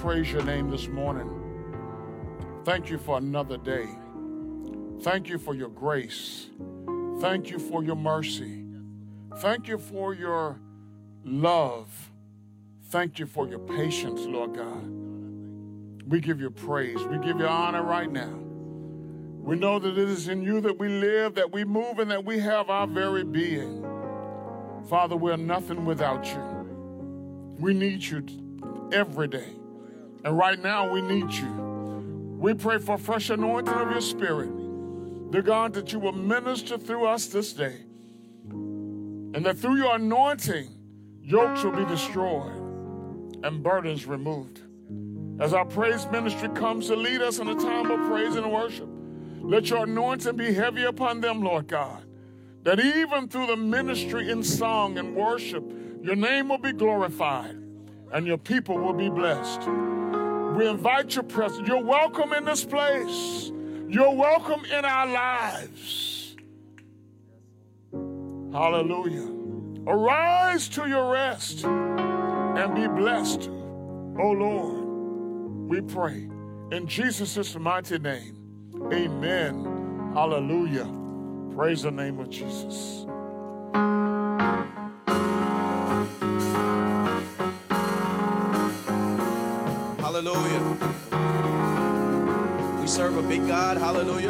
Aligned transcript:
Praise 0.00 0.32
your 0.32 0.42
name 0.44 0.70
this 0.70 0.88
morning. 0.88 1.28
Thank 2.64 2.88
you 2.88 2.96
for 2.96 3.18
another 3.18 3.58
day. 3.58 3.86
Thank 5.02 5.28
you 5.28 5.36
for 5.36 5.54
your 5.54 5.68
grace. 5.68 6.46
Thank 7.20 7.50
you 7.50 7.58
for 7.58 7.84
your 7.84 7.96
mercy. 7.96 8.64
Thank 9.36 9.68
you 9.68 9.76
for 9.76 10.14
your 10.14 10.58
love. 11.22 12.10
Thank 12.88 13.18
you 13.18 13.26
for 13.26 13.46
your 13.46 13.58
patience, 13.58 14.22
Lord 14.22 14.54
God. 14.54 14.88
We 16.10 16.20
give 16.20 16.40
you 16.40 16.48
praise. 16.48 17.02
We 17.04 17.18
give 17.18 17.38
you 17.38 17.46
honor 17.46 17.82
right 17.82 18.10
now. 18.10 18.34
We 19.42 19.56
know 19.56 19.78
that 19.78 19.98
it 19.98 20.08
is 20.08 20.28
in 20.28 20.42
you 20.42 20.62
that 20.62 20.78
we 20.78 20.88
live, 20.88 21.34
that 21.34 21.52
we 21.52 21.64
move, 21.64 21.98
and 21.98 22.10
that 22.10 22.24
we 22.24 22.38
have 22.38 22.70
our 22.70 22.86
very 22.86 23.22
being. 23.22 23.84
Father, 24.88 25.14
we're 25.14 25.36
nothing 25.36 25.84
without 25.84 26.26
you. 26.26 27.56
We 27.58 27.74
need 27.74 28.02
you 28.02 28.24
every 28.92 29.28
day. 29.28 29.59
And 30.24 30.36
right 30.36 30.58
now, 30.58 30.90
we 30.90 31.00
need 31.00 31.32
you. 31.32 31.50
We 32.38 32.54
pray 32.54 32.78
for 32.78 32.98
fresh 32.98 33.30
anointing 33.30 33.72
of 33.72 33.90
your 33.90 34.00
spirit. 34.00 34.50
Dear 35.30 35.42
God, 35.42 35.74
that 35.74 35.92
you 35.92 35.98
will 35.98 36.12
minister 36.12 36.76
through 36.76 37.06
us 37.06 37.26
this 37.26 37.52
day. 37.52 37.76
And 38.50 39.46
that 39.46 39.58
through 39.58 39.76
your 39.76 39.94
anointing, 39.94 40.68
yokes 41.22 41.62
will 41.62 41.76
be 41.76 41.84
destroyed 41.84 42.56
and 43.44 43.62
burdens 43.62 44.06
removed. 44.06 44.60
As 45.40 45.54
our 45.54 45.64
praise 45.64 46.06
ministry 46.10 46.48
comes 46.50 46.88
to 46.88 46.96
lead 46.96 47.22
us 47.22 47.38
in 47.38 47.48
a 47.48 47.54
time 47.54 47.90
of 47.90 48.08
praise 48.08 48.34
and 48.34 48.50
worship, 48.52 48.88
let 49.40 49.70
your 49.70 49.84
anointing 49.84 50.36
be 50.36 50.52
heavy 50.52 50.84
upon 50.84 51.20
them, 51.20 51.42
Lord 51.42 51.66
God. 51.66 52.04
That 52.64 52.78
even 52.78 53.28
through 53.28 53.46
the 53.46 53.56
ministry 53.56 54.30
in 54.30 54.42
song 54.42 54.98
and 54.98 55.16
worship, 55.16 55.64
your 56.02 56.16
name 56.16 56.48
will 56.48 56.58
be 56.58 56.72
glorified 56.72 57.56
and 58.12 58.26
your 58.26 58.38
people 58.38 58.78
will 58.78 58.92
be 58.92 59.08
blessed. 59.08 59.60
We 60.56 60.68
invite 60.68 61.14
your 61.14 61.24
presence. 61.24 61.66
You're 61.68 61.82
welcome 61.82 62.32
in 62.32 62.44
this 62.44 62.64
place. 62.64 63.52
You're 63.88 64.14
welcome 64.14 64.64
in 64.64 64.84
our 64.84 65.06
lives. 65.06 66.36
Hallelujah. 68.52 69.28
Arise 69.86 70.68
to 70.70 70.88
your 70.88 71.12
rest 71.12 71.64
and 71.64 72.74
be 72.74 72.86
blessed, 72.88 73.48
O 73.48 74.30
Lord. 74.30 75.68
We 75.68 75.80
pray 75.80 76.28
in 76.72 76.86
Jesus' 76.86 77.56
mighty 77.56 77.98
name. 77.98 78.36
Amen. 78.92 80.12
Hallelujah. 80.14 80.92
Praise 81.54 81.82
the 81.82 81.90
name 81.90 82.18
of 82.18 82.28
Jesus. 82.28 83.06
Hallelujah. 90.22 90.76
We 92.78 92.86
serve 92.86 93.16
a 93.16 93.22
big 93.22 93.48
God. 93.48 93.78
Hallelujah. 93.78 94.28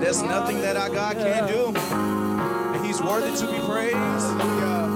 There's 0.00 0.22
nothing 0.22 0.60
that 0.60 0.76
our 0.76 0.88
God 0.88 1.16
can't 1.16 1.48
do. 1.48 1.74
And 1.74 2.86
He's 2.86 3.02
worthy 3.02 3.36
to 3.36 3.50
be 3.50 3.58
praised. 3.66 3.96
Hallelujah. 3.96 4.95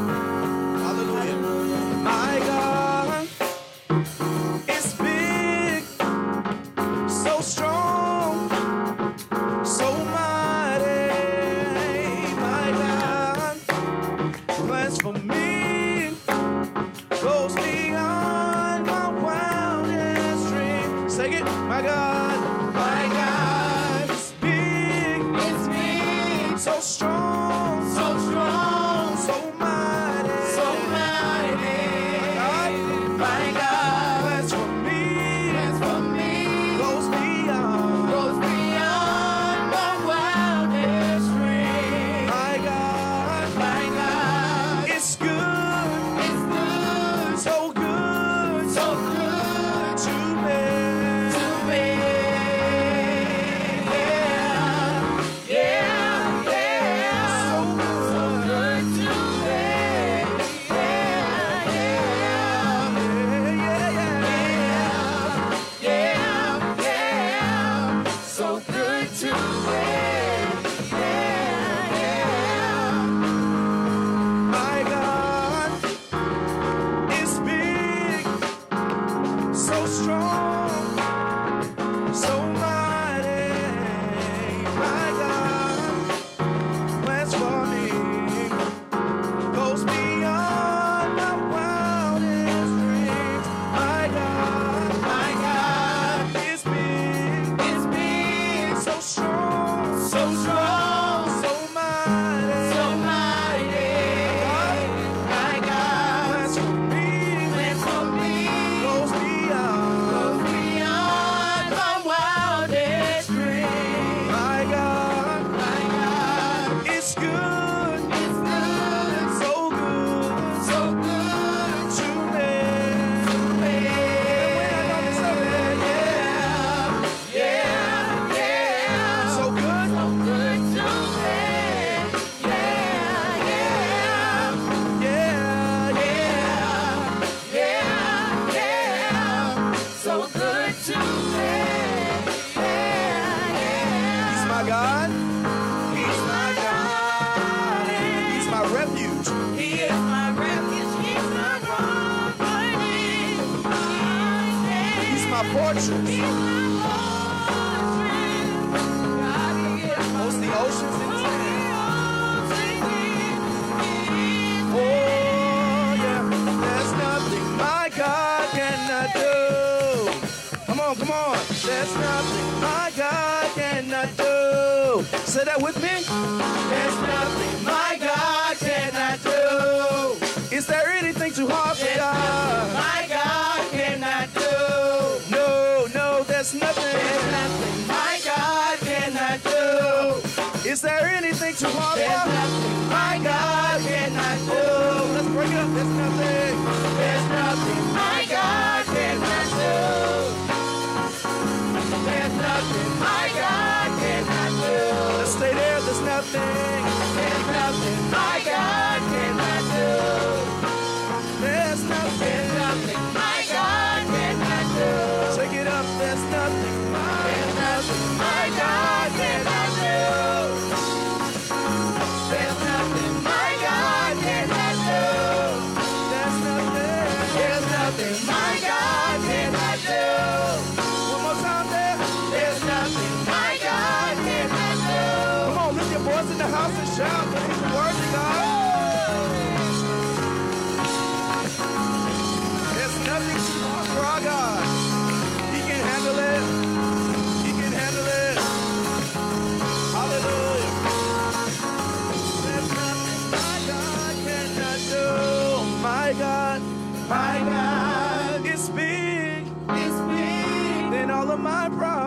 God, 256.20 256.60
My 257.08 257.38
God 257.48 258.44
is 258.44 258.68
big 258.68 259.46
is 259.86 260.00
big, 260.02 260.90
than 260.92 261.10
all 261.10 261.30
of 261.30 261.40
my 261.40 261.70
problems. 261.70 261.99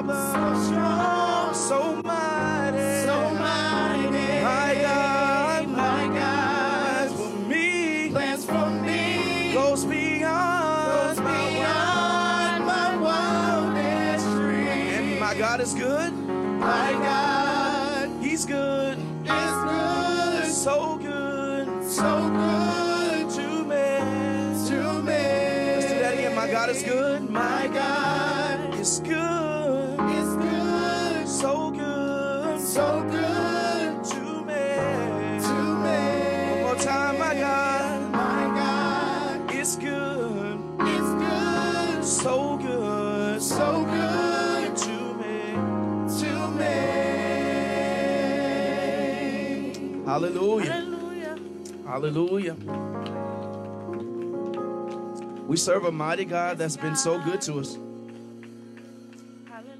Hallelujah. 50.14 50.72
Hallelujah. 50.72 51.40
Hallelujah. 51.88 52.54
We 55.48 55.58
serve 55.58 55.86
a 55.86 55.92
mighty 55.92 56.24
God 56.24 56.60
that's 56.60 56.78
been 56.78 56.96
so 56.96 57.20
good 57.20 57.42
to 57.42 57.56
us. 57.56 57.80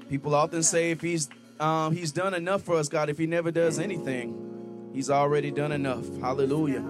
People 0.08 0.34
often 0.34 0.64
say 0.64 0.90
if 0.90 1.00
he's 1.00 1.28
um, 1.60 1.94
he's 1.94 2.10
done 2.10 2.34
enough 2.34 2.62
for 2.62 2.74
us, 2.74 2.88
God, 2.88 3.10
if 3.10 3.16
he 3.16 3.28
never 3.28 3.52
does 3.52 3.78
anything, 3.78 4.90
he's 4.92 5.08
already 5.08 5.52
done 5.52 5.70
enough. 5.70 6.04
Hallelujah. 6.20 6.82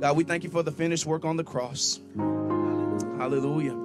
God, 0.00 0.14
we 0.18 0.24
thank 0.24 0.44
you 0.44 0.50
for 0.50 0.62
the 0.62 0.70
finished 0.70 1.06
work 1.06 1.24
on 1.24 1.38
the 1.38 1.44
cross. 1.44 2.00
Hallelujah. 3.16 3.78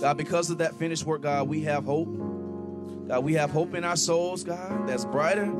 God, 0.00 0.16
because 0.16 0.48
of 0.48 0.56
that 0.58 0.74
finished 0.76 1.04
work, 1.04 1.20
God, 1.20 1.46
we 1.46 1.60
have 1.64 1.84
hope. 1.84 2.08
God, 3.06 3.22
we 3.22 3.34
have 3.34 3.50
hope 3.50 3.74
in 3.74 3.84
our 3.84 3.96
souls, 3.96 4.44
God, 4.44 4.88
that's 4.88 5.04
brighter 5.04 5.52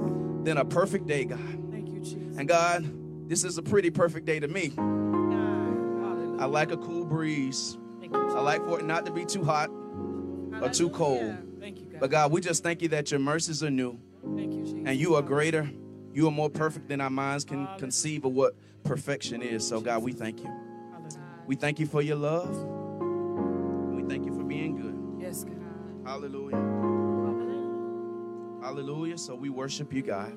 than 0.45 0.57
a 0.57 0.65
perfect 0.65 1.07
day, 1.07 1.27
God. 1.27 1.60
Thank 2.41 2.51
you, 2.51 2.57
Jesus. 2.57 2.83
And 2.83 2.93
God, 2.93 3.29
this 3.29 3.45
is 3.45 3.59
a 3.59 3.63
pretty 3.63 3.91
perfect 3.91 4.27
day 4.27 4.41
to 4.41 4.49
me. 4.49 4.73
I 6.39 6.47
like 6.47 6.71
a 6.73 6.77
cool 6.77 7.05
breeze. 7.05 7.77
I 8.13 8.41
like 8.41 8.65
for 8.65 8.81
it 8.81 8.87
not 8.87 9.05
to 9.07 9.13
be 9.13 9.25
too 9.25 9.45
hot 9.45 9.69
or 10.63 10.71
too 10.71 10.91
cold. 10.91 11.21
Hallelujah. 11.21 11.43
Thank 11.61 11.81
you, 11.81 11.87
God. 11.87 12.01
But 12.01 12.11
God, 12.11 12.33
we 12.33 12.41
just 12.41 12.63
thank 12.63 12.81
you 12.81 12.89
that 12.89 13.11
your 13.11 13.21
mercies 13.21 13.63
are 13.63 13.71
new 13.71 13.99
Thank 14.35 14.55
you, 14.55 14.65
Jesus. 14.65 14.81
and 14.87 14.99
you 14.99 15.17
are 15.17 15.23
greater. 15.23 15.71
You 16.15 16.27
are 16.29 16.33
more 16.33 16.49
perfect 16.51 16.89
than 16.89 17.01
our 17.01 17.11
minds 17.11 17.45
can 17.45 17.69
conceive 17.79 18.25
of 18.25 18.33
what 18.33 18.57
perfection 18.85 19.43
is. 19.43 19.67
So, 19.67 19.81
God, 19.81 20.03
we 20.03 20.13
thank 20.13 20.43
you. 20.43 20.51
We 21.47 21.57
thank 21.57 21.79
you 21.79 21.87
for 21.87 22.01
your 22.01 22.17
love. 22.17 22.57
We 23.93 24.03
thank 24.05 24.25
you 24.25 24.35
for 24.35 24.43
being 24.43 24.77
good. 24.77 25.23
Yes, 25.23 25.45
God. 25.45 25.57
Hallelujah. 26.07 26.57
Hallelujah. 28.63 29.19
So 29.19 29.35
we 29.35 29.51
worship 29.51 29.93
you, 29.93 30.03
God. 30.03 30.37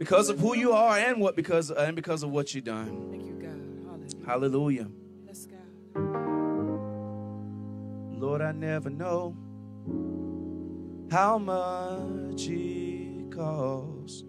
Because 0.00 0.30
of 0.30 0.40
who 0.40 0.56
you 0.56 0.72
are 0.72 0.96
and 0.96 1.20
what 1.20 1.36
because 1.36 1.70
uh, 1.70 1.74
and 1.86 1.94
because 1.94 2.22
of 2.22 2.30
what 2.30 2.54
you've 2.54 2.64
done. 2.64 3.10
Thank 3.10 3.26
you, 3.26 3.34
God. 3.34 3.60
Hallelujah. 4.26 4.26
Hallelujah. 4.26 4.88
Yes, 5.26 5.46
God. 5.46 5.60
Lord, 8.18 8.40
I 8.40 8.52
never 8.52 8.88
know 8.88 9.36
how 11.10 11.36
much 11.36 12.48
it 12.48 13.30
costs 13.30 14.24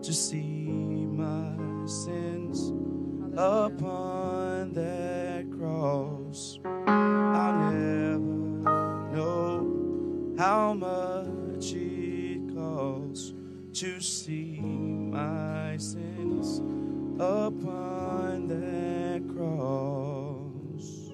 to 0.00 0.14
see 0.14 0.66
my 0.68 1.86
sins 1.86 2.70
upon 3.36 4.72
that 4.72 5.44
cross. 5.58 6.58
I'll 6.64 7.70
never 7.70 8.18
know 9.14 10.34
how 10.38 10.72
much 10.72 11.74
it 11.74 12.54
costs 12.54 13.34
to 13.74 14.00
see 14.00 14.61
sins 15.82 16.60
upon 17.20 18.46
that 18.46 19.22
cross. 19.34 21.10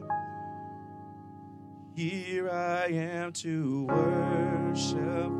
Here 1.95 2.51
I 2.51 2.87
am 2.89 3.33
to 3.33 3.87
worship. 3.87 5.33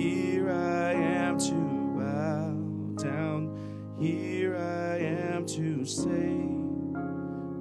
Here 0.00 0.50
I 0.50 0.92
am 0.92 1.38
to 1.38 1.54
bow 1.98 2.54
down. 3.02 3.96
Here 3.98 4.56
I 4.56 4.98
am 4.98 5.46
to 5.46 5.84
say 5.84 6.38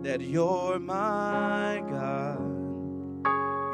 that 0.03 0.21
you're 0.21 0.79
my 0.79 1.83
God. 1.89 2.45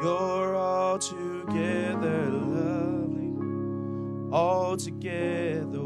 You're 0.02 0.56
altogether 0.56 2.30
lovely, 2.30 3.34
altogether 4.32 5.85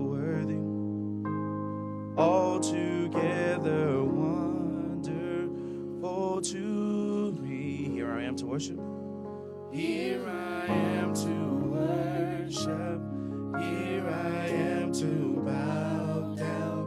am 8.31 8.37
to 8.37 8.47
worship. 8.47 8.79
Here 9.73 10.25
I 10.25 10.67
am 10.67 11.13
to 11.15 11.35
worship. 11.75 13.01
Here 13.61 14.09
I 14.09 14.47
am 14.47 14.93
to 14.93 15.43
bow 15.45 16.35
down. 16.37 16.80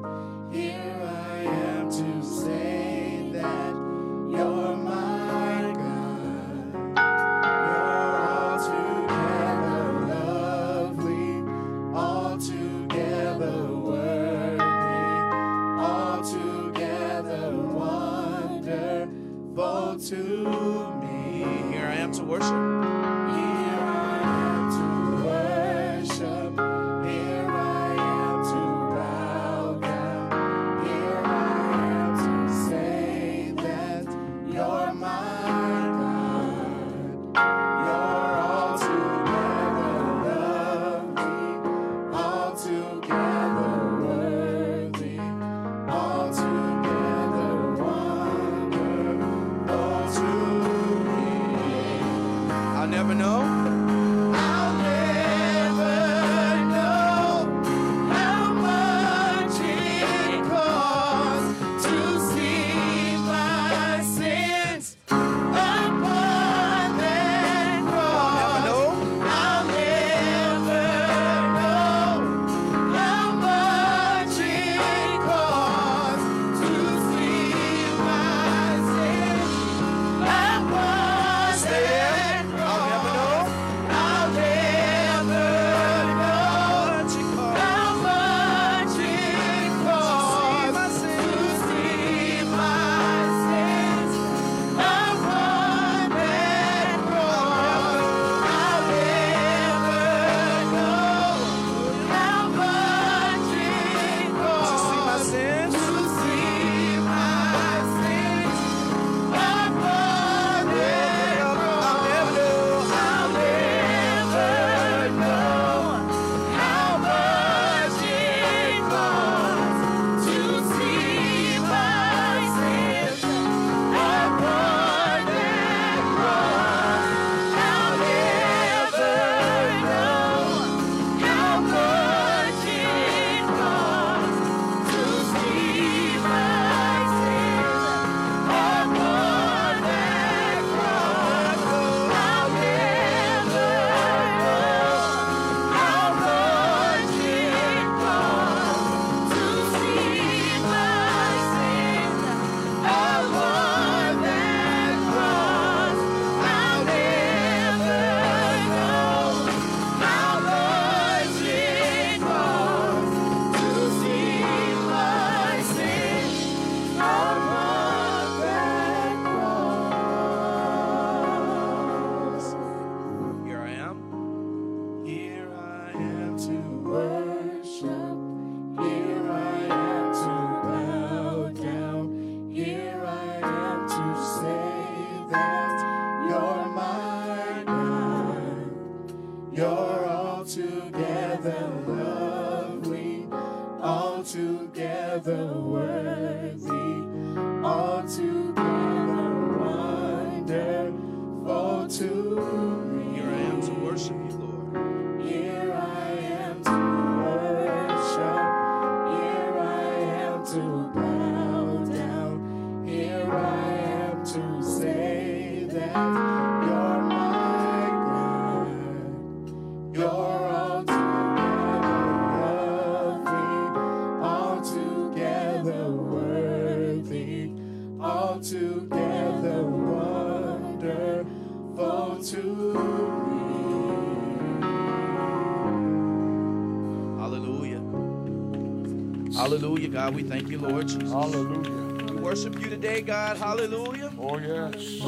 God. 240.04 240.16
We 240.16 240.24
thank 240.24 240.50
you, 240.50 240.58
Lord 240.58 240.88
Jesus. 240.90 241.12
Hallelujah. 241.12 242.14
We 242.14 242.20
worship 242.20 242.60
you 242.60 242.70
today, 242.70 243.02
God. 243.02 243.38
Hallelujah. 243.38 244.12
Oh, 244.20 244.38
yes. 244.38 245.00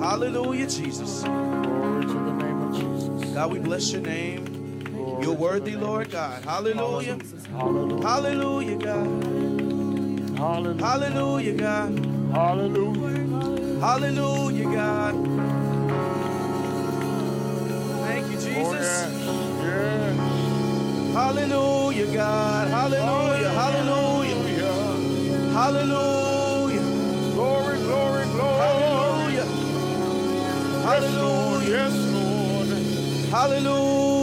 Hallelujah, 0.00 0.68
Jesus. 0.68 1.22
Glory 1.24 2.04
to 2.06 2.12
the 2.12 2.32
name 2.34 2.62
of 2.62 2.72
Jesus. 2.72 3.34
God, 3.34 3.50
we 3.50 3.58
bless 3.58 3.90
your 3.90 4.02
name. 4.02 4.44
Glory 4.94 5.24
You're 5.24 5.34
worthy, 5.34 5.74
Lord 5.74 6.10
God. 6.10 6.44
Hallelujah. 6.44 7.18
Hallelujah. 7.50 8.06
Hallelujah, 8.06 8.76
God. 8.76 9.24
Hallelujah. 10.38 10.84
Hallelujah, 10.84 11.54
God. 11.54 11.98
Hallelujah. 12.30 13.80
Hallelujah, 13.80 14.64
God. 14.72 15.14
Thank 18.06 18.26
you, 18.30 18.36
Oh, 18.36 18.38
Jesus. 18.38 18.72
yes. 18.72 19.12
Yes. 19.64 20.44
Hallelujah, 21.12 22.06
God. 22.14 22.68
Hallelujah. 22.68 23.48
Oh, 23.48 23.54
Hallelujah. 23.54 24.13
Hallelujah. 25.54 26.82
Glory, 27.34 27.78
glory, 27.78 28.24
glory. 28.26 28.58
Hallelujah. 28.58 29.46
Hallelujah. 30.82 31.70
Yes, 31.70 31.94
Lord. 32.12 32.68
Hallelujah. 33.30 34.13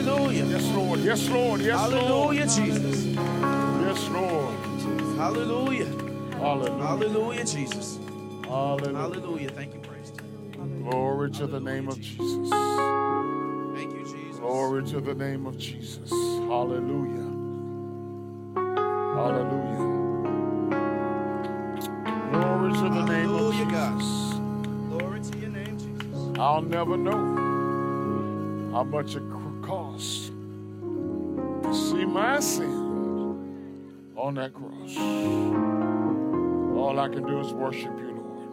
Hallelujah. 0.00 0.46
Yes, 0.46 0.64
Lord. 0.72 1.00
Yes, 1.00 1.28
Lord. 1.28 1.60
Yes, 1.60 1.90
Lord. 1.90 1.92
Hallelujah, 1.92 2.46
Jesus. 2.46 3.04
Yes, 3.04 4.08
Lord. 4.08 4.54
Hallelujah. 5.18 5.84
Hallelujah. 6.38 6.86
Hallelujah, 6.86 7.44
Jesus. 7.44 7.98
Hallelujah. 8.44 8.96
Hallelujah. 8.96 9.50
Thank 9.50 9.74
you, 9.74 9.80
praise. 9.80 10.12
Glory 10.82 11.30
to 11.32 11.46
the 11.46 11.60
name 11.60 11.88
of 11.88 12.00
Jesus. 12.00 12.48
Thank 13.74 13.92
you, 13.92 14.04
Jesus. 14.04 14.38
Glory 14.38 14.84
to 14.84 15.00
the 15.02 15.14
name 15.14 15.44
of 15.46 15.58
Jesus. 15.58 16.08
Hallelujah. 16.08 17.28
Hallelujah. 18.96 20.00
Glory 22.32 22.72
to 22.72 22.80
the 22.88 23.04
name 23.04 23.34
of 23.34 23.52
Hallelujah, 23.52 23.70
God. 23.70 24.00
Jesus. 24.00 24.38
Glory 24.88 25.20
to 25.20 25.38
your 25.40 25.50
name, 25.50 25.78
Jesus. 25.78 26.38
I'll 26.38 26.62
never 26.62 26.96
know 26.96 27.50
how 28.72 28.84
much 28.84 29.14
it 29.14 29.29
my 32.10 32.40
sin 32.40 32.90
on 34.16 34.34
that 34.34 34.52
cross. 34.52 34.96
All 36.76 36.98
I 36.98 37.08
can 37.08 37.24
do 37.24 37.38
is 37.40 37.52
worship 37.52 37.96
you, 37.98 38.10
Lord. 38.10 38.48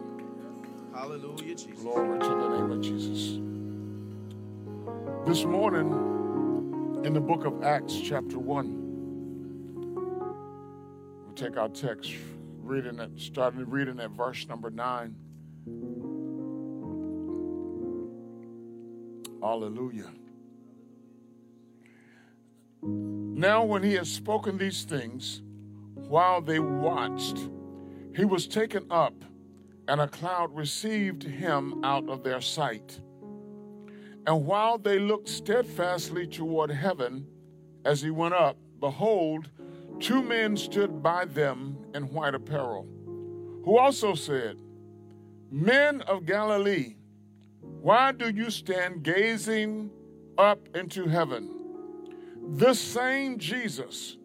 Hallelujah, 0.94 1.56
Jesus. 1.56 1.80
Glory 1.80 2.20
to 2.20 2.28
the 2.28 2.48
name 2.56 2.70
of 2.70 2.80
Jesus. 2.80 3.40
This 5.26 5.44
morning, 5.44 7.02
in 7.04 7.12
the 7.12 7.20
book 7.20 7.44
of 7.44 7.64
Acts, 7.64 7.98
chapter 8.00 8.38
1, 8.38 8.84
we'll 11.26 11.34
take 11.34 11.56
our 11.56 11.68
text, 11.68 12.12
reading 12.62 13.00
it, 13.00 13.10
starting 13.16 13.68
reading 13.68 13.98
at 13.98 14.10
verse 14.10 14.46
number 14.48 14.70
9. 14.70 15.16
Hallelujah. 19.42 20.10
Now, 22.82 23.64
when 23.64 23.82
he 23.82 23.94
had 23.94 24.06
spoken 24.06 24.58
these 24.58 24.84
things, 24.84 25.42
while 25.94 26.40
they 26.40 26.58
watched, 26.58 27.38
he 28.14 28.24
was 28.24 28.46
taken 28.46 28.86
up, 28.90 29.14
and 29.86 30.00
a 30.00 30.08
cloud 30.08 30.54
received 30.54 31.22
him 31.22 31.84
out 31.84 32.08
of 32.08 32.22
their 32.22 32.40
sight. 32.40 33.00
And 34.26 34.44
while 34.44 34.78
they 34.78 34.98
looked 34.98 35.28
steadfastly 35.28 36.26
toward 36.26 36.70
heaven 36.70 37.26
as 37.84 38.02
he 38.02 38.10
went 38.10 38.34
up, 38.34 38.56
behold, 38.80 39.48
two 40.00 40.22
men 40.22 40.56
stood 40.56 41.02
by 41.02 41.24
them 41.24 41.78
in 41.94 42.12
white 42.12 42.34
apparel, 42.34 42.86
who 43.64 43.78
also 43.78 44.14
said, 44.14 44.56
Men 45.50 46.02
of 46.02 46.26
Galilee, 46.26 46.96
why 47.60 48.12
do 48.12 48.28
you 48.28 48.50
stand 48.50 49.02
gazing 49.02 49.90
up 50.36 50.68
into 50.74 51.06
heaven? 51.06 51.57
This 52.50 52.80
same 52.80 53.38
Jesus 53.38 54.16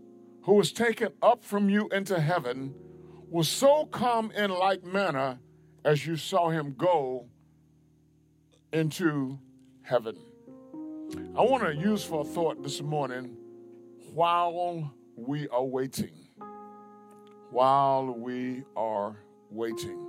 who 0.44 0.54
was 0.54 0.72
taken 0.72 1.10
up 1.22 1.44
from 1.44 1.70
you 1.70 1.90
into 1.90 2.20
heaven 2.20 2.74
will 3.30 3.44
so 3.44 3.86
come 3.86 4.32
in 4.32 4.50
like 4.50 4.86
manner 4.86 5.40
as 5.84 6.08
you 6.08 6.16
saw 6.16 6.50
him 6.50 6.74
go 6.78 7.28
into 8.72 9.38
heaven. 9.82 10.16
I 11.38 11.42
want 11.42 11.64
to 11.64 11.76
use 11.76 12.06
for 12.06 12.22
a 12.22 12.24
thought 12.24 12.64
this 12.64 12.82
morning 12.82 13.36
while 14.14 14.94
we 15.18 15.50
are 15.50 15.66
waiting. 15.66 16.16
While 17.52 18.16
we 18.18 18.64
are 18.78 19.18
waiting. 19.52 20.00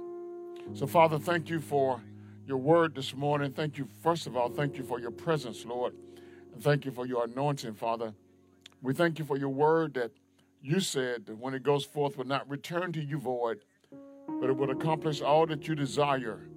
So, 0.73 0.87
Father, 0.87 1.19
thank 1.19 1.51
you 1.51 1.61
for 1.61 2.01
your 2.47 2.59
word 2.59 2.95
this 2.95 3.15
morning. 3.15 3.53
Thank 3.53 3.77
you, 3.77 3.89
first 4.03 4.29
of 4.29 4.37
all, 4.37 4.49
thank 4.51 4.79
you 4.79 4.85
for 4.85 5.01
your 5.01 5.11
presence, 5.11 5.65
Lord. 5.65 5.95
Thank 6.61 6.85
you 6.85 6.93
for 6.93 7.07
your 7.07 7.25
anointing, 7.25 7.75
Father. 7.75 8.15
We 8.83 8.95
thank 8.95 9.19
you 9.19 9.25
for 9.25 9.37
your 9.37 9.49
word 9.49 9.95
that 9.95 10.13
you 10.63 10.81
said 10.81 11.27
that 11.27 11.39
when 11.39 11.55
it 11.55 11.63
goes 11.63 11.85
forth 11.85 12.17
will 12.17 12.27
not 12.27 12.49
return 12.49 12.93
to 12.93 13.03
you 13.03 13.19
void, 13.19 13.65
but 14.41 14.51
it 14.51 14.57
will 14.57 14.71
accomplish 14.71 15.21
all 15.21 15.47
that 15.47 15.67
you 15.69 15.75
desire. 15.75 16.49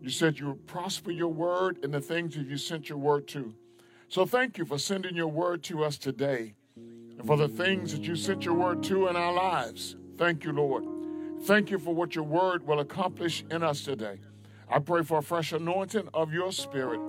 You 0.00 0.10
said 0.10 0.38
you 0.38 0.48
would 0.48 0.66
prosper 0.66 1.10
your 1.10 1.32
word 1.32 1.78
in 1.82 1.90
the 1.90 2.00
things 2.00 2.36
that 2.36 2.46
you 2.46 2.58
sent 2.58 2.88
your 2.88 2.98
word 2.98 3.26
to. 3.28 3.54
So 4.08 4.24
thank 4.24 4.58
you 4.58 4.64
for 4.64 4.78
sending 4.78 5.16
your 5.16 5.28
word 5.28 5.64
to 5.64 5.82
us 5.82 5.98
today 5.98 6.54
and 6.76 7.26
for 7.26 7.36
the 7.36 7.48
things 7.48 7.92
that 7.92 8.02
you 8.02 8.14
sent 8.14 8.44
your 8.44 8.54
word 8.54 8.82
to 8.84 9.08
in 9.08 9.16
our 9.16 9.32
lives. 9.32 9.96
Thank 10.16 10.44
you, 10.44 10.52
Lord. 10.52 10.84
Thank 11.42 11.70
you 11.70 11.78
for 11.78 11.94
what 11.94 12.14
your 12.14 12.24
word 12.24 12.66
will 12.66 12.80
accomplish 12.80 13.44
in 13.50 13.62
us 13.62 13.82
today. 13.82 14.20
I 14.68 14.78
pray 14.78 15.02
for 15.02 15.18
a 15.18 15.22
fresh 15.22 15.52
anointing 15.52 16.08
of 16.14 16.32
your 16.32 16.52
spirit 16.52 17.00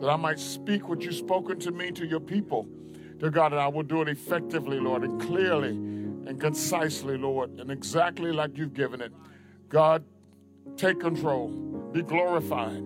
that 0.00 0.08
I 0.08 0.16
might 0.16 0.38
speak 0.38 0.88
what 0.88 1.02
you've 1.02 1.14
spoken 1.14 1.58
to 1.60 1.70
me 1.70 1.90
to 1.92 2.06
your 2.06 2.20
people. 2.20 2.66
Dear 3.18 3.30
God, 3.30 3.52
that 3.52 3.58
I 3.58 3.68
will 3.68 3.82
do 3.82 4.02
it 4.02 4.08
effectively, 4.08 4.78
Lord, 4.80 5.02
and 5.02 5.20
clearly 5.20 5.70
and 5.70 6.40
concisely, 6.40 7.16
Lord, 7.16 7.58
and 7.60 7.70
exactly 7.70 8.32
like 8.32 8.56
you've 8.56 8.74
given 8.74 9.00
it. 9.00 9.12
God, 9.68 10.04
take 10.76 11.00
control, 11.00 11.48
be 11.92 12.02
glorified. 12.02 12.82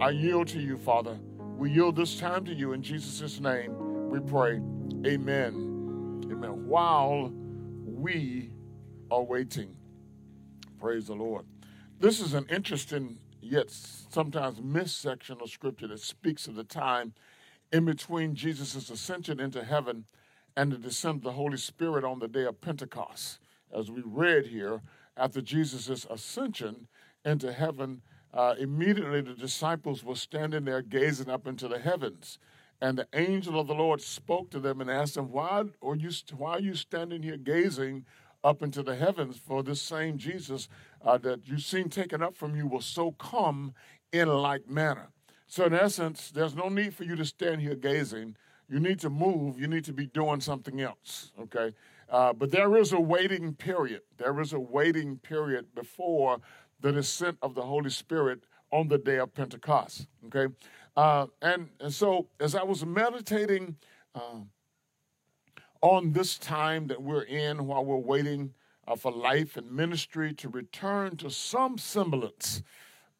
I 0.00 0.10
yield 0.10 0.48
to 0.48 0.60
you, 0.60 0.78
Father. 0.78 1.18
We 1.56 1.70
yield 1.70 1.96
this 1.96 2.18
time 2.18 2.44
to 2.46 2.54
you 2.54 2.72
in 2.72 2.82
Jesus' 2.82 3.40
name. 3.40 4.10
We 4.10 4.20
pray. 4.20 4.60
Amen. 5.06 6.24
Amen. 6.30 6.66
While 6.66 7.32
we 7.84 8.50
are 9.10 9.22
waiting, 9.22 9.76
praise 10.78 11.06
the 11.08 11.14
Lord. 11.14 11.44
This 12.00 12.20
is 12.20 12.34
an 12.34 12.46
interesting 12.48 13.18
yet 13.40 13.70
sometimes 13.70 14.60
missed 14.60 15.00
section 15.00 15.38
of 15.40 15.50
scripture 15.50 15.88
that 15.88 16.00
speaks 16.00 16.46
of 16.46 16.54
the 16.54 16.64
time 16.64 17.12
in 17.72 17.84
between 17.84 18.34
Jesus' 18.34 18.90
ascension 18.90 19.40
into 19.40 19.64
heaven 19.64 20.04
and 20.56 20.72
the 20.72 20.78
descent 20.78 21.18
of 21.18 21.22
the 21.22 21.32
Holy 21.32 21.56
Spirit 21.56 22.04
on 22.04 22.18
the 22.18 22.28
day 22.28 22.44
of 22.44 22.60
Pentecost. 22.60 23.38
As 23.72 23.90
we 23.90 24.02
read 24.04 24.46
here, 24.46 24.82
after 25.16 25.40
Jesus' 25.40 26.06
ascension 26.08 26.88
into 27.24 27.52
heaven, 27.52 28.02
uh, 28.32 28.54
immediately 28.58 29.20
the 29.20 29.34
disciples 29.34 30.02
were 30.02 30.14
standing 30.14 30.64
there 30.64 30.82
gazing 30.82 31.30
up 31.30 31.46
into 31.46 31.68
the 31.68 31.78
heavens. 31.78 32.38
And 32.80 32.98
the 32.98 33.08
angel 33.12 33.58
of 33.58 33.66
the 33.66 33.74
Lord 33.74 34.00
spoke 34.00 34.50
to 34.50 34.60
them 34.60 34.80
and 34.80 34.90
asked 34.90 35.14
them, 35.14 35.32
Why 35.32 35.64
are 35.82 35.96
you, 35.96 36.10
why 36.36 36.52
are 36.52 36.60
you 36.60 36.74
standing 36.74 37.22
here 37.22 37.36
gazing 37.36 38.04
up 38.44 38.62
into 38.62 38.82
the 38.82 38.94
heavens? 38.94 39.36
For 39.36 39.62
this 39.62 39.82
same 39.82 40.16
Jesus 40.16 40.68
uh, 41.04 41.18
that 41.18 41.46
you've 41.46 41.62
seen 41.62 41.88
taken 41.88 42.22
up 42.22 42.36
from 42.36 42.56
you 42.56 42.66
will 42.66 42.80
so 42.80 43.12
come 43.12 43.74
in 44.12 44.28
like 44.28 44.68
manner. 44.68 45.08
So, 45.46 45.64
in 45.64 45.72
essence, 45.72 46.30
there's 46.30 46.54
no 46.54 46.68
need 46.68 46.94
for 46.94 47.04
you 47.04 47.16
to 47.16 47.24
stand 47.24 47.62
here 47.62 47.74
gazing. 47.74 48.36
You 48.68 48.80
need 48.80 49.00
to 49.00 49.10
move. 49.10 49.58
You 49.58 49.66
need 49.66 49.84
to 49.86 49.94
be 49.94 50.06
doing 50.06 50.40
something 50.40 50.80
else, 50.80 51.32
okay? 51.40 51.74
Uh, 52.10 52.32
but 52.32 52.50
there 52.50 52.76
is 52.76 52.92
a 52.92 53.00
waiting 53.00 53.54
period. 53.54 54.02
There 54.16 54.40
is 54.40 54.52
a 54.52 54.60
waiting 54.60 55.18
period 55.18 55.74
before 55.74 56.38
the 56.80 56.92
descent 56.92 57.38
of 57.42 57.54
the 57.54 57.62
Holy 57.62 57.90
Spirit 57.90 58.44
on 58.72 58.88
the 58.88 58.98
day 58.98 59.18
of 59.18 59.34
Pentecost. 59.34 60.06
Okay, 60.26 60.52
uh, 60.96 61.26
and 61.42 61.68
and 61.80 61.92
so 61.92 62.28
as 62.40 62.54
I 62.54 62.62
was 62.62 62.84
meditating 62.84 63.76
uh, 64.14 64.40
on 65.80 66.12
this 66.12 66.38
time 66.38 66.86
that 66.88 67.02
we're 67.02 67.22
in, 67.22 67.66
while 67.66 67.84
we're 67.84 67.96
waiting 67.96 68.52
uh, 68.88 68.96
for 68.96 69.12
life 69.12 69.56
and 69.56 69.70
ministry 69.70 70.32
to 70.32 70.48
return 70.48 71.16
to 71.16 71.30
some 71.30 71.78
semblance 71.78 72.62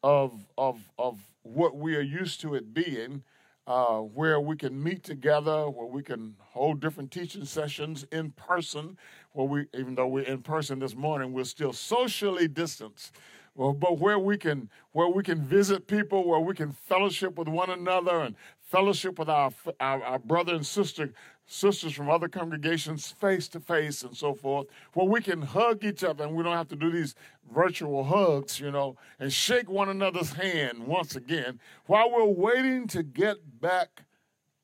of 0.03 0.45
of 0.57 0.91
of 0.97 1.19
what 1.43 1.75
we 1.75 1.95
are 1.95 2.01
used 2.01 2.41
to 2.41 2.55
it 2.55 2.73
being. 2.73 3.23
Uh, 3.67 3.99
where 3.99 4.39
we 4.39 4.55
can 4.55 4.81
meet 4.81 5.03
together, 5.03 5.69
where 5.69 5.85
we 5.85 6.01
can 6.01 6.35
hold 6.39 6.79
different 6.79 7.11
teaching 7.11 7.45
sessions 7.45 8.03
in 8.11 8.31
person, 8.31 8.97
where 9.33 9.45
we, 9.45 9.67
even 9.75 9.93
though 9.93 10.07
we're 10.07 10.23
in 10.23 10.41
person 10.41 10.79
this 10.79 10.95
morning, 10.95 11.33
we're 11.33 11.43
still 11.43 11.71
socially 11.71 12.47
distanced 12.47 13.13
well, 13.59 13.73
but 13.73 13.99
where 13.99 14.17
we 14.17 14.37
can 14.37 14.69
where 14.93 15.09
we 15.09 15.21
can 15.21 15.41
visit 15.41 15.85
people, 15.85 16.25
where 16.25 16.39
we 16.39 16.53
can 16.53 16.71
fellowship 16.71 17.37
with 17.37 17.49
one 17.49 17.69
another 17.69 18.21
and 18.21 18.35
fellowship 18.61 19.19
with 19.19 19.27
our 19.27 19.51
our, 19.81 20.01
our 20.01 20.19
brother 20.19 20.55
and 20.55 20.65
sister 20.65 21.11
sisters 21.51 21.93
from 21.93 22.09
other 22.09 22.27
congregations 22.27 23.09
face 23.09 23.47
to 23.49 23.59
face 23.59 24.03
and 24.03 24.15
so 24.15 24.35
forth, 24.35 24.67
where 24.93 25.07
we 25.07 25.19
can 25.19 25.41
hug 25.41 25.83
each 25.83 26.03
other 26.03 26.23
and 26.23 26.35
we 26.35 26.43
don't 26.43 26.55
have 26.55 26.67
to 26.67 26.75
do 26.75 26.91
these 26.91 27.15
virtual 27.51 28.03
hugs, 28.03 28.59
you 28.59 28.71
know, 28.71 28.95
and 29.19 29.33
shake 29.33 29.67
one 29.67 29.89
another's 29.89 30.33
hand 30.33 30.85
once 30.85 31.15
again 31.15 31.59
while 31.87 32.11
we're 32.11 32.23
waiting 32.23 32.85
to 32.87 33.01
get 33.01 33.37
back 33.59 34.03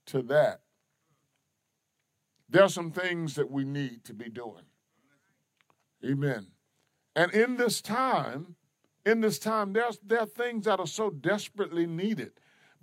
to 0.06 0.21
that. 0.21 0.62
There 2.50 2.62
are 2.62 2.69
some 2.69 2.91
things 2.91 3.34
that 3.34 3.50
we 3.50 3.65
need 3.65 4.04
to 4.04 4.13
be 4.13 4.30
doing. 4.30 4.65
Amen. 6.06 6.48
And 7.15 7.34
in 7.34 7.58
this 7.58 7.82
time, 7.82 8.56
in 9.08 9.21
this 9.21 9.39
time, 9.39 9.74
there's, 9.74 10.00
there 10.06 10.19
are 10.19 10.28
things 10.28 10.65
that 10.65 10.80
are 10.80 10.86
so 10.86 11.10
desperately 11.10 11.88
needed 11.88 12.34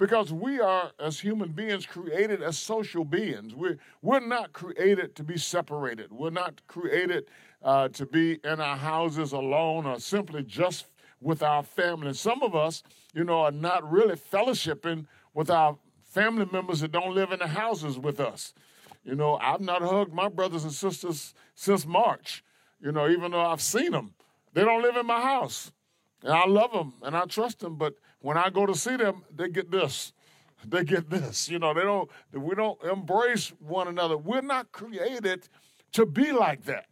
because 0.03 0.33
we 0.33 0.59
are, 0.59 0.91
as 0.99 1.21
human 1.21 1.53
beings, 1.53 1.87
created 1.87 2.43
as 2.43 2.59
social 2.59 3.05
beings. 3.05 3.55
We're, 3.55 3.79
we're 4.03 4.19
not 4.19 4.53
created 4.53 5.15
to 5.15 5.23
be 5.23 5.39
separated. 5.39 6.11
We're 6.11 6.31
not 6.31 6.61
created 6.67 7.27
uh, 7.63 7.87
to 7.91 8.05
be 8.05 8.41
in 8.43 8.61
our 8.61 8.77
houses 8.77 9.31
alone 9.31 9.87
or 9.87 10.01
simply 10.01 10.43
just 10.43 10.87
with 11.21 11.45
our 11.45 11.63
family. 11.63 12.15
some 12.15 12.43
of 12.43 12.57
us, 12.57 12.83
you 13.15 13.23
know, 13.23 13.43
are 13.43 13.53
not 13.53 13.89
really 13.89 14.17
fellowshipping 14.17 15.07
with 15.35 15.51
our 15.51 15.79
family 16.03 16.49
members 16.51 16.81
that 16.81 16.91
don't 16.91 17.15
live 17.15 17.31
in 17.31 17.39
the 17.39 17.47
houses 17.47 17.97
with 17.97 18.19
us. 18.19 18.55
You 19.05 19.15
know, 19.15 19.37
I've 19.37 19.61
not 19.61 19.83
hugged 19.83 20.13
my 20.13 20.29
brothers 20.29 20.65
and 20.65 20.73
sisters 20.73 21.33
since 21.55 21.87
March, 21.87 22.43
you 22.81 22.91
know, 22.91 23.09
even 23.09 23.31
though 23.31 23.47
I've 23.47 23.63
seen 23.63 23.93
them. 23.93 24.15
They 24.53 24.63
don't 24.65 24.83
live 24.83 24.97
in 24.97 25.07
my 25.07 25.21
house. 25.21 25.71
And 26.23 26.33
I 26.33 26.47
love 26.47 26.73
them 26.73 26.95
and 27.03 27.17
I 27.17 27.25
trust 27.25 27.61
them, 27.61 27.77
but 27.77 27.95
when 28.21 28.37
I 28.37 28.51
go 28.51 28.67
to 28.67 28.75
see 28.75 28.97
them, 28.97 29.25
they 29.35 29.49
get 29.49 29.71
this. 29.71 30.13
They 30.65 30.85
get 30.85 31.11
this. 31.11 31.49
You 31.49 31.59
know, 31.59 31.75
they 31.75 31.83
don't 31.83 32.11
we 32.33 32.55
don't 32.55 32.83
embrace 32.85 33.53
one 33.59 33.89
another. 33.89 34.17
We're 34.17 34.43
not 34.43 34.71
created 34.73 35.49
to 35.93 36.07
be 36.07 36.33
like 36.33 36.65
that. 36.65 36.87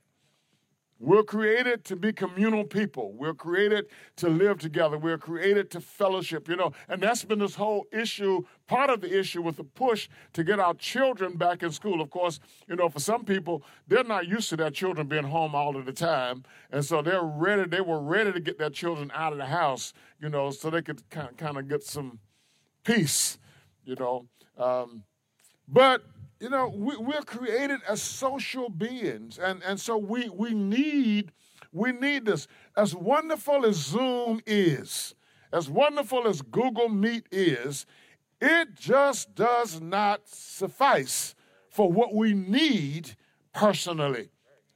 We're 1.03 1.23
created 1.23 1.83
to 1.87 1.97
be 1.97 2.13
communal 2.13 2.63
people. 2.65 3.15
We're 3.15 3.33
created 3.33 3.87
to 4.17 4.29
live 4.29 4.59
together. 4.59 4.99
We're 4.99 5.17
created 5.17 5.71
to 5.71 5.81
fellowship, 5.81 6.47
you 6.47 6.57
know. 6.57 6.73
And 6.91 7.03
that's 7.03 7.25
been 7.25 7.39
this 7.39 7.55
whole 7.55 7.87
issue, 7.91 8.43
part 8.67 8.91
of 8.91 9.01
the 9.01 9.19
issue 9.19 9.41
with 9.41 9.57
the 9.57 9.65
push 9.65 10.11
to 10.35 10.45
get 10.45 10.61
our 10.61 10.75
children 10.75 11.39
back 11.39 11.63
in 11.63 11.73
school. 11.73 12.03
Of 12.03 12.11
course, 12.11 12.39
you 12.69 12.77
know, 12.77 12.91
for 12.91 13.01
some 13.01 13.25
people, 13.25 13.63
they're 13.89 14.05
not 14.05 14.29
used 14.29 14.51
to 14.51 14.57
their 14.57 14.71
children 14.71 15.07
being 15.07 15.25
home 15.25 15.55
all 15.55 15.75
of 15.75 15.87
the 15.87 15.93
time. 15.93 16.45
And 16.71 16.85
so 16.85 17.01
they're 17.01 17.25
ready, 17.25 17.65
they 17.65 17.81
were 17.81 18.03
ready 18.03 18.31
to 18.33 18.41
get 18.41 18.59
their 18.59 18.69
children 18.69 19.11
out 19.15 19.33
of 19.33 19.39
the 19.39 19.47
house, 19.47 19.95
you 20.21 20.29
know, 20.29 20.51
so 20.51 20.69
they 20.69 20.83
could 20.83 21.09
kind 21.09 21.57
of 21.57 21.67
get 21.67 21.83
some 21.83 22.19
peace, 22.85 23.39
you 23.87 23.95
know. 23.95 24.27
Um, 24.59 25.05
but 25.67 26.03
you 26.41 26.49
know, 26.49 26.73
we, 26.75 26.97
we're 26.97 27.23
created 27.23 27.81
as 27.87 28.03
social 28.03 28.71
beings, 28.71 29.39
and, 29.39 29.63
and 29.63 29.79
so 29.79 29.97
we, 29.99 30.29
we 30.31 30.55
need 30.55 31.33
we 31.73 31.93
need 31.93 32.25
this. 32.25 32.49
As 32.77 32.95
wonderful 32.95 33.65
as 33.65 33.77
Zoom 33.77 34.41
is, 34.47 35.15
as 35.53 35.71
wonderful 35.71 36.27
as 36.27 36.43
Google 36.43 36.89
Meet 36.89 37.27
is, 37.31 37.87
it 38.41 38.75
just 38.75 39.35
does 39.35 39.81
not 39.81 40.27
suffice 40.27 41.35
for 41.69 41.93
what 41.93 42.15
we 42.15 42.35
need 42.35 43.15
personally, 43.53 44.31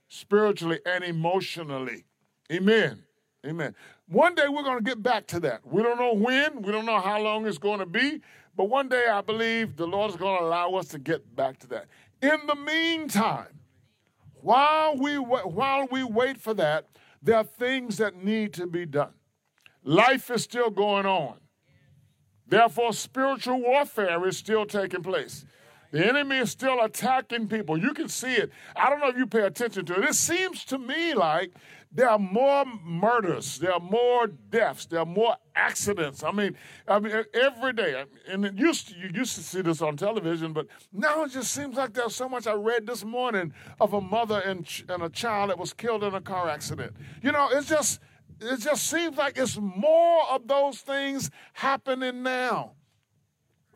spiritually, 0.08 0.78
and 0.86 1.02
emotionally. 1.02 2.04
Amen. 2.52 3.02
Amen. 3.44 3.74
One 4.08 4.34
day 4.34 4.48
we're 4.48 4.62
going 4.62 4.78
to 4.78 4.84
get 4.84 5.02
back 5.02 5.26
to 5.28 5.40
that. 5.40 5.66
We 5.66 5.82
don't 5.82 5.98
know 5.98 6.14
when, 6.14 6.62
we 6.62 6.72
don't 6.72 6.86
know 6.86 7.00
how 7.00 7.20
long 7.20 7.46
it's 7.46 7.58
going 7.58 7.80
to 7.80 7.86
be, 7.86 8.20
but 8.56 8.64
one 8.64 8.88
day 8.88 9.06
I 9.10 9.20
believe 9.20 9.76
the 9.76 9.86
Lord 9.86 10.10
is 10.10 10.16
going 10.16 10.38
to 10.38 10.44
allow 10.44 10.74
us 10.74 10.88
to 10.88 10.98
get 10.98 11.34
back 11.34 11.58
to 11.60 11.66
that. 11.68 11.86
In 12.22 12.46
the 12.46 12.54
meantime, 12.54 13.60
while 14.40 14.96
we, 14.96 15.16
while 15.16 15.86
we 15.90 16.04
wait 16.04 16.40
for 16.40 16.54
that, 16.54 16.86
there 17.22 17.36
are 17.36 17.44
things 17.44 17.96
that 17.96 18.22
need 18.22 18.52
to 18.54 18.66
be 18.66 18.86
done. 18.86 19.14
Life 19.82 20.30
is 20.30 20.42
still 20.42 20.70
going 20.70 21.06
on. 21.06 21.36
Therefore, 22.46 22.92
spiritual 22.92 23.60
warfare 23.60 24.26
is 24.26 24.36
still 24.36 24.66
taking 24.66 25.02
place. 25.02 25.44
The 25.90 26.06
enemy 26.06 26.38
is 26.38 26.50
still 26.50 26.82
attacking 26.82 27.48
people. 27.48 27.78
You 27.78 27.94
can 27.94 28.08
see 28.08 28.34
it. 28.34 28.50
I 28.74 28.90
don't 28.90 29.00
know 29.00 29.08
if 29.08 29.16
you 29.16 29.26
pay 29.26 29.42
attention 29.42 29.86
to 29.86 29.94
it. 29.94 30.04
It 30.04 30.14
seems 30.14 30.64
to 30.66 30.78
me 30.78 31.14
like 31.14 31.52
there 31.94 32.10
are 32.10 32.18
more 32.18 32.64
murders, 32.84 33.58
there 33.58 33.72
are 33.72 33.80
more 33.80 34.26
deaths, 34.26 34.86
there 34.86 34.98
are 34.98 35.06
more 35.06 35.36
accidents. 35.54 36.24
I 36.24 36.32
mean, 36.32 36.56
I 36.88 36.98
mean 36.98 37.24
every 37.32 37.72
day. 37.72 38.04
And 38.28 38.44
it 38.44 38.54
used 38.54 38.88
to, 38.88 38.98
you 38.98 39.10
used 39.14 39.36
to 39.36 39.42
see 39.42 39.62
this 39.62 39.80
on 39.80 39.96
television, 39.96 40.52
but 40.52 40.66
now 40.92 41.22
it 41.22 41.30
just 41.30 41.52
seems 41.52 41.76
like 41.76 41.94
there's 41.94 42.16
so 42.16 42.28
much. 42.28 42.48
I 42.48 42.54
read 42.54 42.86
this 42.86 43.04
morning 43.04 43.52
of 43.80 43.94
a 43.94 44.00
mother 44.00 44.40
and, 44.40 44.68
and 44.88 45.04
a 45.04 45.08
child 45.08 45.50
that 45.50 45.58
was 45.58 45.72
killed 45.72 46.02
in 46.02 46.14
a 46.14 46.20
car 46.20 46.48
accident. 46.48 46.96
You 47.22 47.30
know, 47.30 47.48
it's 47.52 47.68
just 47.68 48.00
it 48.40 48.60
just 48.60 48.90
seems 48.90 49.16
like 49.16 49.38
it's 49.38 49.56
more 49.56 50.24
of 50.30 50.48
those 50.48 50.80
things 50.80 51.30
happening 51.52 52.24
now. 52.24 52.72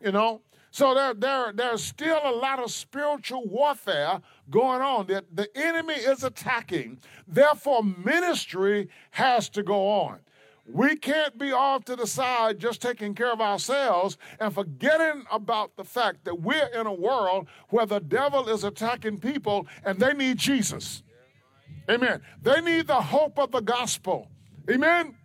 You 0.01 0.11
know, 0.11 0.41
so 0.71 0.93
there, 0.93 1.13
there, 1.13 1.51
there's 1.53 1.83
still 1.83 2.19
a 2.23 2.31
lot 2.31 2.59
of 2.59 2.71
spiritual 2.71 3.47
warfare 3.47 4.21
going 4.49 4.81
on 4.81 5.07
that 5.07 5.25
the 5.35 5.47
enemy 5.55 5.95
is 5.95 6.23
attacking. 6.23 6.99
Therefore, 7.27 7.83
ministry 7.83 8.89
has 9.11 9.49
to 9.49 9.63
go 9.63 9.89
on. 9.89 10.19
We 10.71 10.95
can't 10.95 11.35
be 11.39 11.51
off 11.51 11.85
to 11.85 11.95
the 11.95 12.05
side 12.05 12.59
just 12.59 12.79
taking 12.81 13.15
care 13.15 13.31
of 13.31 13.41
ourselves 13.41 14.17
and 14.39 14.53
forgetting 14.53 15.23
about 15.31 15.75
the 15.75 15.83
fact 15.83 16.25
that 16.25 16.41
we're 16.41 16.67
in 16.67 16.85
a 16.85 16.93
world 16.93 17.47
where 17.69 17.87
the 17.87 17.99
devil 17.99 18.47
is 18.47 18.63
attacking 18.63 19.17
people 19.17 19.65
and 19.83 19.99
they 19.99 20.13
need 20.13 20.37
Jesus. 20.37 21.01
Amen. 21.89 22.21
They 22.43 22.61
need 22.61 22.85
the 22.85 23.01
hope 23.01 23.39
of 23.39 23.51
the 23.51 23.61
gospel. 23.61 24.27
Amen. 24.69 25.15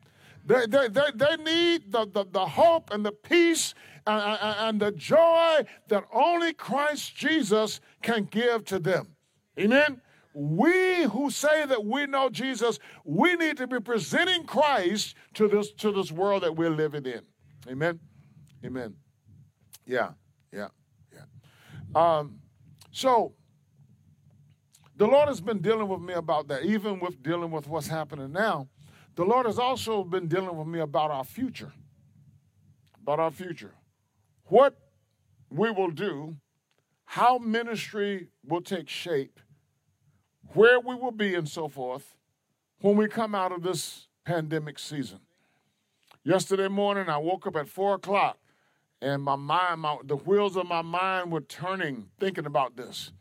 They, 0.47 0.67
they, 0.67 0.89
they, 0.89 1.11
they 1.15 1.37
need 1.37 1.91
the, 1.91 2.07
the, 2.07 2.27
the 2.31 2.47
hope 2.47 2.91
and 2.93 3.05
the 3.05 3.13
peace 3.13 3.75
and, 4.07 4.39
and 4.43 4.81
the 4.81 4.93
joy 4.93 5.63
that 5.89 6.05
only 6.13 6.53
Christ 6.53 7.17
Jesus 7.17 7.81
can 8.03 8.25
give 8.25 8.65
to 8.67 8.79
them. 8.79 9.09
Amen. 9.59 10.01
We 10.35 11.05
who 11.05 11.31
say 11.31 11.65
that 11.65 11.85
we 11.85 12.07
know 12.07 12.29
Jesus, 12.29 12.79
we 13.05 13.37
need 13.37 13.57
to 13.57 13.67
be 13.67 13.79
presenting 13.81 14.45
Christ 14.45 15.15
to 15.35 15.47
this 15.47 15.71
to 15.75 15.93
this 15.93 16.11
world 16.11 16.43
that 16.43 16.57
we're 16.57 16.71
living 16.71 17.07
in. 17.07 17.21
Amen. 17.69 18.01
Amen. 18.65 18.97
Yeah, 19.87 20.11
yeah, 20.53 20.69
yeah. 21.13 21.25
Um, 21.95 22.41
so 22.91 23.35
the 24.97 25.07
Lord 25.07 25.29
has 25.29 25.41
been 25.41 25.61
dealing 25.61 25.87
with 25.87 26.01
me 26.01 26.15
about 26.15 26.49
that, 26.49 26.65
even 26.65 26.99
with 26.99 27.23
dealing 27.23 27.53
with 27.53 27.69
what's 27.69 27.87
happening 27.87 28.33
now. 28.33 28.69
The 29.15 29.25
Lord 29.25 29.47
has 29.47 29.59
also 29.59 30.03
been 30.03 30.27
dealing 30.27 30.57
with 30.57 30.67
me 30.67 30.81
about 30.81 31.11
our 31.11 31.25
future. 31.25 31.73
About 33.01 33.21
our 33.21 33.31
future 33.31 33.75
what 34.47 34.79
we 35.51 35.71
will 35.71 35.91
do, 35.91 36.37
how 37.07 37.39
ministry 37.39 38.29
will 38.47 38.61
take 38.61 38.89
shape, 38.89 39.41
where 40.53 40.81
we 40.81 40.95
will 40.95 41.13
be, 41.13 41.35
and 41.35 41.49
so 41.49 41.69
forth 41.69 42.15
when 42.81 42.97
we 42.97 43.09
come 43.09 43.35
out 43.35 43.53
of 43.53 43.63
this 43.63 44.09
pandemic 44.25 44.79
season. 44.79 45.21
Yesterday 46.25 46.69
morning, 46.69 47.09
I 47.09 47.19
woke 47.19 47.47
up 47.47 47.57
at 47.57 47.69
four 47.69 47.95
o'clock, 47.95 48.39
and 49.01 49.23
my 49.23 49.37
mind, 49.37 49.81
my, 49.81 49.99
the 50.05 50.17
wheels 50.17 50.57
of 50.57 50.67
my 50.67 50.83
mind 50.83 51.31
were 51.31 51.41
turning, 51.41 52.09
thinking 52.19 52.47
about 52.47 52.77
this. 52.77 53.13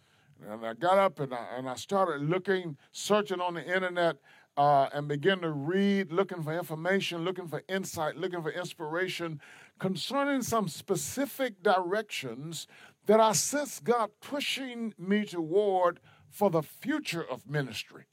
And 0.50 0.66
I 0.66 0.74
got 0.74 0.98
up 0.98 1.20
and 1.20 1.34
I, 1.34 1.46
and 1.58 1.70
I 1.70 1.76
started 1.76 2.22
looking, 2.22 2.78
searching 2.92 3.40
on 3.40 3.54
the 3.54 3.64
internet, 3.64 4.18
uh, 4.58 4.88
and 4.94 5.08
begin 5.08 5.40
to 5.40 5.52
read, 5.52 6.12
looking 6.12 6.44
for 6.44 6.58
information, 6.58 7.24
looking 7.26 7.48
for 7.48 7.64
insight, 7.68 8.18
looking 8.18 8.42
for 8.42 8.52
inspiration 8.52 9.40
concerning 9.80 10.42
some 10.42 10.68
specific 10.68 11.64
directions 11.64 12.68
that 13.06 13.20
I 13.20 13.34
sense 13.34 13.80
God 13.80 14.12
pushing 14.22 14.94
me 14.98 15.26
toward 15.26 16.00
for 16.30 16.50
the 16.50 16.62
future 16.62 17.24
of 17.24 17.50
ministry. 17.50 18.06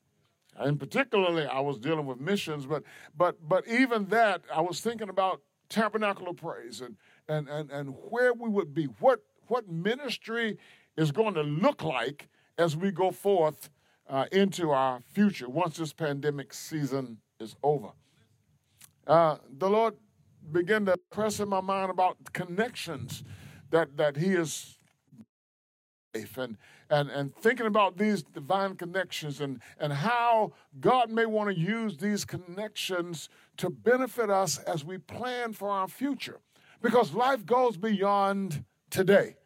And 0.57 0.79
particularly, 0.79 1.47
I 1.47 1.61
was 1.61 1.79
dealing 1.79 2.07
with 2.07 2.21
missions, 2.21 2.67
but 2.67 2.83
but 3.17 3.49
but 3.49 3.67
even 3.69 4.07
that, 4.07 4.43
I 4.53 4.61
was 4.61 4.81
thinking 4.81 5.09
about 5.09 5.43
tabernacle 5.69 6.29
of 6.29 6.37
praise 6.37 6.81
and 6.81 6.97
and 7.29 7.49
and 7.49 7.71
and 7.71 7.95
where 8.11 8.35
we 8.35 8.49
would 8.49 8.75
be, 8.75 8.85
what 8.85 9.21
what 9.47 9.69
ministry 9.69 10.59
is 10.97 11.13
going 11.13 11.35
to 11.35 11.43
look 11.43 11.83
like 11.83 12.29
as 12.59 12.77
we 12.77 12.91
go 12.91 13.11
forth 13.11 13.71
uh, 14.11 14.27
into 14.33 14.71
our 14.73 15.01
future 15.13 15.49
once 15.49 15.77
this 15.77 15.93
pandemic 15.93 16.53
season 16.53 17.19
is 17.39 17.55
over. 17.63 17.91
Uh, 19.07 19.37
the 19.59 19.71
Lord 19.71 19.95
began 20.53 20.85
to 20.87 20.97
press 21.11 21.39
in 21.39 21.49
my 21.49 21.61
mind 21.61 21.91
about 21.91 22.17
connections 22.33 23.23
that 23.71 23.97
that 23.97 24.17
He 24.17 24.35
is 24.35 24.77
and 26.13 26.57
and 26.91 27.09
and 27.09 27.35
thinking 27.37 27.67
about 27.67 27.97
these 27.97 28.25
divine 28.25 28.75
connections 28.75 29.41
and 29.41 29.61
and 29.79 29.93
how 29.93 30.53
God 30.81 31.09
may 31.09 31.25
want 31.25 31.55
to 31.55 31.59
use 31.59 31.97
these 31.97 32.25
connections 32.25 33.29
to 33.59 33.71
benefit 33.71 34.29
us 34.29 34.59
as 34.59 34.85
we 34.85 34.99
plan 34.99 35.53
for 35.53 35.71
our 35.71 35.87
future. 35.87 36.41
Because 36.83 37.13
life 37.13 37.47
goes 37.47 37.77
beyond 37.77 38.65
today. 38.91 39.37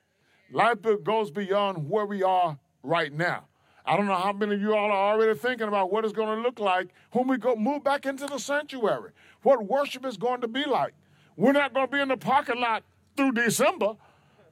Life 0.53 0.79
goes 1.03 1.31
beyond 1.31 1.91
where 1.91 2.07
we 2.07 2.23
are 2.23 2.59
right 2.83 3.13
now 3.13 3.49
I 3.87 3.97
don't 3.97 4.07
know 4.07 4.15
how 4.15 4.33
many 4.33 4.55
of 4.55 4.61
you 4.61 4.75
all 4.75 4.91
are 4.91 5.13
already 5.13 5.39
thinking 5.39 5.69
about 5.69 5.93
what 5.93 6.05
it's 6.05 6.15
going 6.15 6.37
to 6.37 6.43
look 6.43 6.59
like 6.59 6.89
when 7.13 7.29
we 7.29 7.37
go 7.37 7.55
move 7.55 7.85
back 7.85 8.07
into 8.07 8.27
the 8.27 8.39
sanctuary 8.39 9.13
what 9.43 9.65
worship 9.67 10.07
is 10.07 10.17
going 10.17 10.41
to 10.41 10.49
be 10.49 10.65
like 10.65 10.95
we're 11.37 11.53
not 11.53 11.75
going 11.75 11.87
to 11.87 11.93
be 11.93 12.01
in 12.01 12.09
the 12.09 12.17
parking 12.17 12.61
lot 12.61 12.83
through 13.17 13.33
December 13.33 13.95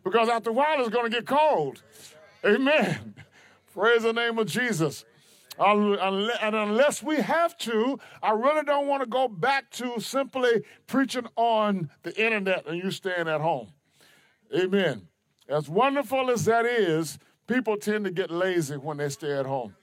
because 0.04 0.28
after 0.28 0.50
a 0.50 0.52
while 0.52 0.80
it's 0.80 0.90
going 0.90 1.10
to 1.10 1.16
get 1.16 1.26
cold. 1.26 1.82
Amen. 2.44 3.14
Praise 3.74 4.02
the 4.02 4.12
name 4.12 4.38
of 4.38 4.46
Jesus. 4.46 5.04
And 5.58 6.54
unless 6.54 7.02
we 7.02 7.16
have 7.16 7.56
to, 7.58 7.98
I 8.22 8.32
really 8.32 8.64
don't 8.64 8.86
want 8.86 9.02
to 9.02 9.08
go 9.08 9.28
back 9.28 9.70
to 9.72 10.00
simply 10.00 10.62
preaching 10.86 11.26
on 11.36 11.90
the 12.02 12.22
internet 12.22 12.66
and 12.66 12.82
you 12.82 12.90
staying 12.90 13.28
at 13.28 13.40
home. 13.40 13.68
Amen. 14.56 15.08
As 15.48 15.68
wonderful 15.68 16.30
as 16.30 16.44
that 16.46 16.64
is, 16.66 17.18
people 17.46 17.76
tend 17.76 18.04
to 18.04 18.10
get 18.10 18.30
lazy 18.30 18.76
when 18.76 18.96
they 18.96 19.08
stay 19.08 19.32
at 19.38 19.46
home. 19.46 19.74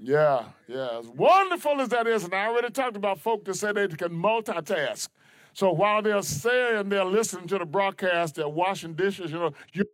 Yeah, 0.00 0.44
yeah. 0.68 0.98
As 0.98 1.06
wonderful 1.08 1.80
as 1.80 1.88
that 1.88 2.06
is, 2.06 2.24
and 2.24 2.34
I 2.34 2.46
already 2.46 2.70
talked 2.70 2.96
about 2.96 3.18
folk 3.18 3.44
that 3.46 3.54
say 3.54 3.72
they 3.72 3.88
can 3.88 4.10
multitask. 4.10 5.08
So 5.54 5.72
while 5.72 6.02
they're 6.02 6.20
saying 6.22 6.90
they're 6.90 7.04
listening 7.04 7.48
to 7.48 7.58
the 7.58 7.64
broadcast, 7.64 8.34
they're 8.34 8.48
washing 8.48 8.94
dishes, 8.94 9.30
you 9.30 9.38
know, 9.38 9.52
you 9.72 9.84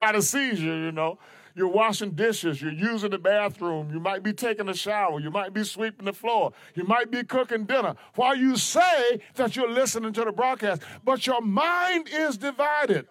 got 0.00 0.14
a 0.14 0.22
seizure, 0.22 0.78
you 0.78 0.92
know. 0.92 1.18
You're 1.54 1.68
washing 1.68 2.10
dishes, 2.10 2.60
you're 2.60 2.70
using 2.70 3.10
the 3.10 3.18
bathroom, 3.18 3.90
you 3.90 3.98
might 3.98 4.22
be 4.22 4.34
taking 4.34 4.68
a 4.68 4.74
shower, 4.74 5.18
you 5.20 5.30
might 5.30 5.54
be 5.54 5.64
sweeping 5.64 6.04
the 6.04 6.12
floor, 6.12 6.52
you 6.74 6.84
might 6.84 7.10
be 7.10 7.24
cooking 7.24 7.64
dinner. 7.64 7.94
While 8.14 8.36
you 8.36 8.56
say 8.56 9.20
that 9.36 9.56
you're 9.56 9.70
listening 9.70 10.12
to 10.12 10.24
the 10.26 10.32
broadcast, 10.32 10.82
but 11.02 11.26
your 11.26 11.40
mind 11.40 12.10
is 12.12 12.36
divided. 12.36 13.06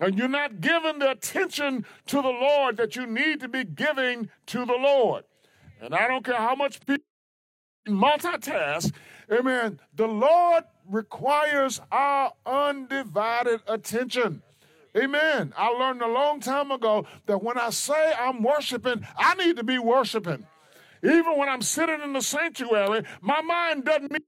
And 0.00 0.16
you're 0.18 0.28
not 0.28 0.60
giving 0.60 1.00
the 1.00 1.10
attention 1.10 1.84
to 2.06 2.16
the 2.22 2.28
Lord 2.28 2.76
that 2.76 2.94
you 2.94 3.06
need 3.06 3.40
to 3.40 3.48
be 3.48 3.64
giving 3.64 4.30
to 4.46 4.64
the 4.64 4.76
Lord. 4.76 5.24
And 5.80 5.94
I 5.94 6.06
don't 6.06 6.24
care 6.24 6.36
how 6.36 6.54
much 6.54 6.84
people 6.86 7.04
multitask, 7.88 8.92
Amen. 9.30 9.78
The 9.94 10.06
Lord 10.06 10.64
requires 10.88 11.80
our 11.92 12.32
undivided 12.46 13.60
attention. 13.66 14.42
Amen. 14.96 15.52
I 15.56 15.68
learned 15.68 16.00
a 16.00 16.08
long 16.08 16.40
time 16.40 16.70
ago 16.70 17.06
that 17.26 17.42
when 17.42 17.58
I 17.58 17.70
say 17.70 18.14
I'm 18.18 18.42
worshiping, 18.42 19.06
I 19.16 19.34
need 19.34 19.56
to 19.56 19.64
be 19.64 19.78
worshiping. 19.78 20.46
Even 21.02 21.36
when 21.36 21.48
I'm 21.48 21.62
sitting 21.62 22.00
in 22.00 22.14
the 22.14 22.22
sanctuary, 22.22 23.02
my 23.20 23.42
mind 23.42 23.84
doesn't 23.84 24.10
need 24.10 24.22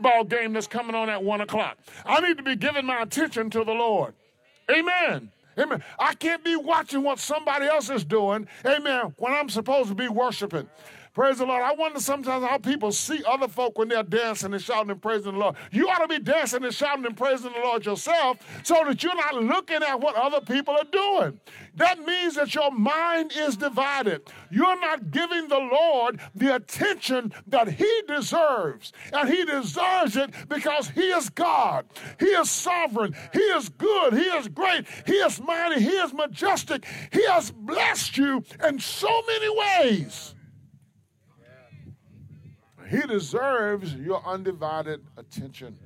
ball 0.00 0.24
game 0.24 0.54
that's 0.54 0.66
coming 0.66 0.96
on 0.96 1.10
at 1.10 1.22
one 1.22 1.42
o'clock. 1.42 1.76
I 2.06 2.20
need 2.20 2.38
to 2.38 2.42
be 2.42 2.56
giving 2.56 2.86
my 2.86 3.02
attention 3.02 3.50
to 3.50 3.64
the 3.64 3.72
Lord. 3.72 4.14
Amen. 4.70 5.30
Amen. 5.58 5.82
I 5.98 6.14
can't 6.14 6.42
be 6.42 6.56
watching 6.56 7.02
what 7.02 7.18
somebody 7.18 7.66
else 7.66 7.90
is 7.90 8.04
doing. 8.04 8.48
Amen. 8.64 9.14
When 9.18 9.32
I'm 9.32 9.48
supposed 9.48 9.88
to 9.90 9.94
be 9.94 10.08
worshiping. 10.08 10.68
Praise 11.14 11.38
the 11.38 11.44
Lord. 11.44 11.62
I 11.62 11.74
wonder 11.74 12.00
sometimes 12.00 12.42
how 12.42 12.56
people 12.56 12.90
see 12.90 13.22
other 13.28 13.46
folk 13.46 13.76
when 13.76 13.88
they're 13.88 14.02
dancing 14.02 14.54
and 14.54 14.62
shouting 14.62 14.90
and 14.90 15.02
praising 15.02 15.32
the 15.32 15.38
Lord. 15.38 15.56
You 15.70 15.86
ought 15.90 15.98
to 15.98 16.08
be 16.08 16.18
dancing 16.18 16.64
and 16.64 16.72
shouting 16.72 17.04
and 17.04 17.14
praising 17.14 17.52
the 17.52 17.58
Lord 17.58 17.84
yourself 17.84 18.38
so 18.62 18.82
that 18.86 19.02
you're 19.02 19.14
not 19.14 19.34
looking 19.34 19.82
at 19.82 20.00
what 20.00 20.16
other 20.16 20.40
people 20.40 20.74
are 20.74 20.84
doing. 20.90 21.38
That 21.74 21.98
means 21.98 22.36
that 22.36 22.54
your 22.54 22.70
mind 22.70 23.32
is 23.36 23.58
divided. 23.58 24.22
You're 24.50 24.80
not 24.80 25.10
giving 25.10 25.48
the 25.48 25.58
Lord 25.58 26.18
the 26.34 26.54
attention 26.54 27.34
that 27.46 27.68
He 27.68 28.02
deserves. 28.08 28.94
And 29.12 29.28
He 29.28 29.44
deserves 29.44 30.16
it 30.16 30.30
because 30.48 30.88
He 30.88 31.10
is 31.10 31.28
God. 31.28 31.84
He 32.20 32.26
is 32.26 32.50
sovereign. 32.50 33.14
He 33.34 33.40
is 33.40 33.68
good. 33.68 34.14
He 34.14 34.24
is 34.24 34.48
great. 34.48 34.86
He 35.04 35.16
is 35.16 35.38
mighty. 35.42 35.82
He 35.82 35.90
is 35.90 36.14
majestic. 36.14 36.86
He 37.12 37.26
has 37.26 37.50
blessed 37.50 38.16
you 38.16 38.42
in 38.66 38.78
so 38.78 39.22
many 39.26 39.58
ways. 39.58 40.34
He 42.88 43.00
deserves 43.02 43.94
your 43.94 44.26
undivided 44.26 45.04
attention. 45.16 45.78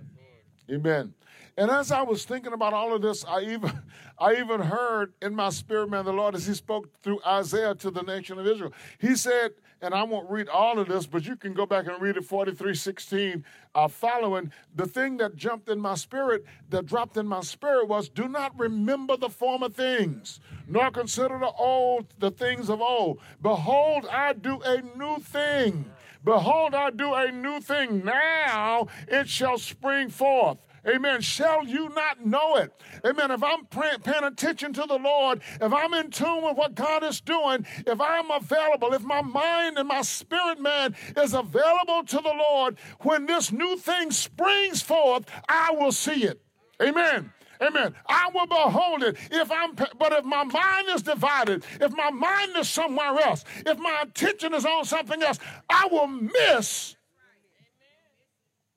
Amen. 0.70 1.14
And 1.58 1.70
as 1.70 1.90
I 1.90 2.02
was 2.02 2.24
thinking 2.24 2.52
about 2.52 2.74
all 2.74 2.94
of 2.94 3.00
this, 3.00 3.24
I 3.24 3.40
even 3.42 3.72
I 4.18 4.34
even 4.36 4.60
heard 4.60 5.12
in 5.20 5.34
my 5.34 5.50
spirit, 5.50 5.90
man, 5.90 6.04
the 6.04 6.12
Lord, 6.12 6.34
as 6.34 6.46
He 6.46 6.54
spoke 6.54 6.88
through 7.02 7.20
Isaiah 7.26 7.74
to 7.76 7.90
the 7.90 8.02
nation 8.02 8.38
of 8.38 8.46
Israel. 8.46 8.72
He 8.98 9.14
said, 9.14 9.52
and 9.82 9.94
I 9.94 10.02
won't 10.02 10.30
read 10.30 10.48
all 10.48 10.78
of 10.78 10.88
this, 10.88 11.06
but 11.06 11.26
you 11.26 11.36
can 11.36 11.52
go 11.52 11.66
back 11.66 11.86
and 11.86 12.00
read 12.00 12.16
it 12.16 12.24
43 12.24 12.74
16 12.74 13.44
uh, 13.74 13.88
following. 13.88 14.52
The 14.74 14.86
thing 14.86 15.18
that 15.18 15.36
jumped 15.36 15.68
in 15.68 15.78
my 15.78 15.94
spirit, 15.94 16.44
that 16.70 16.86
dropped 16.86 17.16
in 17.16 17.26
my 17.26 17.40
spirit 17.40 17.88
was 17.88 18.08
do 18.08 18.28
not 18.28 18.58
remember 18.58 19.16
the 19.16 19.28
former 19.28 19.68
things, 19.68 20.40
nor 20.66 20.90
consider 20.90 21.38
the 21.38 21.52
old, 21.58 22.06
the 22.18 22.30
things 22.30 22.70
of 22.70 22.80
old. 22.80 23.20
Behold, 23.42 24.06
I 24.10 24.32
do 24.32 24.60
a 24.62 24.82
new 24.96 25.18
thing. 25.18 25.90
Behold, 26.24 26.74
I 26.74 26.90
do 26.90 27.14
a 27.14 27.30
new 27.30 27.60
thing. 27.60 28.04
Now 28.04 28.88
it 29.06 29.28
shall 29.28 29.58
spring 29.58 30.08
forth. 30.08 30.58
Amen. 30.88 31.20
Shall 31.20 31.66
you 31.66 31.88
not 31.90 32.24
know 32.24 32.56
it? 32.56 32.72
Amen. 33.04 33.30
If 33.32 33.42
I'm 33.42 33.66
paying 33.66 34.24
attention 34.24 34.72
to 34.74 34.84
the 34.86 34.98
Lord, 34.98 35.42
if 35.60 35.72
I'm 35.72 35.94
in 35.94 36.10
tune 36.10 36.44
with 36.44 36.56
what 36.56 36.74
God 36.74 37.02
is 37.02 37.20
doing, 37.20 37.66
if 37.86 38.00
I'm 38.00 38.30
available, 38.30 38.94
if 38.94 39.02
my 39.02 39.20
mind 39.22 39.78
and 39.78 39.88
my 39.88 40.02
spirit 40.02 40.60
man 40.60 40.94
is 41.16 41.34
available 41.34 42.04
to 42.06 42.16
the 42.16 42.34
Lord, 42.50 42.78
when 43.00 43.26
this 43.26 43.50
new 43.50 43.76
thing 43.76 44.12
springs 44.12 44.80
forth, 44.80 45.24
I 45.48 45.72
will 45.72 45.92
see 45.92 46.24
it. 46.24 46.40
Amen. 46.80 47.32
Amen. 47.60 47.94
I 48.06 48.30
will 48.34 48.46
behold 48.46 49.02
it 49.02 49.16
if 49.30 49.50
I'm, 49.50 49.74
but 49.74 50.12
if 50.12 50.24
my 50.24 50.44
mind 50.44 50.88
is 50.90 51.02
divided, 51.02 51.64
if 51.80 51.92
my 51.96 52.10
mind 52.10 52.52
is 52.56 52.68
somewhere 52.68 53.18
else, 53.20 53.44
if 53.64 53.78
my 53.78 54.02
attention 54.02 54.54
is 54.54 54.66
on 54.66 54.84
something 54.84 55.22
else, 55.22 55.38
I 55.70 55.88
will 55.90 56.06
miss 56.06 56.96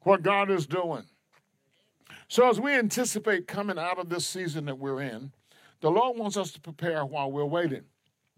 what 0.01 0.23
God 0.23 0.49
is 0.49 0.65
doing. 0.65 1.03
So, 2.31 2.47
as 2.47 2.59
we 2.59 2.73
anticipate 2.73 3.47
coming 3.47 3.79
out 3.79 3.97
of 3.97 4.07
this 4.07 4.23
season 4.23 4.65
that 4.65 4.77
we're 4.77 5.01
in, 5.01 5.31
the 5.81 5.89
Lord 5.89 6.15
wants 6.15 6.37
us 6.37 6.51
to 6.51 6.61
prepare 6.61 7.03
while 7.03 7.31
we're 7.31 7.43
waiting. 7.43 7.81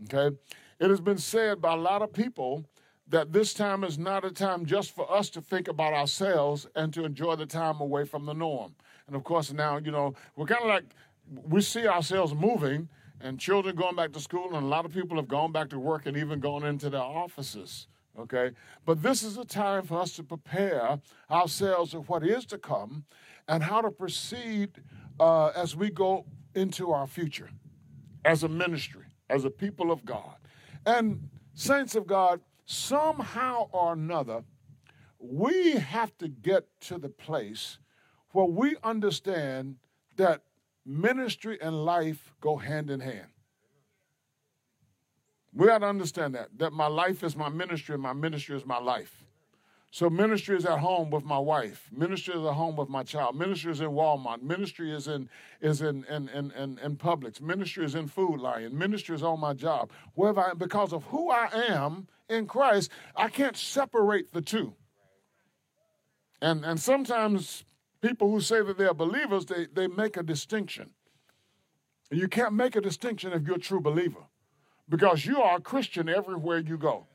Okay? 0.06 0.34
It 0.80 0.90
has 0.90 1.02
been 1.02 1.18
said 1.18 1.62
by 1.62 1.74
a 1.74 1.78
lot 1.78 2.02
of 2.02 2.14
people 2.14 2.66
that 3.10 3.34
this 3.34 3.54
time 3.54 3.84
is 3.84 4.00
not 4.00 4.24
a 4.24 4.32
time 4.32 4.66
just 4.66 4.96
for 4.96 5.12
us 5.12 5.30
to 5.32 5.42
think 5.42 5.68
about 5.68 5.92
ourselves 5.92 6.68
and 6.78 6.94
to 6.94 7.04
enjoy 7.04 7.36
the 7.36 7.46
time 7.46 7.82
away 7.82 8.06
from 8.06 8.26
the 8.26 8.32
norm. 8.34 8.74
And 9.08 9.16
of 9.16 9.26
course, 9.26 9.52
now, 9.52 9.76
you 9.76 9.92
know, 9.92 10.14
we're 10.38 10.46
kind 10.46 10.62
of 10.62 10.70
like, 10.70 10.86
we 11.30 11.60
see 11.60 11.86
ourselves 11.86 12.34
moving 12.34 12.88
and 13.20 13.38
children 13.38 13.76
going 13.76 13.98
back 13.98 14.14
to 14.14 14.22
school, 14.22 14.56
and 14.56 14.66
a 14.66 14.70
lot 14.70 14.86
of 14.86 14.94
people 14.94 15.18
have 15.18 15.28
gone 15.28 15.52
back 15.52 15.68
to 15.70 15.80
work 15.80 16.06
and 16.06 16.16
even 16.16 16.40
gone 16.40 16.64
into 16.64 16.90
their 16.90 17.02
offices. 17.02 17.88
Okay? 18.18 18.52
But 18.86 19.04
this 19.04 19.22
is 19.22 19.38
a 19.38 19.46
time 19.46 19.84
for 19.84 20.00
us 20.00 20.14
to 20.14 20.24
prepare 20.24 20.98
ourselves 21.30 21.94
of 21.94 22.08
what 22.08 22.26
is 22.26 22.46
to 22.46 22.58
come 22.58 23.04
and 23.48 23.64
how 23.64 23.82
to 23.82 23.92
proceed 23.92 24.72
uh, 25.20 25.48
as 25.48 25.76
we 25.76 25.90
go 25.90 26.26
into 26.56 26.92
our 26.92 27.08
future 27.08 27.50
as 28.26 28.44
a 28.44 28.48
ministry, 28.48 29.06
as 29.30 29.46
a 29.46 29.50
people 29.50 29.92
of 29.92 30.06
God. 30.06 30.36
And, 30.86 31.30
saints 31.54 31.96
of 31.96 32.08
God, 32.08 32.42
somehow 32.66 33.70
or 33.72 33.94
another, 33.94 34.44
we 35.20 35.74
have 35.74 36.18
to 36.18 36.28
get 36.28 36.68
to 36.82 36.98
the 36.98 37.10
place 37.10 37.80
where 38.32 38.46
we 38.46 38.76
understand 38.84 39.76
that 40.18 40.42
ministry 40.86 41.60
and 41.62 41.86
life 41.86 42.34
go 42.42 42.58
hand 42.58 42.90
in 42.90 43.00
hand. 43.00 43.28
We 45.54 45.68
got 45.68 45.80
to 45.80 45.88
understand 45.88 46.36
that, 46.36 46.48
that 46.58 46.72
my 46.72 46.88
life 46.88 47.24
is 47.24 47.36
my 47.36 47.50
ministry 47.50 47.94
and 47.94 48.02
my 48.02 48.14
ministry 48.14 48.56
is 48.56 48.66
my 48.66 48.80
life. 48.80 49.26
So 49.94 50.10
ministry 50.10 50.56
is 50.56 50.66
at 50.66 50.80
home 50.80 51.10
with 51.10 51.26
my 51.26 51.38
wife. 51.38 51.90
Ministry 51.92 52.34
is 52.34 52.46
at 52.46 52.54
home 52.54 52.78
with 52.78 52.88
my 52.88 53.04
child. 53.04 53.36
Ministry 53.36 53.74
is 53.74 53.82
in 53.82 53.90
Walmart. 53.90 54.42
Ministry 54.42 54.90
is 54.96 55.10
in 55.10 55.30
is 55.60 55.82
in 55.82 56.06
in 56.06 56.30
in, 56.30 56.52
in, 56.52 56.80
in 56.80 56.96
Publix. 56.96 57.42
Ministry 57.42 57.84
is 57.84 57.94
in 57.94 58.08
Food 58.08 58.40
Lion. 58.40 58.78
Ministry 58.78 59.16
is 59.16 59.22
on 59.22 59.42
my 59.42 59.54
job. 59.54 59.92
Wherever 60.16 60.40
I 60.40 60.52
am, 60.52 60.58
because 60.58 60.94
of 60.94 61.04
who 61.06 61.30
I 61.30 61.50
am 61.68 62.08
in 62.30 62.48
Christ, 62.48 62.90
I 63.18 63.28
can't 63.28 63.58
separate 63.58 64.32
the 64.32 64.42
two. 64.42 64.74
And 66.42 66.64
and 66.64 66.80
sometimes 66.80 67.66
people 68.00 68.32
who 68.32 68.40
say 68.40 68.62
that 68.62 68.78
they're 68.78 68.94
believers, 68.94 69.46
they, 69.46 69.68
they 69.74 69.88
make 69.88 70.16
a 70.16 70.24
distinction. 70.24 70.92
You 72.10 72.30
can't 72.30 72.54
make 72.54 72.78
a 72.78 72.82
distinction 72.82 73.34
if 73.34 73.46
you're 73.46 73.58
a 73.58 73.60
true 73.60 73.82
believer. 73.82 74.24
Because 74.88 75.26
you 75.26 75.42
are 75.42 75.58
a 75.58 75.62
Christian 75.62 76.08
everywhere 76.08 76.60
you 76.60 76.78
go. 76.78 77.08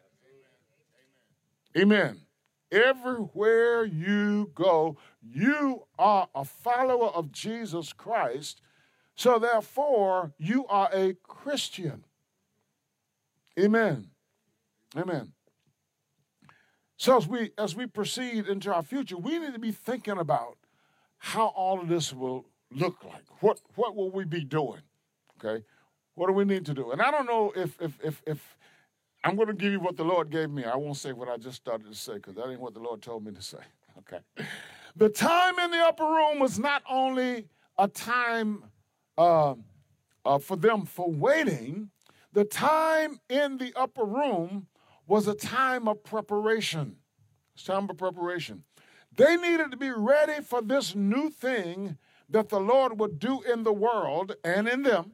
Amen. 1.77 2.26
Everywhere 2.73 3.85
you 3.85 4.51
go, 4.55 4.97
you 5.23 5.85
are 5.99 6.29
a 6.35 6.45
follower 6.45 7.09
of 7.09 7.31
Jesus 7.31 7.93
Christ. 7.93 8.61
So 9.15 9.39
therefore, 9.39 10.33
you 10.39 10.67
are 10.67 10.91
a 10.93 11.15
Christian. 11.23 12.05
Amen. 13.59 14.11
Amen. 14.97 15.33
So 16.97 17.17
as 17.17 17.29
we 17.29 17.51
as 17.59 17.77
we 17.77 17.87
proceed 17.87 18.47
into 18.47 18.73
our 18.75 18.83
future, 18.83 19.17
we 19.17 19.39
need 19.39 19.53
to 19.53 19.59
be 19.59 19.73
thinking 19.73 20.19
about 20.19 20.57
how 21.19 21.49
all 21.49 21.81
of 21.81 21.89
this 21.89 22.13
will 22.13 22.47
look 22.71 23.05
like. 23.05 23.25
What 23.41 23.61
what 23.75 23.95
will 23.95 24.11
we 24.11 24.25
be 24.25 24.45
doing? 24.45 24.83
Okay? 25.39 25.65
What 26.15 26.29
do 26.29 26.33
we 26.33 26.45
need 26.45 26.65
to 26.67 26.75
do? 26.75 26.91
And 26.91 27.03
I 27.03 27.11
don't 27.11 27.27
know 27.27 27.53
if 27.55 27.81
if 27.81 27.99
if 28.03 28.23
if 28.27 28.57
I'm 29.27 29.35
going 29.35 29.49
to 29.49 29.55
give 29.55 29.73
you 29.73 29.81
what 29.81 29.97
the 29.97 30.05
Lord 30.05 30.31
gave 30.31 30.51
me. 30.51 30.63
I 30.63 30.77
won't 30.77 30.97
say 30.97 31.13
what 31.13 31.29
I 31.29 31.37
just 31.37 31.57
started 31.57 31.89
to 31.89 31.95
say 31.97 32.15
because 32.15 32.37
that 32.37 32.49
ain't 32.49 32.61
what 32.61 32.75
the 32.75 32.81
Lord 32.81 33.03
told 33.03 33.25
me 33.25 33.33
to 33.33 33.43
say. 33.43 33.59
Okay. 34.01 34.19
The 34.97 35.09
time 35.09 35.59
in 35.59 35.71
the 35.71 35.79
upper 35.79 36.05
room 36.05 36.39
was 36.39 36.59
not 36.59 36.83
only 36.89 37.49
a 37.79 37.89
time 37.89 38.65
uh, 39.17 39.55
uh, 40.27 40.39
for 40.39 40.55
them 40.55 40.85
for 40.85 41.11
waiting, 41.11 41.89
the 42.35 42.45
time 42.45 43.19
in 43.31 43.57
the 43.57 43.73
upper 43.75 44.05
room 44.05 44.67
was 45.07 45.29
a 45.29 45.35
time 45.35 45.89
of 45.89 46.05
preparation. 46.05 46.97
It's 47.55 47.65
time 47.65 47.89
of 47.89 47.97
preparation. 47.97 48.65
They 49.17 49.37
needed 49.37 49.71
to 49.71 49.79
be 49.79 49.91
ready 49.91 50.43
for 50.43 50.61
this 50.61 50.95
new 50.95 51.31
thing 51.31 51.97
that 52.29 52.51
the 52.51 52.61
Lord 52.61 53.01
would 53.01 53.19
do 53.19 53.41
in 53.51 53.63
the 53.63 53.73
world 53.73 54.37
and 54.45 54.69
in 54.69 54.83
them, 54.83 55.13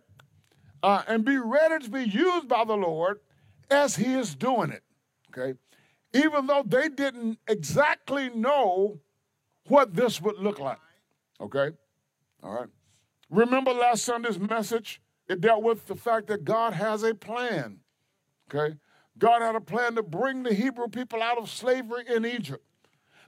uh, 0.82 1.04
and 1.06 1.24
be 1.24 1.38
ready 1.38 1.84
to 1.84 1.88
be 1.88 2.02
used 2.02 2.48
by 2.48 2.64
the 2.64 2.76
Lord 2.76 3.20
as 3.72 3.96
He 3.96 4.14
is 4.14 4.34
doing 4.34 4.70
it. 4.70 4.82
Okay? 5.30 5.58
Even 6.14 6.46
though 6.46 6.62
they 6.64 6.88
didn't 6.88 7.38
exactly 7.48 8.30
know 8.30 9.00
what 9.66 9.94
this 9.94 10.20
would 10.20 10.38
look 10.38 10.58
like. 10.58 10.78
Okay? 11.40 11.70
All 12.42 12.52
right. 12.52 12.68
Remember 13.30 13.72
last 13.72 14.04
Sunday's 14.04 14.38
message? 14.38 15.00
It 15.28 15.40
dealt 15.40 15.62
with 15.62 15.86
the 15.86 15.96
fact 15.96 16.26
that 16.26 16.44
God 16.44 16.74
has 16.74 17.02
a 17.02 17.14
plan. 17.14 17.78
Okay? 18.52 18.76
God 19.18 19.42
had 19.42 19.54
a 19.54 19.60
plan 19.60 19.94
to 19.94 20.02
bring 20.02 20.42
the 20.42 20.52
Hebrew 20.52 20.88
people 20.88 21.22
out 21.22 21.38
of 21.38 21.48
slavery 21.48 22.04
in 22.08 22.26
Egypt. 22.26 22.64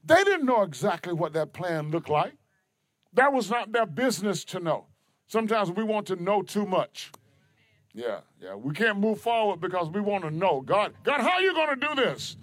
They 0.04 0.22
didn't 0.24 0.44
know 0.44 0.62
exactly 0.62 1.14
what 1.14 1.33
that 1.33 1.52
plan 1.52 1.90
looked 1.90 2.11
like. 2.11 2.35
That 3.14 3.33
was 3.33 3.48
not 3.48 3.72
their 3.72 3.87
business 3.87 4.44
to 4.46 4.61
know. 4.61 4.87
Sometimes 5.26 5.70
we 5.70 5.85
want 5.85 6.07
to 6.09 6.16
know 6.16 6.42
too 6.42 6.66
much. 6.66 7.11
Yeah, 7.94 8.20
yeah. 8.42 8.57
We 8.57 8.74
can't 8.74 8.98
move 8.98 9.20
forward 9.20 9.61
because 9.61 9.88
we 9.88 10.00
want 10.00 10.24
to 10.24 10.30
know. 10.30 10.61
God, 10.61 10.94
God, 11.04 11.20
how 11.20 11.35
are 11.35 11.42
you 11.42 11.54
going 11.54 11.78
to 11.78 11.87
do 11.87 11.94
this? 11.94 12.37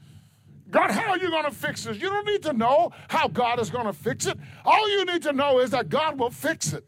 God, 0.69 0.91
how 0.91 1.11
are 1.11 1.17
you 1.17 1.29
going 1.29 1.43
to 1.43 1.51
fix 1.51 1.83
this? 1.83 1.97
You 1.97 2.07
don't 2.07 2.25
need 2.25 2.41
to 2.43 2.53
know 2.53 2.91
how 3.09 3.27
God 3.27 3.59
is 3.59 3.69
going 3.69 3.85
to 3.85 3.93
fix 3.93 4.25
it. 4.25 4.37
All 4.63 4.89
you 4.89 5.03
need 5.03 5.21
to 5.23 5.33
know 5.33 5.59
is 5.59 5.71
that 5.71 5.89
God 5.89 6.17
will 6.17 6.29
fix 6.29 6.71
it. 6.71 6.85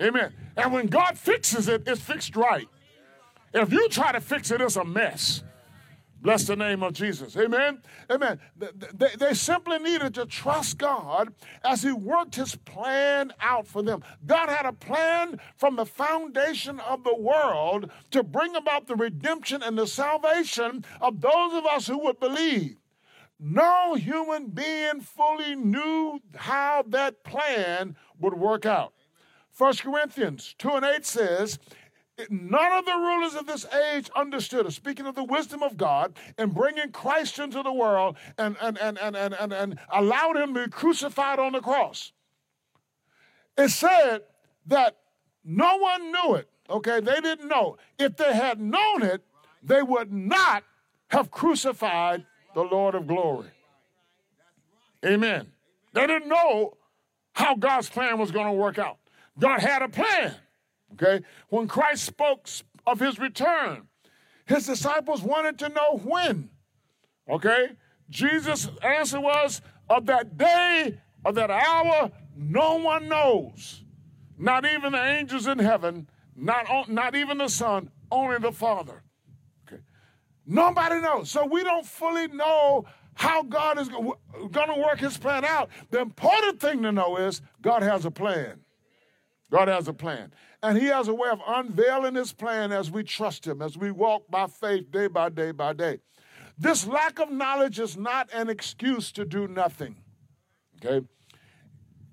Amen. 0.00 0.32
And 0.56 0.72
when 0.72 0.86
God 0.86 1.18
fixes 1.18 1.66
it, 1.66 1.82
it's 1.86 2.00
fixed 2.00 2.36
right. 2.36 2.68
If 3.52 3.72
you 3.72 3.88
try 3.88 4.12
to 4.12 4.20
fix 4.20 4.52
it, 4.52 4.60
it's 4.60 4.76
a 4.76 4.84
mess. 4.84 5.42
Bless 6.20 6.44
the 6.44 6.56
name 6.56 6.82
of 6.82 6.94
Jesus. 6.94 7.36
Amen. 7.36 7.80
Amen. 8.10 8.40
They, 8.56 9.14
they, 9.16 9.34
simply 9.34 9.78
needed 9.78 10.14
to 10.14 10.26
trust 10.26 10.78
God 10.78 11.32
as 11.64 11.82
He 11.82 11.92
worked 11.92 12.34
His 12.34 12.56
plan 12.56 13.32
out 13.40 13.68
for 13.68 13.82
them. 13.82 14.02
God 14.26 14.48
had 14.48 14.66
a 14.66 14.72
plan 14.72 15.40
from 15.56 15.76
the 15.76 15.86
foundation 15.86 16.80
of 16.80 17.04
the 17.04 17.14
world 17.14 17.90
to 18.10 18.22
bring 18.24 18.56
about 18.56 18.88
the 18.88 18.96
redemption 18.96 19.62
and 19.62 19.78
the 19.78 19.86
salvation 19.86 20.84
of 21.00 21.20
those 21.20 21.54
of 21.54 21.64
us 21.66 21.86
who 21.86 21.98
would 22.04 22.18
believe. 22.18 22.76
No 23.38 23.94
human 23.94 24.48
being 24.48 25.00
fully 25.00 25.54
knew 25.54 26.20
how 26.34 26.84
that 26.88 27.22
plan 27.22 27.94
would 28.18 28.34
work 28.34 28.66
out. 28.66 28.92
1 29.56 29.76
Corinthians 29.76 30.54
2 30.58 30.70
and 30.70 30.84
8 30.84 31.06
says, 31.06 31.58
None 32.30 32.72
of 32.72 32.84
the 32.84 32.96
rulers 32.96 33.34
of 33.34 33.46
this 33.46 33.64
age 33.66 34.10
understood. 34.16 34.70
Speaking 34.72 35.06
of 35.06 35.14
the 35.14 35.22
wisdom 35.22 35.62
of 35.62 35.76
God 35.76 36.14
in 36.36 36.50
bringing 36.50 36.90
Christ 36.90 37.38
into 37.38 37.62
the 37.62 37.72
world 37.72 38.16
and, 38.36 38.56
and, 38.60 38.76
and, 38.78 38.98
and, 38.98 39.16
and, 39.16 39.34
and, 39.34 39.52
and 39.52 39.78
allowed 39.92 40.36
him 40.36 40.54
to 40.54 40.64
be 40.64 40.70
crucified 40.70 41.38
on 41.38 41.52
the 41.52 41.60
cross. 41.60 42.12
It 43.56 43.68
said 43.70 44.22
that 44.66 44.96
no 45.44 45.76
one 45.76 46.12
knew 46.12 46.34
it. 46.34 46.48
Okay, 46.68 47.00
they 47.00 47.20
didn't 47.20 47.48
know. 47.48 47.78
If 47.98 48.16
they 48.16 48.34
had 48.34 48.60
known 48.60 49.02
it, 49.02 49.22
they 49.62 49.82
would 49.82 50.12
not 50.12 50.64
have 51.08 51.30
crucified 51.30 52.26
the 52.54 52.62
Lord 52.62 52.94
of 52.94 53.06
glory. 53.06 53.48
Amen. 55.04 55.46
They 55.92 56.06
didn't 56.06 56.28
know 56.28 56.76
how 57.32 57.54
God's 57.54 57.88
plan 57.88 58.18
was 58.18 58.30
going 58.30 58.46
to 58.46 58.52
work 58.52 58.78
out. 58.78 58.98
God 59.38 59.60
had 59.60 59.82
a 59.82 59.88
plan. 59.88 60.34
Okay? 60.94 61.24
When 61.48 61.68
Christ 61.68 62.04
spoke 62.04 62.48
of 62.86 63.00
his 63.00 63.18
return, 63.18 63.88
his 64.46 64.66
disciples 64.66 65.22
wanted 65.22 65.58
to 65.60 65.68
know 65.68 66.00
when. 66.02 66.50
Okay? 67.28 67.72
Jesus' 68.10 68.68
answer 68.82 69.20
was, 69.20 69.60
of 69.90 70.06
that 70.06 70.36
day, 70.36 70.98
of 71.24 71.34
that 71.34 71.50
hour, 71.50 72.10
no 72.36 72.76
one 72.76 73.08
knows. 73.08 73.84
Not 74.38 74.64
even 74.64 74.92
the 74.92 75.04
angels 75.04 75.46
in 75.46 75.58
heaven, 75.58 76.08
not, 76.36 76.88
not 76.88 77.14
even 77.14 77.38
the 77.38 77.48
Son, 77.48 77.90
only 78.10 78.38
the 78.38 78.52
Father. 78.52 79.02
Okay? 79.66 79.82
Nobody 80.46 81.00
knows. 81.00 81.30
So 81.30 81.44
we 81.44 81.64
don't 81.64 81.84
fully 81.84 82.28
know 82.28 82.86
how 83.14 83.42
God 83.42 83.78
is 83.78 83.88
going 83.88 84.14
to 84.52 84.80
work 84.80 85.00
his 85.00 85.18
plan 85.18 85.44
out. 85.44 85.70
The 85.90 86.00
important 86.00 86.60
thing 86.60 86.82
to 86.84 86.92
know 86.92 87.16
is 87.16 87.42
God 87.60 87.82
has 87.82 88.04
a 88.04 88.10
plan. 88.10 88.60
God 89.50 89.68
has 89.68 89.88
a 89.88 89.92
plan. 89.92 90.32
And 90.62 90.78
He 90.78 90.86
has 90.86 91.08
a 91.08 91.14
way 91.14 91.28
of 91.30 91.40
unveiling 91.46 92.14
His 92.14 92.32
plan 92.32 92.72
as 92.72 92.90
we 92.90 93.02
trust 93.02 93.46
Him, 93.46 93.62
as 93.62 93.76
we 93.76 93.90
walk 93.90 94.30
by 94.30 94.46
faith 94.46 94.90
day 94.90 95.06
by 95.06 95.28
day 95.28 95.52
by 95.52 95.72
day. 95.72 96.00
This 96.58 96.86
lack 96.86 97.20
of 97.20 97.30
knowledge 97.30 97.78
is 97.78 97.96
not 97.96 98.28
an 98.32 98.48
excuse 98.48 99.12
to 99.12 99.24
do 99.24 99.46
nothing. 99.46 99.96
Okay? 100.76 101.06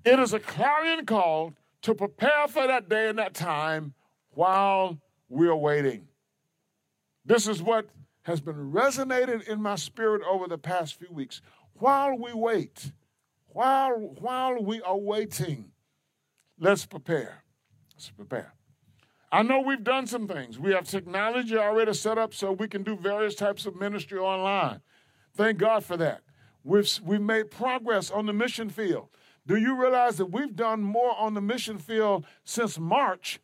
It 0.04 0.20
is 0.20 0.32
a 0.32 0.38
clarion 0.38 1.04
call 1.04 1.54
to 1.82 1.94
prepare 1.94 2.46
for 2.48 2.66
that 2.66 2.88
day 2.88 3.08
and 3.08 3.18
that 3.18 3.34
time 3.34 3.94
while 4.30 4.98
we're 5.28 5.56
waiting. 5.56 6.06
This 7.24 7.48
is 7.48 7.60
what 7.60 7.88
has 8.22 8.40
been 8.40 8.70
resonating 8.70 9.42
in 9.48 9.60
my 9.60 9.74
spirit 9.74 10.22
over 10.28 10.46
the 10.46 10.58
past 10.58 10.96
few 10.98 11.12
weeks. 11.12 11.42
While 11.74 12.16
we 12.16 12.32
wait, 12.32 12.92
while, 13.48 13.94
while 14.20 14.62
we 14.62 14.80
are 14.82 14.96
waiting, 14.96 15.72
let's 16.58 16.86
prepare. 16.86 17.42
Let's 17.94 18.10
prepare. 18.10 18.52
I 19.32 19.42
know 19.42 19.60
we've 19.60 19.82
done 19.82 20.06
some 20.06 20.28
things. 20.28 20.58
We 20.58 20.72
have 20.72 20.84
technology 20.84 21.56
already 21.56 21.94
set 21.94 22.16
up 22.16 22.32
so 22.32 22.52
we 22.52 22.68
can 22.68 22.82
do 22.82 22.96
various 22.96 23.34
types 23.34 23.66
of 23.66 23.76
ministry 23.76 24.18
online. 24.18 24.80
Thank 25.34 25.58
God 25.58 25.84
for 25.84 25.96
that. 25.96 26.22
We've, 26.62 26.88
we've 27.04 27.20
made 27.20 27.50
progress 27.50 28.10
on 28.10 28.26
the 28.26 28.32
mission 28.32 28.70
field. 28.70 29.08
Do 29.46 29.56
you 29.56 29.80
realize 29.80 30.16
that 30.16 30.26
we've 30.26 30.56
done 30.56 30.82
more 30.82 31.16
on 31.16 31.34
the 31.34 31.40
mission 31.40 31.78
field 31.78 32.26
since 32.44 32.78
March 32.78 33.40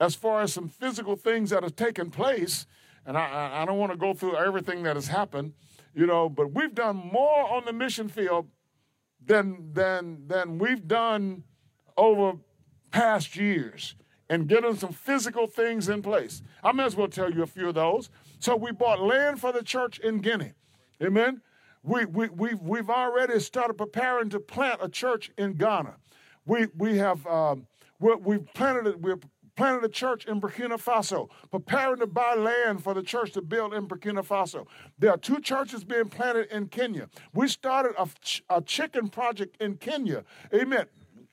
as 0.00 0.14
far 0.14 0.42
as 0.42 0.52
some 0.52 0.68
physical 0.68 1.16
things 1.16 1.50
that 1.50 1.62
have 1.62 1.76
taken 1.76 2.10
place? 2.10 2.66
And 3.04 3.18
I, 3.18 3.62
I 3.62 3.64
don't 3.64 3.78
want 3.78 3.92
to 3.92 3.98
go 3.98 4.14
through 4.14 4.36
everything 4.36 4.82
that 4.84 4.96
has 4.96 5.08
happened, 5.08 5.54
you 5.94 6.06
know, 6.06 6.28
but 6.28 6.54
we've 6.54 6.74
done 6.74 6.96
more 6.96 7.50
on 7.52 7.64
the 7.64 7.72
mission 7.72 8.08
field 8.08 8.48
than, 9.24 9.72
than, 9.72 10.28
than 10.28 10.58
we've 10.58 10.86
done 10.86 11.44
over 11.96 12.34
past 12.92 13.36
years 13.36 13.96
and 14.28 14.46
getting 14.46 14.76
some 14.76 14.92
physical 14.92 15.46
things 15.46 15.88
in 15.88 16.02
place. 16.02 16.42
I 16.62 16.72
may 16.72 16.84
as 16.84 16.94
well 16.94 17.08
tell 17.08 17.30
you 17.30 17.42
a 17.42 17.46
few 17.46 17.68
of 17.68 17.74
those. 17.74 18.10
So 18.38 18.56
we 18.56 18.72
bought 18.72 19.00
land 19.00 19.40
for 19.40 19.52
the 19.52 19.62
church 19.62 19.98
in 19.98 20.18
Guinea. 20.18 20.52
Amen. 21.02 21.42
We, 21.82 22.04
we, 22.04 22.28
we've, 22.28 22.60
we've 22.60 22.90
already 22.90 23.40
started 23.40 23.74
preparing 23.74 24.30
to 24.30 24.38
plant 24.38 24.80
a 24.82 24.88
church 24.88 25.30
in 25.36 25.54
Ghana. 25.54 25.96
We, 26.46 26.68
we 26.76 26.96
have, 26.98 27.26
um, 27.26 27.66
we 27.98 28.34
have 28.34 28.54
planted 28.54 29.02
we're 29.02 29.18
planted 29.54 29.84
a 29.84 29.88
church 29.88 30.24
in 30.26 30.40
Burkina 30.40 30.82
Faso, 30.82 31.28
preparing 31.50 31.98
to 31.98 32.06
buy 32.06 32.34
land 32.34 32.82
for 32.82 32.94
the 32.94 33.02
church 33.02 33.32
to 33.32 33.42
build 33.42 33.74
in 33.74 33.86
Burkina 33.86 34.26
Faso. 34.26 34.66
There 34.98 35.10
are 35.10 35.18
two 35.18 35.40
churches 35.40 35.84
being 35.84 36.08
planted 36.08 36.50
in 36.50 36.68
Kenya. 36.68 37.08
We 37.34 37.48
started 37.48 37.92
a, 37.98 38.08
ch- 38.22 38.42
a 38.48 38.62
chicken 38.62 39.08
project 39.08 39.60
in 39.60 39.76
Kenya. 39.76 40.24
Amen. 40.54 40.86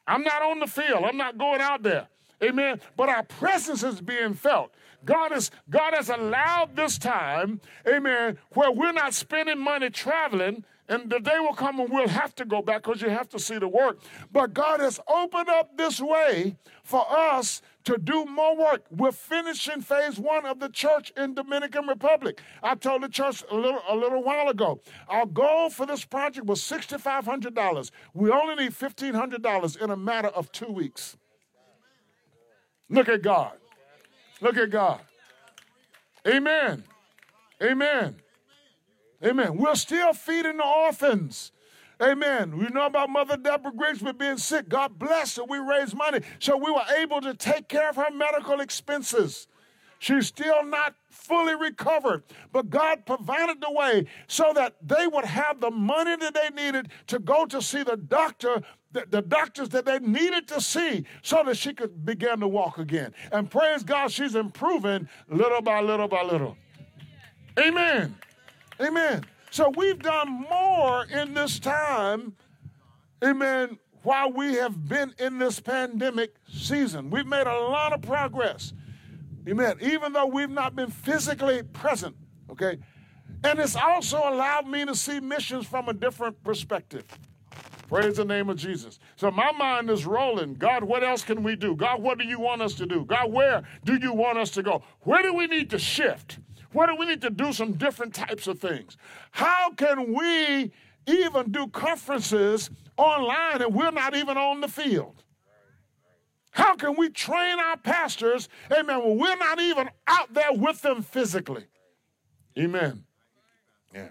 I'm 0.10 0.24
not 0.24 0.42
on 0.42 0.60
the 0.60 0.68
field, 0.68 1.04
I'm 1.06 1.18
not 1.18 1.38
going 1.38 1.62
out 1.62 1.84
there. 1.84 2.08
Amen. 2.44 2.80
But 2.96 3.10
our 3.10 3.24
presence 3.24 3.84
is 3.84 4.02
being 4.02 4.34
felt. 4.34 4.72
God 5.06 5.32
is 5.32 5.52
God 5.70 5.94
has 5.94 6.10
allowed 6.10 6.76
this 6.76 6.98
time, 6.98 7.62
amen, 7.88 8.38
where 8.54 8.72
we're 8.72 8.92
not 8.92 9.14
spending 9.14 9.60
money 9.60 9.90
traveling. 9.90 10.66
And 10.88 11.08
the 11.08 11.20
day 11.20 11.40
will 11.40 11.54
come 11.54 11.78
when 11.78 11.92
we'll 11.92 12.08
have 12.08 12.34
to 12.36 12.46
go 12.46 12.64
back 12.64 12.82
because 12.82 13.00
you 13.00 13.10
have 13.10 13.30
to 13.30 13.40
see 13.40 13.60
the 13.60 13.68
work. 13.68 14.00
But 14.32 14.56
God 14.56 14.80
has 14.80 15.00
opened 15.08 15.48
up 15.48 15.78
this 15.78 16.02
way 16.02 16.56
for 16.84 17.06
us 17.08 17.62
to 17.90 17.98
do 17.98 18.24
more 18.26 18.56
work. 18.56 18.86
We're 18.92 19.12
finishing 19.12 19.82
phase 19.82 20.20
one 20.20 20.46
of 20.46 20.60
the 20.60 20.70
church 20.70 21.12
in 21.18 21.34
Dominican 21.34 21.88
Republic. 21.88 22.40
I 22.62 22.76
told 22.76 23.02
the 23.02 23.10
church 23.10 23.44
a 23.50 23.56
little, 23.56 23.82
a 23.90 23.96
little 23.96 24.24
while 24.24 24.48
ago, 24.48 24.80
our 25.08 25.26
goal 25.26 25.72
for 25.72 25.88
this 25.88 26.06
project 26.06 26.46
was 26.46 26.62
$6,500. 26.62 27.90
We 28.14 28.30
only 28.30 28.64
need 28.64 28.74
$1,500 28.74 29.82
in 29.82 29.90
a 29.90 29.98
matter 29.98 30.28
of 30.28 30.52
two 30.52 30.72
weeks. 30.72 31.18
Look 32.90 33.10
at 33.10 33.24
God. 33.24 33.54
Look 34.40 34.58
at 34.58 34.70
God. 34.70 35.02
Amen. 36.28 36.84
Amen. 37.62 38.18
Amen. 39.26 39.58
We're 39.58 39.74
still 39.74 40.14
feeding 40.14 40.58
the 40.58 40.66
orphans. 40.66 41.52
Amen. 42.02 42.58
We 42.58 42.68
know 42.68 42.86
about 42.86 43.10
Mother 43.10 43.36
Deborah 43.36 43.74
Grigsby 43.76 44.14
being 44.14 44.38
sick. 44.38 44.70
God 44.70 44.98
bless 44.98 45.36
her. 45.36 45.44
We 45.44 45.58
raised 45.58 45.96
money. 45.96 46.22
So 46.40 46.56
we 46.56 46.72
were 46.72 46.86
able 46.98 47.20
to 47.22 47.34
take 47.34 47.68
care 47.68 47.90
of 47.90 47.98
her 47.98 48.12
medical 48.12 48.62
expenses. 48.62 49.48
She's 50.00 50.28
still 50.28 50.64
not 50.64 50.96
fully 51.10 51.56
recovered, 51.56 52.24
but 52.54 52.70
God 52.70 53.06
provided 53.06 53.60
the 53.60 53.70
way 53.70 54.06
so 54.28 54.54
that 54.56 54.76
they 54.82 55.08
would 55.08 55.26
have 55.26 55.60
the 55.60 55.72
money 55.72 56.16
that 56.16 56.34
they 56.34 56.50
needed 56.56 56.88
to 57.08 57.20
go 57.20 57.46
to 57.48 57.62
see 57.62 57.84
the 57.84 57.98
doctor, 57.98 58.62
the, 58.94 59.06
the 59.10 59.22
doctors 59.22 59.68
that 59.70 59.86
they 59.86 60.00
needed 60.00 60.48
to 60.48 60.62
see 60.62 61.04
so 61.22 61.44
that 61.44 61.58
she 61.58 61.74
could 61.74 62.06
begin 62.06 62.40
to 62.40 62.48
walk 62.48 62.78
again. 62.78 63.14
And 63.34 63.52
praise 63.52 63.84
God, 63.84 64.10
she's 64.10 64.36
improving 64.36 65.10
little 65.28 65.62
by 65.62 65.82
little 65.82 66.08
by 66.08 66.24
little. 66.24 66.56
Amen. 67.60 68.16
Amen. 68.80 69.26
So 69.52 69.72
we've 69.76 70.00
done 70.00 70.46
more 70.50 71.06
in 71.06 71.34
this 71.34 71.60
time, 71.60 72.36
amen, 73.24 73.80
while 74.04 74.32
we 74.32 74.54
have 74.56 74.88
been 74.88 75.14
in 75.20 75.40
this 75.40 75.60
pandemic 75.60 76.36
season. 76.48 77.10
We've 77.10 77.26
made 77.26 77.48
a 77.48 77.60
lot 77.60 77.94
of 77.94 78.02
progress. 78.02 78.74
Amen. 79.48 79.78
Even 79.82 80.14
though 80.14 80.28
we've 80.28 80.50
not 80.50 80.76
been 80.76 80.92
physically 80.92 81.64
present, 81.64 82.16
okay? 82.52 82.78
And 83.44 83.60
it's 83.60 83.76
also 83.76 84.18
allowed 84.18 84.68
me 84.68 84.86
to 84.86 84.94
see 84.94 85.20
missions 85.20 85.66
from 85.66 85.90
a 85.90 85.94
different 85.94 86.44
perspective. 86.44 87.06
Praise 87.88 88.18
the 88.18 88.26
name 88.26 88.50
of 88.50 88.58
Jesus. 88.58 89.00
So 89.16 89.32
my 89.32 89.52
mind 89.52 89.90
is 89.90 90.06
rolling. 90.06 90.54
God, 90.54 90.84
what 90.84 91.04
else 91.04 91.24
can 91.24 91.42
we 91.42 91.56
do? 91.56 91.76
God, 91.76 92.04
what 92.04 92.20
do 92.20 92.26
you 92.26 92.40
want 92.40 92.62
us 92.62 92.76
to 92.76 92.86
do? 92.86 93.04
God, 93.04 93.32
where 93.32 93.64
do 93.84 93.96
you 93.96 94.14
want 94.14 94.38
us 94.38 94.52
to 94.52 94.62
go? 94.62 94.84
Where 95.02 95.24
do 95.24 95.34
we 95.34 95.48
need 95.48 95.72
to 95.72 95.80
shift? 95.80 96.38
Where 96.72 96.88
do 96.88 96.96
we 96.96 97.06
need 97.06 97.22
to 97.22 97.30
do 97.30 97.52
some 97.52 97.74
different 97.74 98.14
types 98.14 98.48
of 98.48 98.60
things? 98.60 98.98
How 99.32 99.72
can 99.72 100.14
we 100.14 100.72
even 101.08 101.52
do 101.52 101.68
conferences 101.68 102.70
online 102.98 103.62
and 103.62 103.74
we're 103.74 103.92
not 103.92 104.16
even 104.16 104.38
on 104.38 104.62
the 104.62 104.68
field? 104.68 105.24
How 106.52 106.76
can 106.76 106.96
we 106.98 107.10
train 107.10 107.60
our 107.60 107.78
pastors, 107.78 108.50
amen, 108.72 109.04
when 109.04 109.18
we're 109.18 109.38
not 109.38 109.60
even 109.60 109.90
out 110.08 110.34
there 110.34 110.52
with 110.52 110.82
them 110.82 111.02
physically? 111.02 111.66
Amen. 112.58 113.04
Yeah. 113.94 114.10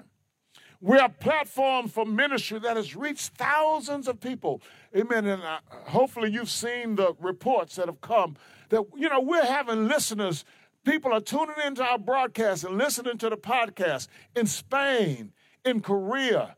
We're 0.80 1.04
a 1.04 1.08
platform 1.08 1.88
for 1.88 2.06
ministry 2.06 2.60
that 2.60 2.76
has 2.76 2.94
reached 2.94 3.32
thousands 3.34 4.06
of 4.06 4.20
people. 4.20 4.62
Amen. 4.96 5.26
And 5.26 5.42
uh, 5.42 5.58
hopefully 5.70 6.30
you've 6.30 6.50
seen 6.50 6.94
the 6.94 7.14
reports 7.20 7.76
that 7.76 7.86
have 7.86 8.00
come 8.00 8.36
that, 8.68 8.84
you 8.96 9.08
know, 9.08 9.20
we're 9.20 9.44
having 9.44 9.88
listeners. 9.88 10.44
People 10.88 11.12
are 11.12 11.20
tuning 11.20 11.56
into 11.66 11.84
our 11.84 11.98
broadcast 11.98 12.64
and 12.64 12.78
listening 12.78 13.18
to 13.18 13.28
the 13.28 13.36
podcast 13.36 14.08
in 14.34 14.46
Spain, 14.46 15.34
in 15.62 15.80
Korea, 15.80 16.56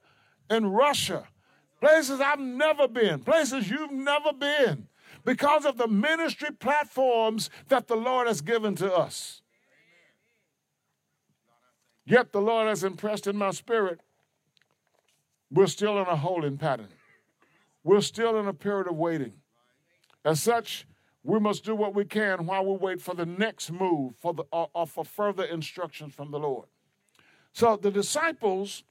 in 0.49 0.67
Russia, 0.69 1.27
places 1.81 2.21
I've 2.21 2.39
never 2.39 2.87
been, 2.87 3.19
places 3.19 3.69
you've 3.69 3.91
never 3.91 4.33
been 4.33 4.87
because 5.25 5.65
of 5.67 5.79
the 5.79 5.89
ministry 5.89 6.51
platforms 6.53 7.51
that 7.71 7.89
the 7.89 7.97
Lord 7.97 8.29
has 8.29 8.41
given 8.41 8.77
to 8.77 8.95
us. 8.95 9.43
Yet 12.07 12.31
the 12.31 12.41
Lord 12.41 12.69
has 12.69 12.85
impressed 12.85 13.27
in 13.27 13.37
my 13.37 13.51
spirit, 13.51 13.99
we're 15.51 15.67
still 15.67 16.01
in 16.01 16.07
a 16.07 16.15
holding 16.15 16.57
pattern. 16.57 16.91
We're 17.83 18.01
still 18.01 18.39
in 18.39 18.47
a 18.47 18.55
period 18.55 18.87
of 18.87 18.95
waiting. 18.95 19.33
As 20.25 20.41
such, 20.41 20.87
we 21.23 21.39
must 21.39 21.65
do 21.65 21.75
what 21.75 21.95
we 21.95 22.05
can 22.05 22.47
while 22.47 22.65
we 22.65 22.77
wait 22.77 23.01
for 23.01 23.15
the 23.15 23.27
next 23.27 23.71
move 23.71 24.15
for 24.19 24.33
the, 24.33 24.45
or, 24.51 24.71
or 24.75 24.87
for 24.87 25.05
further 25.05 25.45
instructions 25.45 26.15
from 26.15 26.31
the 26.31 26.39
Lord. 26.39 26.67
So 27.53 27.77
the 27.77 27.91
disciples 27.91 28.85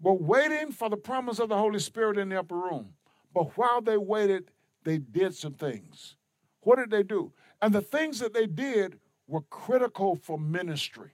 were 0.00 0.14
waiting 0.14 0.72
for 0.72 0.88
the 0.88 0.96
promise 0.96 1.38
of 1.38 1.48
the 1.48 1.56
Holy 1.56 1.78
Spirit 1.78 2.18
in 2.18 2.28
the 2.28 2.38
upper 2.38 2.56
room. 2.56 2.94
But 3.34 3.56
while 3.56 3.80
they 3.80 3.96
waited, 3.96 4.50
they 4.84 4.98
did 4.98 5.34
some 5.34 5.54
things. 5.54 6.16
What 6.60 6.76
did 6.76 6.90
they 6.90 7.02
do? 7.02 7.32
And 7.60 7.74
the 7.74 7.80
things 7.80 8.18
that 8.20 8.34
they 8.34 8.46
did 8.46 8.98
were 9.26 9.42
critical 9.42 10.16
for 10.16 10.38
ministry. 10.38 11.10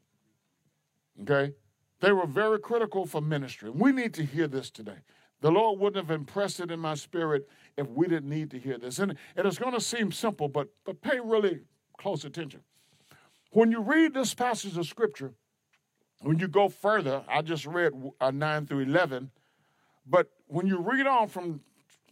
Okay? 1.23 1.53
They 2.01 2.13
were 2.13 2.27
very 2.27 2.59
critical 2.59 3.07
for 3.07 3.21
ministry. 3.21 3.71
We 3.71 3.93
need 3.93 4.15
to 4.15 4.25
hear 4.25 4.49
this 4.49 4.71
today. 4.71 4.99
The 5.41 5.51
Lord 5.51 5.79
wouldn't 5.79 6.05
have 6.05 6.15
impressed 6.15 6.61
it 6.61 6.71
in 6.71 6.81
my 6.81 6.95
spirit 6.95 7.49
if 7.77 7.89
we 7.89 8.09
didn't 8.09 8.29
need 8.29 8.51
to 8.51 8.59
hear 8.59 8.77
this. 8.79 8.99
And, 8.99 9.17
it's 9.37 9.59
going 9.59 9.75
to 9.75 9.81
seem 9.81 10.11
simple, 10.11 10.49
but, 10.49 10.69
but 10.85 11.01
pay 11.01 11.21
really 11.21 11.61
close 11.97 12.25
attention. 12.25 12.61
When 13.51 13.71
you 13.71 13.81
read 13.81 14.15
this 14.15 14.35
passage 14.35 14.77
of 14.77 14.87
Scripture, 14.87 15.33
when 16.21 16.39
you 16.39 16.49
go 16.49 16.69
further, 16.69 17.23
I 17.29 17.43
just 17.43 17.67
read 17.67 17.93
uh, 18.21 18.31
9 18.31 18.67
through 18.67 18.81
11, 18.81 19.31
but 20.07 20.29
when 20.49 20.67
you 20.67 20.79
read 20.79 21.07
on 21.07 21.29
from 21.29 21.61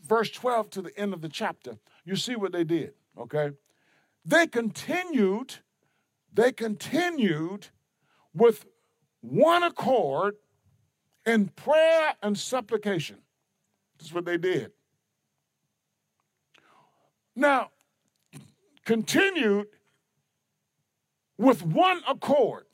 verse 0.07 0.31
12 0.31 0.71
to 0.71 0.83
the 0.83 0.99
end 0.99 1.13
of 1.13 1.21
the 1.21 1.29
chapter, 1.29 1.79
you 2.05 2.15
see 2.15 2.37
what 2.37 2.53
they 2.53 2.65
did, 2.65 2.95
okay? 3.19 3.51
They 4.25 4.47
continued, 4.47 5.57
they 6.33 6.53
continued 6.53 7.69
with 8.33 8.67
one 9.21 9.65
accord 9.65 10.37
in 11.27 11.49
prayer 11.49 12.15
and 12.23 12.39
supplication. 12.39 13.19
That's 13.99 14.13
what 14.13 14.25
they 14.25 14.39
did. 14.39 14.73
Now, 17.35 17.71
continued 18.85 19.67
with 21.37 21.63
one 21.63 22.01
accord. 22.09 22.65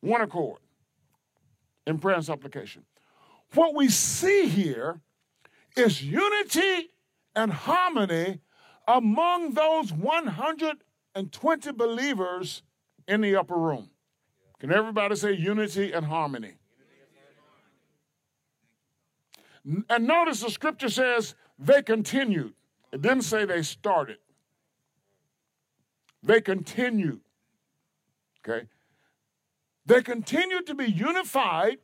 One 0.00 0.20
accord 0.20 0.60
in 1.86 1.98
prayer 1.98 2.16
and 2.16 2.24
supplication. 2.24 2.84
What 3.54 3.74
we 3.74 3.88
see 3.88 4.48
here 4.48 5.00
is 5.76 6.02
unity 6.02 6.90
and 7.34 7.52
harmony 7.52 8.40
among 8.86 9.54
those 9.54 9.92
120 9.92 11.72
believers 11.72 12.62
in 13.08 13.20
the 13.20 13.36
upper 13.36 13.56
room. 13.56 13.90
Can 14.60 14.72
everybody 14.72 15.16
say 15.16 15.32
unity 15.32 15.92
and 15.92 16.06
harmony? 16.06 16.54
And 19.88 20.06
notice 20.06 20.40
the 20.40 20.50
scripture 20.50 20.88
says 20.88 21.34
they 21.58 21.82
continued. 21.82 22.52
It 22.92 23.02
didn't 23.02 23.22
say 23.22 23.44
they 23.44 23.62
started. 23.62 24.18
They 26.22 26.40
continued. 26.40 27.20
Okay? 28.46 28.66
They 29.86 30.02
continued 30.02 30.66
to 30.66 30.74
be 30.74 30.90
unified 30.90 31.78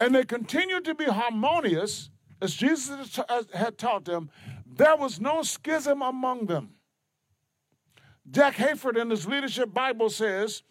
and 0.00 0.14
they 0.14 0.24
continued 0.24 0.84
to 0.84 0.94
be 0.94 1.04
harmonious 1.04 2.10
as 2.40 2.54
Jesus 2.54 3.18
had 3.54 3.78
taught 3.78 4.04
them. 4.04 4.30
There 4.66 4.96
was 4.96 5.20
no 5.20 5.42
schism 5.42 6.02
among 6.02 6.46
them. 6.46 6.70
Jack 8.30 8.56
Hayford 8.56 9.00
in 9.00 9.10
his 9.10 9.26
leadership 9.26 9.72
Bible 9.72 10.10
says, 10.10 10.62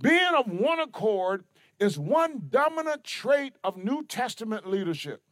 being 0.00 0.34
of 0.36 0.46
one 0.46 0.80
accord 0.80 1.44
is 1.78 1.98
one 1.98 2.46
dominant 2.48 3.04
trait 3.04 3.54
of 3.62 3.76
New 3.76 4.04
Testament 4.04 4.66
leadership. 4.66 5.22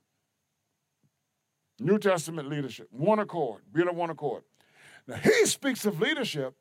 New 1.81 1.99
Testament 1.99 2.49
leadership, 2.49 2.89
one 2.91 3.18
accord, 3.18 3.62
being 3.72 3.89
of 3.89 3.97
one 3.97 4.11
accord. 4.11 4.43
Now, 5.07 5.16
he 5.16 5.47
speaks 5.47 5.87
of 5.87 5.99
leadership, 5.99 6.55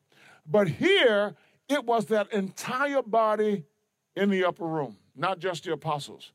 but 0.48 0.68
here 0.68 1.36
it 1.68 1.86
was 1.86 2.06
that 2.06 2.32
entire 2.32 3.02
body 3.02 3.66
in 4.16 4.30
the 4.30 4.46
upper 4.46 4.66
room, 4.66 4.98
not 5.16 5.40
just 5.40 5.66
the 5.66 5.74
apostles. 5.74 6.32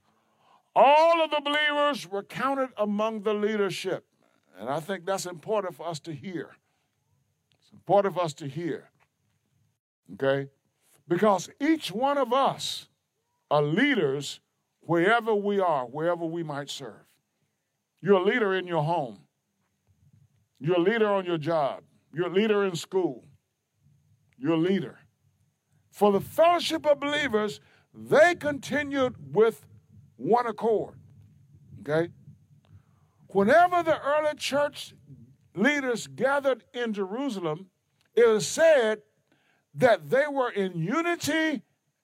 All 0.76 1.22
of 1.22 1.30
the 1.30 1.40
believers 1.40 2.08
were 2.08 2.22
counted 2.22 2.70
among 2.76 3.22
the 3.22 3.32
leadership. 3.32 4.04
And 4.58 4.68
I 4.68 4.80
think 4.80 5.06
that's 5.06 5.26
important 5.26 5.74
for 5.74 5.88
us 5.88 5.98
to 6.00 6.12
hear. 6.12 6.50
It's 7.60 7.72
important 7.72 8.14
for 8.14 8.20
us 8.22 8.34
to 8.34 8.46
hear. 8.46 8.90
Okay? 10.12 10.50
Because 11.08 11.48
each 11.60 11.90
one 11.90 12.18
of 12.18 12.32
us 12.32 12.88
are 13.50 13.62
leaders 13.62 14.40
wherever 14.80 15.34
we 15.34 15.58
are, 15.58 15.86
wherever 15.86 16.24
we 16.24 16.42
might 16.42 16.68
serve. 16.70 17.06
You're 18.04 18.20
a 18.20 18.22
leader 18.22 18.52
in 18.52 18.66
your 18.66 18.82
home. 18.82 19.16
You're 20.60 20.76
a 20.76 20.82
leader 20.82 21.08
on 21.08 21.24
your 21.24 21.38
job. 21.38 21.84
You're 22.12 22.26
a 22.26 22.32
leader 22.32 22.62
in 22.66 22.76
school. 22.76 23.24
You're 24.36 24.52
a 24.52 24.58
leader. 24.58 24.98
For 25.90 26.12
the 26.12 26.20
fellowship 26.20 26.84
of 26.84 27.00
believers, 27.00 27.60
they 27.94 28.34
continued 28.34 29.14
with 29.34 29.64
one 30.16 30.46
accord. 30.46 30.96
Okay? 31.80 32.12
Whenever 33.28 33.82
the 33.82 33.98
early 33.98 34.34
church 34.36 34.92
leaders 35.54 36.06
gathered 36.06 36.62
in 36.74 36.92
Jerusalem, 36.92 37.68
it 38.14 38.28
is 38.28 38.46
said 38.46 39.00
that 39.76 40.10
they 40.10 40.26
were 40.30 40.50
in 40.50 40.76
unity 40.76 41.62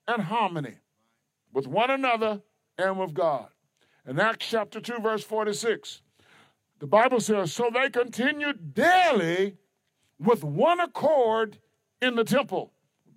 and 0.09 0.23
harmony 0.23 0.77
with 1.53 1.67
one 1.67 1.91
another 1.91 2.41
and 2.79 2.99
with 2.99 3.13
God. 3.13 3.49
In 4.11 4.19
Acts 4.19 4.49
chapter 4.49 4.81
2, 4.81 4.99
verse 4.99 5.23
46, 5.23 6.03
the 6.81 6.87
Bible 6.89 7.21
says, 7.21 7.53
So 7.53 7.71
they 7.73 7.89
continued 7.89 8.75
daily 8.75 9.55
with 10.19 10.43
one 10.43 10.81
accord 10.81 11.59
in 12.03 12.17
the 12.17 12.25
temple, 12.25 12.73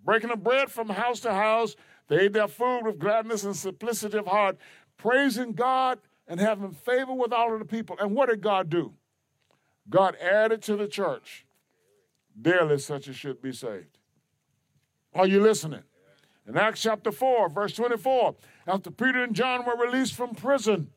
breaking 0.05 0.29
the 0.29 0.35
bread 0.35 0.69
from 0.69 0.89
house 0.89 1.19
to 1.21 1.33
house. 1.33 1.75
They 2.09 2.19
ate 2.19 2.33
their 2.33 2.47
food 2.47 2.81
with 2.83 2.99
gladness 2.99 3.43
and 3.43 3.55
simplicity 3.55 4.19
of 4.19 4.27
heart, 4.27 4.59
praising 4.95 5.53
God 5.53 5.97
and 6.27 6.39
having 6.39 6.71
favor 6.71 7.13
with 7.13 7.33
all 7.33 7.51
of 7.51 7.57
the 7.57 7.65
people. 7.65 7.97
And 7.99 8.13
what 8.13 8.29
did 8.29 8.41
God 8.41 8.69
do? 8.69 8.93
God 9.89 10.15
added 10.21 10.61
to 10.61 10.75
the 10.75 10.87
church 10.87 11.47
daily 12.39 12.77
such 12.77 13.07
as 13.07 13.15
should 13.15 13.41
be 13.41 13.51
saved. 13.51 13.97
Are 15.15 15.25
you 15.25 15.41
listening? 15.41 15.81
In 16.47 16.55
Acts 16.55 16.83
chapter 16.83 17.11
4, 17.11 17.49
verse 17.49 17.73
24, 17.73 18.35
after 18.68 18.91
Peter 18.91 19.24
and 19.24 19.36
John 19.36 19.66
were 19.66 19.76
released 19.76 20.14
from 20.14 20.36
prison, 20.36 20.89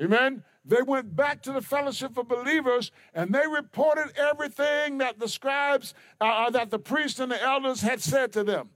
amen, 0.00 0.44
they 0.64 0.82
went 0.82 1.16
back 1.16 1.42
to 1.42 1.52
the 1.52 1.62
fellowship 1.62 2.16
of 2.18 2.28
believers 2.28 2.92
and 3.14 3.34
they 3.34 3.46
reported 3.46 4.12
everything 4.16 4.98
that 4.98 5.18
the 5.18 5.28
scribes, 5.28 5.94
uh, 6.20 6.24
uh, 6.24 6.50
that 6.50 6.70
the 6.70 6.78
priests 6.78 7.18
and 7.18 7.32
the 7.32 7.42
elders 7.42 7.80
had 7.80 8.00
said 8.00 8.32
to 8.32 8.44
them. 8.44 8.70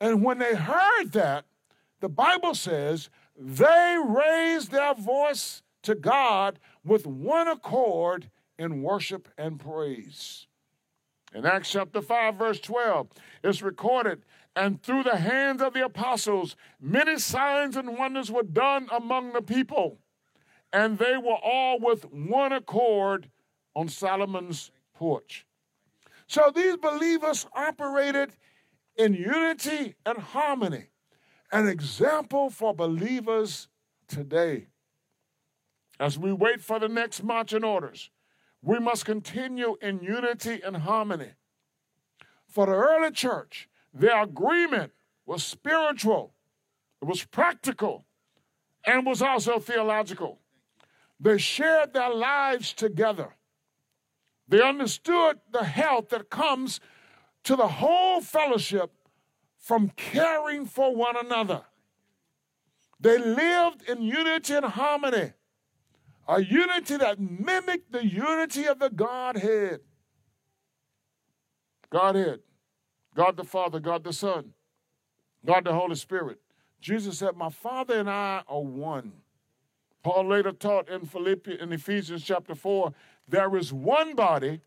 And 0.00 0.24
when 0.24 0.38
they 0.38 0.54
heard 0.54 1.12
that, 1.12 1.44
the 2.00 2.08
Bible 2.08 2.54
says 2.54 3.08
they 3.36 3.96
raised 4.04 4.72
their 4.72 4.94
voice 4.94 5.62
to 5.82 5.94
God 5.94 6.58
with 6.84 7.06
one 7.06 7.48
accord 7.48 8.28
in 8.58 8.82
worship 8.82 9.28
and 9.38 9.58
praise. 9.58 10.46
In 11.34 11.46
Acts 11.46 11.70
chapter 11.70 12.02
5, 12.02 12.34
verse 12.34 12.60
12, 12.60 13.08
it's 13.42 13.62
recorded, 13.62 14.22
and 14.54 14.82
through 14.82 15.02
the 15.04 15.16
hands 15.16 15.62
of 15.62 15.74
the 15.74 15.84
apostles, 15.84 16.56
many 16.80 17.18
signs 17.18 17.76
and 17.76 17.96
wonders 17.96 18.30
were 18.30 18.42
done 18.42 18.88
among 18.92 19.32
the 19.32 19.42
people, 19.42 19.98
and 20.72 20.98
they 20.98 21.16
were 21.16 21.38
all 21.42 21.78
with 21.80 22.04
one 22.12 22.52
accord 22.52 23.30
on 23.74 23.88
Solomon's 23.88 24.70
porch. 24.94 25.46
So 26.26 26.52
these 26.54 26.76
believers 26.76 27.46
operated 27.54 28.32
in 28.96 29.14
unity 29.14 29.94
and 30.04 30.18
harmony, 30.18 30.88
an 31.50 31.68
example 31.68 32.50
for 32.50 32.74
believers 32.74 33.68
today. 34.08 34.66
As 35.98 36.18
we 36.18 36.32
wait 36.32 36.60
for 36.60 36.78
the 36.78 36.88
next 36.88 37.22
marching 37.22 37.64
orders, 37.64 38.10
we 38.60 38.78
must 38.78 39.04
continue 39.04 39.76
in 39.80 40.00
unity 40.00 40.60
and 40.64 40.76
harmony. 40.76 41.32
For 42.48 42.66
the 42.66 42.72
early 42.72 43.10
church, 43.10 43.68
their 43.92 44.22
agreement 44.22 44.92
was 45.26 45.44
spiritual, 45.44 46.34
it 47.00 47.06
was 47.06 47.24
practical, 47.24 48.04
and 48.84 49.06
was 49.06 49.22
also 49.22 49.58
theological. 49.58 50.38
They 51.20 51.38
shared 51.38 51.92
their 51.92 52.10
lives 52.10 52.72
together. 52.72 53.34
They 54.48 54.60
understood 54.60 55.38
the 55.50 55.64
health 55.64 56.08
that 56.10 56.30
comes 56.30 56.80
to 57.44 57.56
the 57.56 57.68
whole 57.68 58.20
fellowship 58.20 58.90
from 59.58 59.90
caring 59.96 60.66
for 60.66 60.94
one 60.94 61.16
another. 61.16 61.62
They 62.98 63.18
lived 63.18 63.88
in 63.88 64.02
unity 64.02 64.54
and 64.54 64.66
harmony 64.66 65.32
a 66.28 66.42
unity 66.42 66.96
that 66.96 67.20
mimicked 67.20 67.92
the 67.92 68.06
unity 68.06 68.66
of 68.66 68.78
the 68.78 68.90
Godhead. 68.90 69.80
Godhead, 71.90 72.40
God 73.14 73.36
the 73.36 73.44
Father, 73.44 73.80
God 73.80 74.04
the 74.04 74.12
Son, 74.12 74.52
God 75.44 75.64
the 75.64 75.72
Holy 75.72 75.96
Spirit. 75.96 76.38
Jesus 76.80 77.18
said, 77.18 77.36
My 77.36 77.50
Father 77.50 77.98
and 77.98 78.10
I 78.10 78.42
are 78.48 78.62
one. 78.62 79.12
Paul 80.02 80.28
later 80.28 80.52
taught 80.52 80.88
in 80.88 81.06
Philippians 81.06 81.60
in 81.60 81.72
Ephesians 81.72 82.24
chapter 82.24 82.54
4, 82.54 82.92
there 83.28 83.56
is 83.56 83.72
one 83.72 84.14
body 84.14 84.60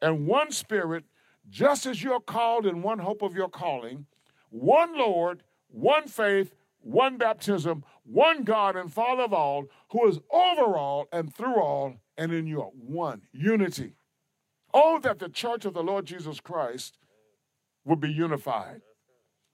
and 0.00 0.26
one 0.26 0.52
spirit, 0.52 1.04
just 1.48 1.86
as 1.86 2.02
you're 2.02 2.20
called 2.20 2.66
in 2.66 2.82
one 2.82 3.00
hope 3.00 3.22
of 3.22 3.34
your 3.34 3.48
calling, 3.48 4.06
one 4.50 4.96
Lord, 4.96 5.42
one 5.68 6.06
faith, 6.06 6.54
one 6.82 7.18
baptism, 7.18 7.84
one 8.04 8.44
God 8.44 8.76
and 8.76 8.92
Father 8.92 9.24
of 9.24 9.32
all, 9.32 9.66
who 9.90 10.08
is 10.08 10.18
over 10.30 10.76
all 10.76 11.08
and 11.12 11.34
through 11.34 11.60
all 11.60 11.96
and 12.16 12.32
in 12.32 12.46
you. 12.46 12.60
One. 12.60 13.22
Unity. 13.32 13.94
Oh, 14.72 15.00
that 15.00 15.18
the 15.18 15.28
church 15.28 15.64
of 15.64 15.74
the 15.74 15.82
Lord 15.82 16.06
Jesus 16.06 16.40
Christ 16.40 16.96
would 17.84 18.00
be 18.00 18.10
unified. 18.10 18.82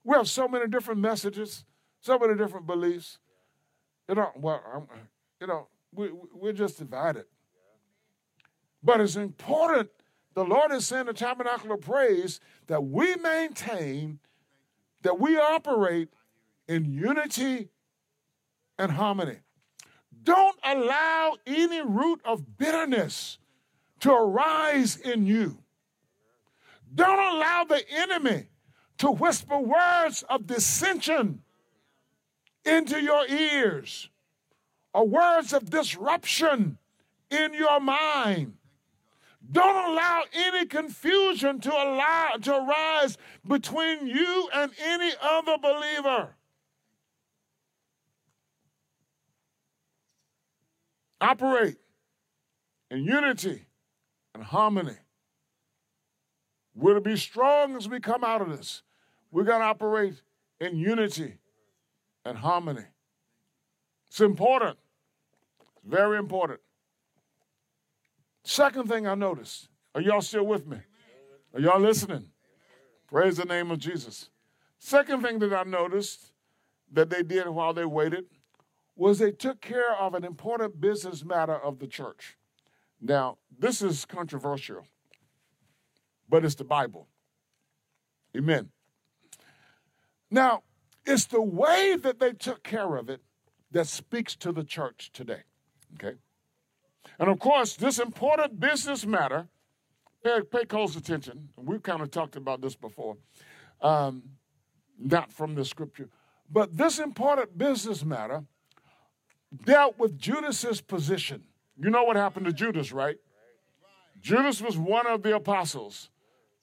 We 0.03 0.15
have 0.15 0.29
so 0.29 0.47
many 0.47 0.67
different 0.67 1.01
messages, 1.01 1.65
so 2.01 2.17
many 2.17 2.35
different 2.35 2.67
beliefs. 2.67 3.17
You 4.07 4.15
know, 4.15 4.31
well, 4.35 4.61
I'm, 4.73 4.87
you 5.41 5.47
know, 5.47 5.67
we, 5.93 6.09
we're 6.33 6.53
just 6.53 6.77
divided. 6.77 7.25
But 8.83 9.01
it's 9.01 9.15
important, 9.15 9.89
the 10.33 10.45
Lord 10.45 10.71
is 10.71 10.85
saying 10.85 11.07
the 11.07 11.13
tabernacle 11.13 11.71
of 11.71 11.81
praise, 11.81 12.39
that 12.67 12.83
we 12.83 13.15
maintain, 13.15 14.19
that 15.03 15.19
we 15.19 15.37
operate 15.37 16.09
in 16.67 16.85
unity 16.85 17.69
and 18.77 18.91
harmony. 18.91 19.39
Don't 20.23 20.57
allow 20.63 21.37
any 21.45 21.81
root 21.81 22.21
of 22.23 22.57
bitterness 22.57 23.39
to 24.01 24.11
arise 24.11 24.97
in 24.97 25.25
you. 25.25 25.59
Don't 26.97 27.35
allow 27.35 27.63
the 27.63 27.81
enemy 27.89 28.49
to 28.97 29.11
whisper 29.11 29.59
words 29.59 30.23
of 30.29 30.47
dissension 30.47 31.43
into 32.65 33.01
your 33.01 33.25
ears 33.27 34.09
or 34.93 35.07
words 35.07 35.53
of 35.53 35.69
disruption 35.69 36.77
in 37.29 37.53
your 37.53 37.79
mind. 37.79 38.53
Don't 39.49 39.91
allow 39.91 40.23
any 40.33 40.65
confusion 40.65 41.61
to 41.61 41.71
allow 41.71 42.31
to 42.41 42.55
arise 42.57 43.17
between 43.47 44.07
you 44.07 44.49
and 44.53 44.71
any 44.81 45.13
other 45.21 45.57
believer. 45.57 46.35
operate 51.21 51.77
in 52.91 53.03
unity 53.03 53.65
and 54.33 54.43
harmony. 54.43 54.97
We're 56.77 56.93
to 56.93 57.01
be 57.01 57.17
strong 57.17 57.75
as 57.75 57.89
we 57.89 57.99
come 57.99 58.23
out 58.23 58.41
of 58.41 58.55
this. 58.55 58.83
We're 59.31 59.43
going 59.43 59.61
to 59.61 59.65
operate 59.65 60.21
in 60.59 60.77
unity 60.77 61.39
and 62.23 62.37
harmony. 62.37 62.85
It's 64.07 64.21
important. 64.21 64.77
It's 65.59 65.85
very 65.85 66.19
important. 66.19 66.59
Second 68.43 68.87
thing 68.87 69.07
I 69.07 69.15
noticed, 69.15 69.69
are 69.95 70.01
y'all 70.01 70.21
still 70.21 70.45
with 70.45 70.67
me? 70.67 70.77
Are 71.53 71.59
y'all 71.59 71.79
listening? 71.79 72.29
Praise 73.07 73.37
the 73.37 73.45
name 73.45 73.71
of 73.71 73.79
Jesus. 73.79 74.29
Second 74.77 75.23
thing 75.23 75.39
that 75.39 75.53
I 75.53 75.63
noticed 75.63 76.31
that 76.93 77.09
they 77.09 77.23
did 77.23 77.49
while 77.49 77.73
they 77.73 77.85
waited 77.85 78.25
was 78.95 79.17
they 79.17 79.31
took 79.31 79.61
care 79.61 79.95
of 79.95 80.13
an 80.13 80.23
important 80.23 80.79
business 80.79 81.25
matter 81.25 81.55
of 81.55 81.79
the 81.79 81.87
church. 81.87 82.37
Now, 83.01 83.37
this 83.57 83.81
is 83.81 84.05
controversial, 84.05 84.85
but 86.29 86.45
it's 86.45 86.55
the 86.55 86.63
Bible. 86.63 87.07
Amen. 88.35 88.69
Now, 90.29 90.63
it's 91.05 91.25
the 91.25 91.41
way 91.41 91.95
that 91.95 92.19
they 92.19 92.33
took 92.33 92.63
care 92.63 92.97
of 92.97 93.09
it 93.09 93.21
that 93.71 93.87
speaks 93.87 94.35
to 94.37 94.51
the 94.51 94.63
church 94.63 95.11
today. 95.13 95.43
Okay? 95.95 96.17
And 97.19 97.29
of 97.29 97.39
course, 97.39 97.75
this 97.75 97.99
important 97.99 98.59
business 98.59 99.05
matter, 99.05 99.47
pay, 100.23 100.41
pay 100.41 100.65
close 100.65 100.95
attention. 100.95 101.49
We've 101.55 101.81
kind 101.81 102.01
of 102.01 102.11
talked 102.11 102.35
about 102.35 102.61
this 102.61 102.75
before, 102.75 103.17
um, 103.81 104.23
not 104.99 105.31
from 105.31 105.55
the 105.55 105.63
scripture, 105.63 106.09
but 106.51 106.77
this 106.77 106.99
important 106.99 107.57
business 107.57 108.03
matter 108.03 108.43
dealt 109.65 109.97
with 109.97 110.17
Judas's 110.17 110.81
position. 110.81 111.43
You 111.79 111.89
know 111.89 112.03
what 112.03 112.15
happened 112.15 112.45
to 112.47 112.53
Judas, 112.53 112.91
right? 112.91 113.17
Judas 114.19 114.61
was 114.61 114.77
one 114.77 115.07
of 115.07 115.23
the 115.23 115.35
apostles. 115.35 116.09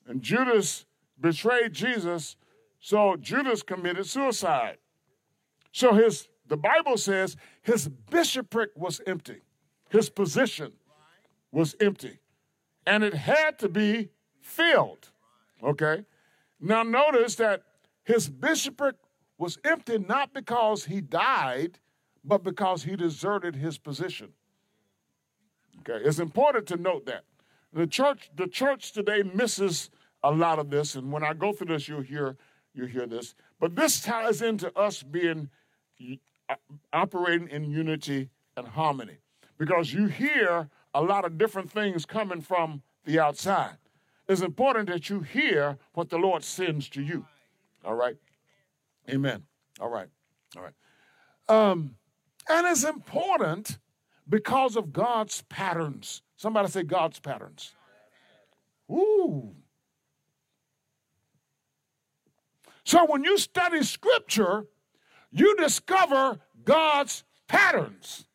And 0.06 0.22
Judas 0.22 0.84
betrayed 1.20 1.72
Jesus, 1.72 2.36
so 2.80 3.16
Judas 3.16 3.62
committed 3.62 4.06
suicide. 4.06 4.78
So 5.72 5.94
his 5.94 6.28
the 6.46 6.56
Bible 6.56 6.96
says 6.96 7.36
his 7.62 7.88
bishopric 7.88 8.70
was 8.76 9.00
empty. 9.06 9.40
His 9.88 10.10
position 10.10 10.72
was 11.52 11.74
empty. 11.80 12.18
And 12.86 13.02
it 13.02 13.14
had 13.14 13.58
to 13.60 13.68
be 13.68 14.10
filled. 14.40 15.10
Okay? 15.62 16.04
Now 16.60 16.82
notice 16.82 17.36
that 17.36 17.62
his 18.04 18.28
bishopric 18.28 18.96
was 19.38 19.58
empty 19.64 19.98
not 19.98 20.34
because 20.34 20.84
he 20.84 21.00
died, 21.00 21.78
but 22.24 22.42
because 22.42 22.82
he 22.82 22.96
deserted 22.96 23.56
his 23.56 23.78
position. 23.78 24.32
Okay, 25.80 26.04
it's 26.04 26.18
important 26.18 26.66
to 26.68 26.76
note 26.76 27.06
that. 27.06 27.24
The 27.74 27.88
church, 27.88 28.30
the 28.36 28.46
church 28.46 28.92
today 28.92 29.24
misses 29.34 29.90
a 30.22 30.30
lot 30.30 30.60
of 30.60 30.70
this, 30.70 30.94
and 30.94 31.10
when 31.10 31.24
I 31.24 31.34
go 31.34 31.52
through 31.52 31.66
this, 31.66 31.88
you'll 31.88 32.02
hear 32.02 32.36
you'll 32.72 32.86
hear 32.86 33.06
this. 33.06 33.34
But 33.58 33.74
this 33.74 34.00
ties 34.00 34.42
into 34.42 34.76
us 34.78 35.02
being 35.02 35.50
uh, 36.48 36.54
operating 36.92 37.48
in 37.48 37.64
unity 37.64 38.30
and 38.56 38.68
harmony, 38.68 39.18
because 39.58 39.92
you 39.92 40.06
hear 40.06 40.70
a 40.94 41.02
lot 41.02 41.24
of 41.24 41.36
different 41.36 41.70
things 41.70 42.06
coming 42.06 42.40
from 42.40 42.82
the 43.04 43.18
outside. 43.18 43.76
It's 44.28 44.40
important 44.40 44.88
that 44.88 45.10
you 45.10 45.20
hear 45.20 45.76
what 45.94 46.10
the 46.10 46.16
Lord 46.16 46.44
sends 46.44 46.88
to 46.90 47.02
you. 47.02 47.26
All 47.84 47.94
right, 47.94 48.16
Amen. 49.10 49.42
All 49.80 49.90
right, 49.90 50.08
all 50.56 50.62
right. 50.62 50.74
Um, 51.48 51.96
and 52.48 52.66
it's 52.68 52.84
important 52.84 53.78
because 54.28 54.76
of 54.76 54.92
God's 54.92 55.42
patterns. 55.42 56.22
Somebody 56.36 56.68
say 56.68 56.82
God's 56.82 57.18
patterns. 57.18 57.72
Ooh. 58.90 59.54
So 62.84 63.06
when 63.06 63.24
you 63.24 63.38
study 63.38 63.82
scripture, 63.82 64.66
you 65.30 65.56
discover 65.56 66.38
God's 66.64 67.24
patterns. 67.48 68.26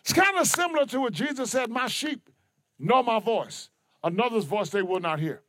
It's 0.00 0.12
kind 0.12 0.36
of 0.38 0.46
similar 0.46 0.86
to 0.86 1.00
what 1.00 1.12
Jesus 1.12 1.50
said, 1.50 1.70
My 1.70 1.86
sheep 1.86 2.30
know 2.78 3.02
my 3.02 3.20
voice, 3.20 3.70
another's 4.02 4.44
voice 4.44 4.70
they 4.70 4.82
will 4.82 5.00
not 5.00 5.20
hear. 5.20 5.42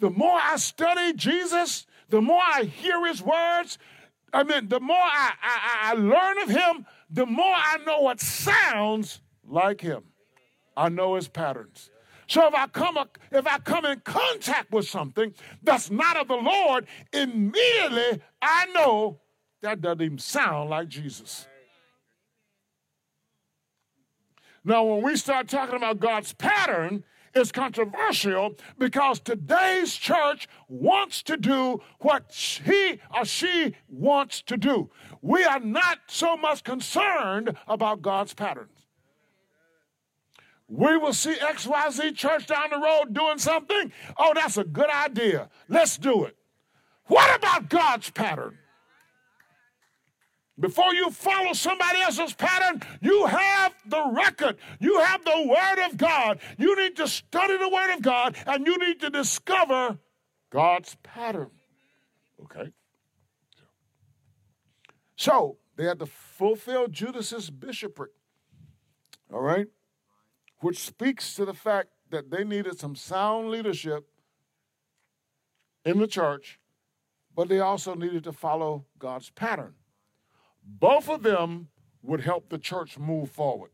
The 0.00 0.10
more 0.10 0.38
I 0.42 0.56
study 0.56 1.12
Jesus, 1.14 1.86
the 2.08 2.20
more 2.20 2.40
I 2.42 2.64
hear 2.64 3.06
his 3.06 3.22
words, 3.22 3.78
I 4.32 4.44
mean, 4.44 4.68
the 4.68 4.80
more 4.80 4.96
I, 4.96 5.32
I, 5.42 5.90
I 5.90 5.94
learn 5.94 6.38
of 6.38 6.48
him, 6.48 6.86
the 7.10 7.26
more 7.26 7.54
I 7.54 7.78
know 7.84 8.00
what 8.00 8.20
sounds 8.20 9.20
like 9.46 9.80
him. 9.80 10.04
I 10.76 10.88
know 10.88 11.14
his 11.16 11.28
patterns. 11.28 11.90
So 12.28 12.46
if 12.46 12.54
I 12.54 12.68
come 12.68 12.96
if 13.32 13.46
I 13.46 13.58
come 13.58 13.84
in 13.84 14.00
contact 14.00 14.70
with 14.70 14.86
something 14.86 15.34
that's 15.64 15.90
not 15.90 16.16
of 16.16 16.28
the 16.28 16.36
Lord, 16.36 16.86
immediately 17.12 18.22
I 18.40 18.66
know 18.66 19.18
that 19.62 19.80
doesn't 19.80 20.00
even 20.00 20.18
sound 20.18 20.70
like 20.70 20.88
Jesus. 20.88 21.48
Now, 24.64 24.84
when 24.84 25.02
we 25.02 25.16
start 25.16 25.48
talking 25.48 25.76
about 25.76 26.00
God's 26.00 26.32
pattern, 26.32 27.02
it's 27.34 27.52
controversial 27.52 28.56
because 28.78 29.20
today's 29.20 29.94
church 29.94 30.48
wants 30.68 31.22
to 31.24 31.36
do 31.36 31.80
what 32.00 32.32
he 32.64 33.00
or 33.14 33.24
she 33.24 33.76
wants 33.88 34.42
to 34.42 34.56
do. 34.56 34.90
We 35.22 35.44
are 35.44 35.60
not 35.60 35.98
so 36.08 36.36
much 36.36 36.64
concerned 36.64 37.56
about 37.68 38.02
God's 38.02 38.34
patterns. 38.34 38.86
We 40.68 40.96
will 40.96 41.12
see 41.12 41.34
XYZ 41.34 42.14
church 42.14 42.46
down 42.46 42.70
the 42.70 42.78
road 42.78 43.12
doing 43.12 43.38
something. 43.38 43.92
Oh, 44.16 44.32
that's 44.34 44.56
a 44.56 44.64
good 44.64 44.88
idea. 44.88 45.50
Let's 45.68 45.98
do 45.98 46.24
it. 46.24 46.36
What 47.06 47.36
about 47.36 47.68
God's 47.68 48.10
pattern? 48.10 48.59
Before 50.60 50.94
you 50.94 51.10
follow 51.10 51.54
somebody 51.54 52.00
else's 52.02 52.34
pattern, 52.34 52.82
you 53.00 53.24
have 53.26 53.74
the 53.86 54.04
record. 54.12 54.58
You 54.78 55.00
have 55.00 55.24
the 55.24 55.46
Word 55.48 55.86
of 55.86 55.96
God. 55.96 56.38
You 56.58 56.76
need 56.76 56.96
to 56.96 57.08
study 57.08 57.56
the 57.56 57.68
Word 57.68 57.94
of 57.94 58.02
God 58.02 58.36
and 58.46 58.66
you 58.66 58.76
need 58.76 59.00
to 59.00 59.08
discover 59.08 59.98
God's 60.50 60.96
pattern. 61.02 61.50
Okay? 62.42 62.72
So 65.16 65.56
they 65.76 65.84
had 65.84 65.98
to 66.00 66.06
fulfill 66.06 66.88
Judas's 66.88 67.48
bishopric. 67.48 68.10
All 69.32 69.40
right? 69.40 69.66
Which 70.60 70.80
speaks 70.80 71.34
to 71.34 71.46
the 71.46 71.54
fact 71.54 71.88
that 72.10 72.30
they 72.30 72.44
needed 72.44 72.78
some 72.78 72.96
sound 72.96 73.50
leadership 73.50 74.06
in 75.86 75.98
the 75.98 76.06
church, 76.06 76.60
but 77.34 77.48
they 77.48 77.60
also 77.60 77.94
needed 77.94 78.24
to 78.24 78.32
follow 78.32 78.84
God's 78.98 79.30
pattern. 79.30 79.74
Both 80.78 81.08
of 81.08 81.22
them 81.22 81.68
would 82.02 82.20
help 82.20 82.48
the 82.48 82.58
church 82.58 82.98
move 82.98 83.30
forward. 83.30 83.70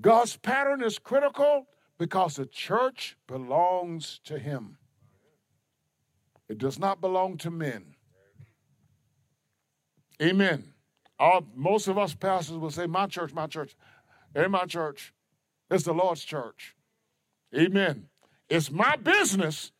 God's 0.00 0.36
pattern 0.36 0.82
is 0.82 0.98
critical 0.98 1.66
because 1.98 2.36
the 2.36 2.46
church 2.46 3.16
belongs 3.26 4.20
to 4.24 4.38
Him. 4.38 4.78
It 6.48 6.58
does 6.58 6.78
not 6.78 7.00
belong 7.00 7.36
to 7.38 7.50
men. 7.50 7.94
Amen. 10.22 10.72
All, 11.18 11.46
most 11.54 11.88
of 11.88 11.98
us 11.98 12.14
pastors 12.14 12.56
will 12.56 12.70
say, 12.70 12.86
My 12.86 13.06
church, 13.06 13.32
my 13.32 13.46
church. 13.46 13.74
Ain't 14.36 14.50
my 14.50 14.64
church. 14.64 15.12
It's 15.70 15.84
the 15.84 15.92
Lord's 15.92 16.24
church. 16.24 16.74
Amen. 17.56 18.06
It's 18.48 18.70
my 18.70 18.96
business 18.96 19.72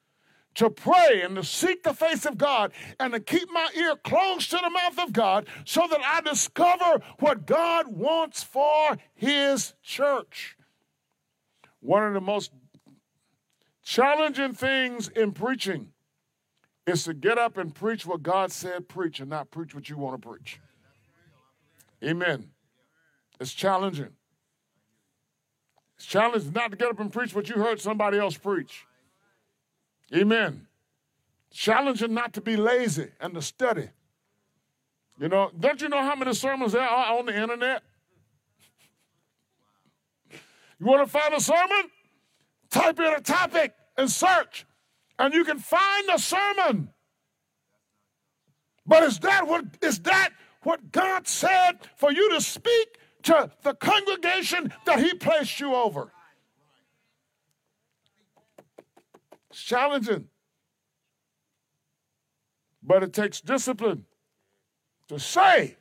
to 0.54 0.68
pray 0.70 1.22
and 1.22 1.36
to 1.36 1.44
seek 1.44 1.82
the 1.82 1.94
face 1.94 2.26
of 2.26 2.36
God 2.36 2.72
and 2.98 3.12
to 3.12 3.20
keep 3.20 3.50
my 3.52 3.68
ear 3.76 3.96
close 3.96 4.48
to 4.48 4.56
the 4.56 4.70
mouth 4.70 4.98
of 4.98 5.12
God 5.12 5.46
so 5.64 5.86
that 5.90 6.00
I 6.04 6.20
discover 6.20 7.00
what 7.18 7.46
God 7.46 7.88
wants 7.88 8.42
for 8.42 8.96
His 9.14 9.74
church. 9.82 10.56
One 11.80 12.04
of 12.04 12.14
the 12.14 12.20
most 12.20 12.52
challenging 13.82 14.52
things 14.52 15.08
in 15.08 15.32
preaching 15.32 15.92
is 16.86 17.04
to 17.04 17.14
get 17.14 17.38
up 17.38 17.56
and 17.56 17.74
preach 17.74 18.04
what 18.04 18.22
God 18.22 18.52
said 18.52 18.88
preach 18.88 19.20
and 19.20 19.30
not 19.30 19.50
preach 19.50 19.74
what 19.74 19.88
you 19.88 19.96
want 19.96 20.20
to 20.20 20.28
preach. 20.28 20.60
Amen. 22.02 22.50
It's 23.38 23.52
challenging. 23.52 24.10
It's 25.96 26.06
challenging 26.06 26.52
not 26.52 26.70
to 26.70 26.76
get 26.76 26.88
up 26.88 27.00
and 27.00 27.12
preach 27.12 27.34
what 27.34 27.48
you 27.48 27.56
heard 27.56 27.80
somebody 27.80 28.18
else 28.18 28.36
preach. 28.36 28.86
Amen. 30.14 30.66
Challenging 31.52 32.14
not 32.14 32.32
to 32.34 32.40
be 32.40 32.56
lazy 32.56 33.08
and 33.20 33.34
to 33.34 33.42
study. 33.42 33.88
You 35.18 35.28
know, 35.28 35.50
don't 35.58 35.80
you 35.80 35.88
know 35.88 36.02
how 36.02 36.14
many 36.14 36.32
sermons 36.34 36.72
there 36.72 36.82
are 36.82 37.18
on 37.18 37.26
the 37.26 37.38
internet? 37.38 37.82
You 40.78 40.86
want 40.86 41.06
to 41.06 41.10
find 41.10 41.34
a 41.34 41.40
sermon? 41.40 41.90
Type 42.70 42.98
in 42.98 43.06
a 43.06 43.20
topic 43.20 43.74
and 43.98 44.10
search, 44.10 44.64
and 45.18 45.34
you 45.34 45.44
can 45.44 45.58
find 45.58 46.08
the 46.08 46.18
sermon. 46.18 46.88
But 48.86 49.02
is 49.02 49.18
that 49.20 49.46
what 49.46 49.64
is 49.82 50.00
that 50.00 50.30
what 50.62 50.90
God 50.90 51.26
said 51.26 51.72
for 51.96 52.12
you 52.12 52.30
to 52.30 52.40
speak 52.40 52.98
to 53.24 53.50
the 53.62 53.74
congregation 53.74 54.72
that 54.86 55.00
He 55.00 55.14
placed 55.14 55.60
you 55.60 55.74
over? 55.74 56.12
It's 59.50 59.62
challenging. 59.62 60.28
But 62.82 63.02
it 63.02 63.12
takes 63.12 63.40
discipline 63.40 64.06
to 65.08 65.18
say 65.18 65.76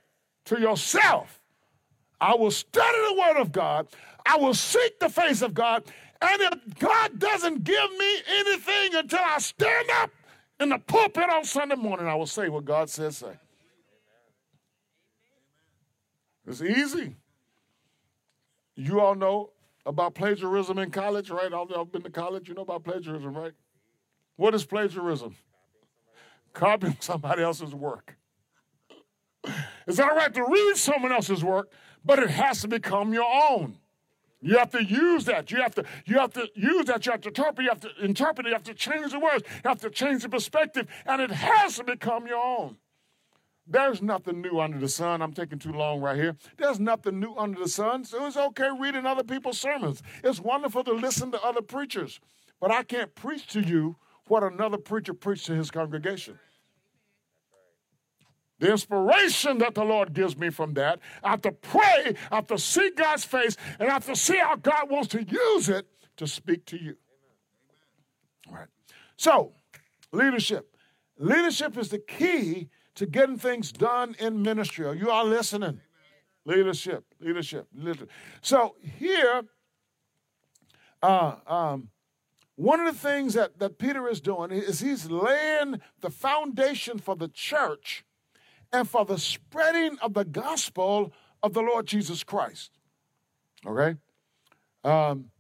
to 0.46 0.60
yourself, 0.60 1.40
I 2.20 2.36
will 2.36 2.52
study 2.52 2.98
the 3.10 3.22
Word 3.22 3.40
of 3.40 3.52
God, 3.52 3.88
I 4.26 4.38
will 4.38 4.54
seek 4.54 5.00
the 5.00 5.10
face 5.10 5.42
of 5.42 5.54
God, 5.54 5.84
and 6.22 6.42
if 6.42 6.80
God 6.80 7.18
doesn't 7.18 7.64
give 7.64 7.92
me 7.98 8.18
anything 8.28 8.96
until 8.96 9.22
I 9.24 9.38
stand 9.38 9.90
up 10.02 10.12
in 10.60 10.70
the 10.70 10.80
pulpit 10.80 11.30
on 11.30 11.46
Sunday 11.46 11.76
morning, 11.76 12.08
I 12.08 12.16
will 12.16 12.26
say 12.26 12.50
what 12.50 12.66
God 12.66 12.90
says 12.90 13.18
say. 13.18 13.38
It's 16.46 16.62
easy. 16.62 17.16
You 18.76 19.00
all 19.00 19.16
know 19.16 19.52
about 19.90 20.14
plagiarism 20.14 20.78
in 20.78 20.92
college, 20.92 21.32
right? 21.32 21.50
Y'all 21.50 21.84
been 21.84 22.04
to 22.04 22.12
college, 22.12 22.48
you 22.48 22.54
know 22.54 22.62
about 22.62 22.84
plagiarism, 22.84 23.36
right? 23.36 23.54
What 24.36 24.54
is 24.54 24.64
plagiarism? 24.64 25.36
Copying 26.54 26.96
somebody 27.00 27.42
else's 27.42 27.74
work. 27.74 28.16
It's 29.88 30.00
all 30.00 30.16
right 30.16 30.32
to 30.32 30.44
read 30.44 30.76
someone 30.76 31.12
else's 31.12 31.44
work, 31.44 31.72
but 32.06 32.20
it 32.20 32.30
has 32.30 32.62
to 32.62 32.68
become 32.68 33.14
your 33.14 33.26
own. 33.50 33.80
You 34.42 34.58
have 34.60 34.70
to 34.72 34.84
use 34.84 35.26
that. 35.26 35.52
You 35.52 35.62
have 35.62 35.74
to, 35.76 35.84
you 36.06 36.20
have 36.20 36.34
to 36.34 36.48
use 36.56 36.86
that. 36.86 37.06
You 37.06 37.12
have 37.12 37.22
to 37.22 37.30
interpret. 37.30 37.64
You 37.64 37.70
have 37.70 37.82
to 37.82 37.90
interpret 38.02 38.46
it. 38.46 38.50
You 38.50 38.54
have 38.54 38.64
to 38.64 38.74
change 38.76 39.12
the 39.12 39.20
words. 39.20 39.44
You 39.64 39.70
have 39.70 39.82
to 39.82 39.90
change 39.90 40.22
the 40.22 40.30
perspective, 40.30 40.88
and 41.06 41.20
it 41.20 41.32
has 41.32 41.78
to 41.78 41.84
become 41.84 42.28
your 42.28 42.42
own. 42.42 42.78
There's 43.72 44.02
nothing 44.02 44.42
new 44.42 44.60
under 44.60 44.80
the 44.80 44.90
sun. 44.90 45.22
I'm 45.22 45.32
taking 45.32 45.60
too 45.60 45.72
long 45.72 46.02
right 46.02 46.16
here. 46.16 46.36
There's 46.58 46.80
nothing 46.80 47.20
new 47.20 47.36
under 47.36 47.60
the 47.60 47.70
sun. 47.70 48.04
So 48.04 48.26
it's 48.26 48.36
okay 48.36 48.70
reading 48.78 49.06
other 49.06 49.24
people's 49.24 49.60
sermons. 49.60 50.02
It's 50.24 50.40
wonderful 50.40 50.84
to 50.86 50.92
listen 50.92 51.32
to 51.32 51.44
other 51.44 51.62
preachers. 51.62 52.20
but 52.60 52.72
I 52.72 52.84
can't 52.84 53.14
preach 53.14 53.48
to 53.50 53.62
you 53.62 53.96
what 54.28 54.44
another 54.44 54.78
preacher 54.78 55.14
preached 55.14 55.46
to 55.46 55.54
his 55.54 55.70
congregation. 55.70 56.40
The 58.60 58.72
inspiration 58.72 59.60
that 59.60 59.76
the 59.76 59.86
Lord 59.86 60.14
gives 60.14 60.36
me 60.36 60.50
from 60.50 60.74
that, 60.74 61.00
I 61.24 61.30
have 61.30 61.42
to 61.44 61.52
pray, 61.52 62.16
I 62.30 62.36
have 62.36 62.48
to 62.48 62.58
see 62.58 62.92
God's 62.92 63.24
face, 63.24 63.56
and 63.80 63.88
I 63.88 63.94
have 63.94 64.06
to 64.08 64.16
see 64.16 64.38
how 64.38 64.56
God 64.58 64.90
wants 64.90 65.08
to 65.10 65.24
use 65.24 65.70
it 65.70 65.88
to 66.18 66.28
speak 66.28 66.66
to 66.66 66.78
you. 66.78 66.98
All 68.50 68.56
right. 68.56 68.68
So, 69.16 69.54
leadership. 70.12 70.76
Leadership 71.18 71.78
is 71.78 71.90
the 71.90 72.00
key 72.00 72.70
to 73.00 73.06
getting 73.06 73.38
things 73.38 73.72
done 73.72 74.14
in 74.20 74.42
ministry. 74.42 74.86
Are 74.86 74.94
you 74.94 75.10
all 75.10 75.26
listening? 75.26 75.80
Leadership, 76.44 77.06
leadership, 77.22 77.66
leadership. 77.74 78.10
So 78.42 78.76
here, 78.82 79.44
uh, 81.02 81.36
um, 81.48 81.92
one 82.58 82.82
of 82.82 82.94
the 82.94 83.00
things 83.00 83.36
that, 83.36 83.58
that 83.60 83.78
Peter 83.78 84.10
is 84.10 84.20
doing 84.20 84.52
is 84.52 84.82
he's 84.82 85.10
laying 85.10 85.80
the 86.02 86.10
foundation 86.10 87.00
for 87.00 87.16
the 87.16 87.30
church 87.30 88.04
and 88.74 88.88
for 88.88 89.06
the 89.06 89.18
spreading 89.18 89.98
of 90.02 90.14
the 90.14 90.26
gospel 90.26 91.14
of 91.42 91.54
the 91.54 91.62
Lord 91.62 91.88
Jesus 91.88 92.26
Christ. 92.26 92.72
Okay? 93.66 93.96
Um, 94.84 95.32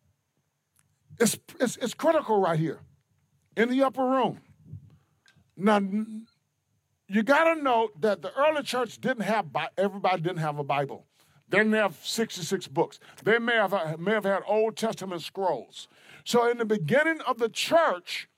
it's, 1.20 1.38
it's, 1.60 1.76
it's 1.76 1.93
critical 1.93 2.39
right 2.39 2.57
here 2.57 2.80
in 3.57 3.70
the 3.70 3.84
upper 3.84 4.05
room. 4.05 4.39
Now, 5.57 5.82
you 7.10 7.24
got 7.24 7.55
to 7.55 7.62
note 7.62 7.99
that 8.01 8.22
the 8.22 8.32
early 8.38 8.62
church 8.62 9.01
didn't 9.01 9.24
have, 9.24 9.47
everybody 9.78 10.22
didn't 10.22 10.38
have 10.38 10.60
a 10.60 10.64
Bible. 10.64 11.05
They 11.49 11.57
didn't 11.57 11.74
have 11.74 11.97
66 12.03 12.68
books. 12.68 12.99
They 13.24 13.39
may 13.39 13.55
have, 13.55 13.74
uh, 13.74 13.97
may 13.97 14.12
have 14.12 14.26
had 14.26 14.43
Old 14.47 14.78
Testament 14.78 15.24
scrolls. 15.24 15.88
So, 16.24 16.49
in 16.49 16.60
the 16.60 16.66
beginning 16.66 17.22
of 17.22 17.39
the 17.39 17.49
church, 17.49 18.30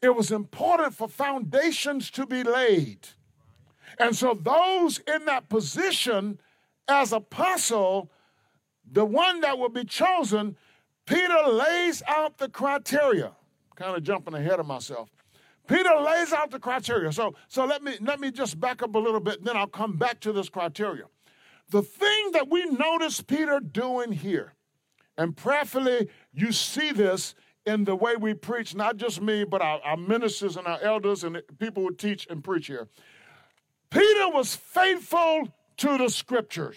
it 0.00 0.14
was 0.14 0.30
important 0.30 0.94
for 0.94 1.08
foundations 1.08 2.10
to 2.12 2.26
be 2.26 2.44
laid. 2.44 3.08
And 3.98 4.14
so, 4.14 4.34
those 4.40 5.00
in 5.00 5.24
that 5.24 5.48
position 5.48 6.38
as 6.86 7.12
apostle, 7.12 8.12
the 8.90 9.04
one 9.04 9.40
that 9.40 9.58
will 9.58 9.70
be 9.70 9.84
chosen, 9.84 10.56
Peter 11.06 11.48
lays 11.48 12.02
out 12.06 12.38
the 12.38 12.48
criteria. 12.48 13.32
Kind 13.74 13.96
of 13.96 14.04
jumping 14.04 14.34
ahead 14.34 14.60
of 14.60 14.66
myself. 14.66 15.10
Peter 15.66 15.94
lays 16.00 16.32
out 16.32 16.50
the 16.50 16.58
criteria. 16.58 17.12
So, 17.12 17.34
so 17.48 17.64
let 17.64 17.82
me 17.82 17.96
let 18.00 18.20
me 18.20 18.30
just 18.30 18.60
back 18.60 18.82
up 18.82 18.94
a 18.94 18.98
little 18.98 19.20
bit, 19.20 19.44
then 19.44 19.56
I'll 19.56 19.66
come 19.66 19.96
back 19.96 20.20
to 20.20 20.32
this 20.32 20.48
criteria. 20.48 21.04
The 21.70 21.82
thing 21.82 22.32
that 22.32 22.50
we 22.50 22.66
notice 22.66 23.20
Peter 23.22 23.60
doing 23.60 24.12
here, 24.12 24.54
and 25.16 25.36
prayerfully 25.36 26.08
you 26.32 26.52
see 26.52 26.92
this 26.92 27.34
in 27.64 27.84
the 27.84 27.96
way 27.96 28.16
we 28.16 28.34
preach, 28.34 28.74
not 28.74 28.98
just 28.98 29.22
me, 29.22 29.44
but 29.44 29.62
our, 29.62 29.80
our 29.80 29.96
ministers 29.96 30.56
and 30.56 30.66
our 30.66 30.80
elders 30.82 31.24
and 31.24 31.40
people 31.58 31.82
who 31.82 31.94
teach 31.94 32.26
and 32.28 32.44
preach 32.44 32.66
here. 32.66 32.88
Peter 33.90 34.28
was 34.28 34.54
faithful 34.54 35.48
to 35.78 35.96
the 35.96 36.10
scriptures. 36.10 36.76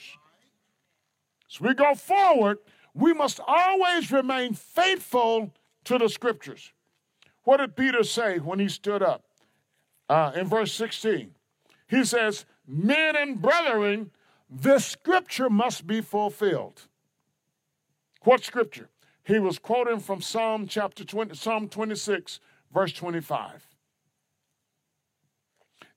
As 1.52 1.60
we 1.60 1.74
go 1.74 1.94
forward, 1.96 2.60
we 2.94 3.14
must 3.14 3.40
always 3.46 4.12
remain 4.12 4.54
faithful 4.54 5.54
to 5.86 5.98
the 5.98 6.10
scriptures. 6.10 6.72
What 7.48 7.62
did 7.62 7.78
Peter 7.78 8.04
say 8.04 8.40
when 8.40 8.60
he 8.60 8.68
stood 8.68 9.02
up? 9.02 9.24
Uh, 10.10 10.34
in 10.36 10.48
verse 10.48 10.74
16, 10.74 11.32
he 11.88 12.04
says, 12.04 12.46
Men 12.68 13.16
and 13.16 13.42
brethren, 13.42 14.12
this 14.50 14.86
scripture 14.86 15.50
must 15.50 15.88
be 15.88 16.02
fulfilled. 16.02 16.90
What 18.24 18.44
scripture? 18.44 18.90
He 19.24 19.40
was 19.40 19.60
quoting 19.60 20.02
from 20.02 20.22
Psalm 20.22 20.68
chapter 20.68 21.06
20, 21.06 21.36
Psalm 21.36 21.70
26, 21.70 22.42
verse 22.74 22.92
25. 22.92 23.66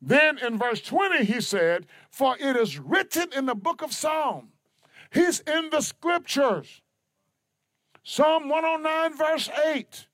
Then 0.01 0.39
in 0.39 0.57
verse 0.57 0.81
20, 0.83 1.25
he 1.25 1.41
said, 1.41 1.87
For 2.13 2.37
it 2.39 2.55
is 2.55 2.79
written 2.79 3.27
in 3.37 3.47
the 3.47 3.57
book 3.57 3.83
of 3.83 3.93
Psalm. 3.93 4.51
He's 5.13 5.41
in 5.41 5.71
the 5.71 5.81
scriptures. 5.81 6.81
Psalm 8.05 8.49
109, 8.49 9.17
verse 9.19 9.51
8. 9.65 10.07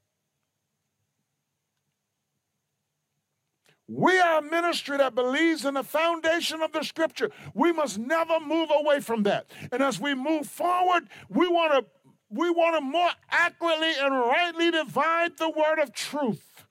We 3.89 4.19
are 4.19 4.39
a 4.39 4.43
ministry 4.43 4.97
that 4.97 5.15
believes 5.15 5.65
in 5.65 5.75
the 5.75 5.85
foundation 5.85 6.61
of 6.61 6.73
the 6.73 6.83
scripture. 6.83 7.31
We 7.55 7.73
must 7.73 7.99
never 7.99 8.41
move 8.41 8.71
away 8.73 9.01
from 9.01 9.23
that. 9.25 9.47
And 9.71 9.81
as 9.83 10.01
we 10.01 10.15
move 10.15 10.47
forward, 10.47 11.09
we 11.29 11.47
want 11.47 11.73
to 11.73 11.85
we 12.29 12.51
want 12.51 12.75
to 12.75 12.81
more 12.81 13.11
accurately 13.31 13.93
and 14.01 14.13
rightly 14.13 14.73
divide 14.73 15.39
the 15.39 15.49
word 15.49 15.79
of 15.81 15.93
truth. 15.93 16.67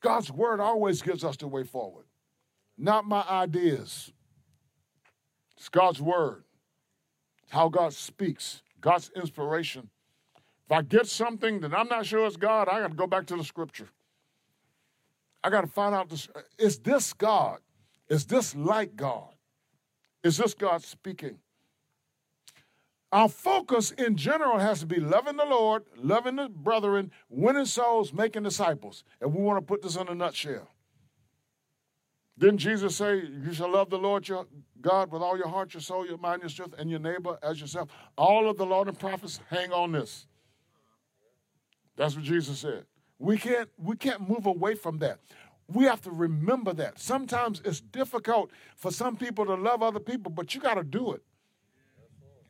God's 0.00 0.32
word 0.32 0.58
always 0.58 1.00
gives 1.00 1.24
us 1.24 1.36
the 1.36 1.46
way 1.46 1.62
forward, 1.62 2.06
not 2.76 3.06
my 3.06 3.22
ideas. 3.22 4.12
It's 5.56 5.68
God's 5.68 6.02
word. 6.02 6.44
It's 7.44 7.52
how 7.52 7.68
God 7.68 7.94
speaks, 7.94 8.62
God's 8.80 9.10
inspiration. 9.14 9.88
If 10.66 10.72
I 10.72 10.82
get 10.82 11.06
something 11.06 11.60
that 11.60 11.74
I'm 11.74 11.88
not 11.88 12.06
sure 12.06 12.26
is 12.26 12.36
God, 12.36 12.68
I 12.68 12.80
got 12.80 12.90
to 12.90 12.96
go 12.96 13.06
back 13.06 13.26
to 13.26 13.36
the 13.36 13.44
scripture. 13.44 13.88
I 15.42 15.50
got 15.50 15.60
to 15.60 15.66
find 15.66 15.94
out 15.94 16.08
this, 16.08 16.28
is 16.58 16.78
this 16.78 17.12
God? 17.12 17.58
Is 18.08 18.24
this 18.24 18.54
like 18.54 18.96
God? 18.96 19.34
Is 20.22 20.38
this 20.38 20.54
God 20.54 20.82
speaking? 20.82 21.38
Our 23.12 23.28
focus 23.28 23.92
in 23.92 24.16
general 24.16 24.58
has 24.58 24.80
to 24.80 24.86
be 24.86 24.98
loving 24.98 25.36
the 25.36 25.44
Lord, 25.44 25.84
loving 25.96 26.36
the 26.36 26.48
brethren, 26.48 27.12
winning 27.28 27.66
souls, 27.66 28.12
making 28.12 28.42
disciples. 28.42 29.04
And 29.20 29.34
we 29.34 29.42
want 29.42 29.58
to 29.58 29.62
put 29.62 29.82
this 29.82 29.96
in 29.96 30.08
a 30.08 30.14
nutshell. 30.14 30.68
Didn't 32.36 32.58
Jesus 32.58 32.96
say, 32.96 33.22
You 33.22 33.52
shall 33.52 33.70
love 33.70 33.90
the 33.90 33.98
Lord 33.98 34.26
your 34.26 34.46
God 34.80 35.12
with 35.12 35.22
all 35.22 35.36
your 35.36 35.48
heart, 35.48 35.74
your 35.74 35.80
soul, 35.80 36.04
your 36.06 36.18
mind, 36.18 36.42
your 36.42 36.48
strength, 36.48 36.74
and 36.76 36.90
your 36.90 36.98
neighbor 36.98 37.38
as 37.42 37.60
yourself? 37.60 37.88
All 38.18 38.50
of 38.50 38.56
the 38.56 38.66
Lord 38.66 38.88
and 38.88 38.98
prophets 38.98 39.38
hang 39.48 39.70
on 39.70 39.92
this. 39.92 40.26
That's 41.96 42.14
what 42.14 42.24
Jesus 42.24 42.58
said. 42.58 42.84
We 43.18 43.38
can't, 43.38 43.68
we 43.78 43.96
can't 43.96 44.28
move 44.28 44.46
away 44.46 44.74
from 44.74 44.98
that. 44.98 45.18
We 45.68 45.84
have 45.84 46.02
to 46.02 46.10
remember 46.10 46.72
that. 46.74 46.98
Sometimes 46.98 47.62
it's 47.64 47.80
difficult 47.80 48.50
for 48.76 48.90
some 48.90 49.16
people 49.16 49.46
to 49.46 49.54
love 49.54 49.82
other 49.82 50.00
people, 50.00 50.30
but 50.30 50.54
you 50.54 50.60
got 50.60 50.74
to 50.74 50.84
do 50.84 51.12
it. 51.12 51.22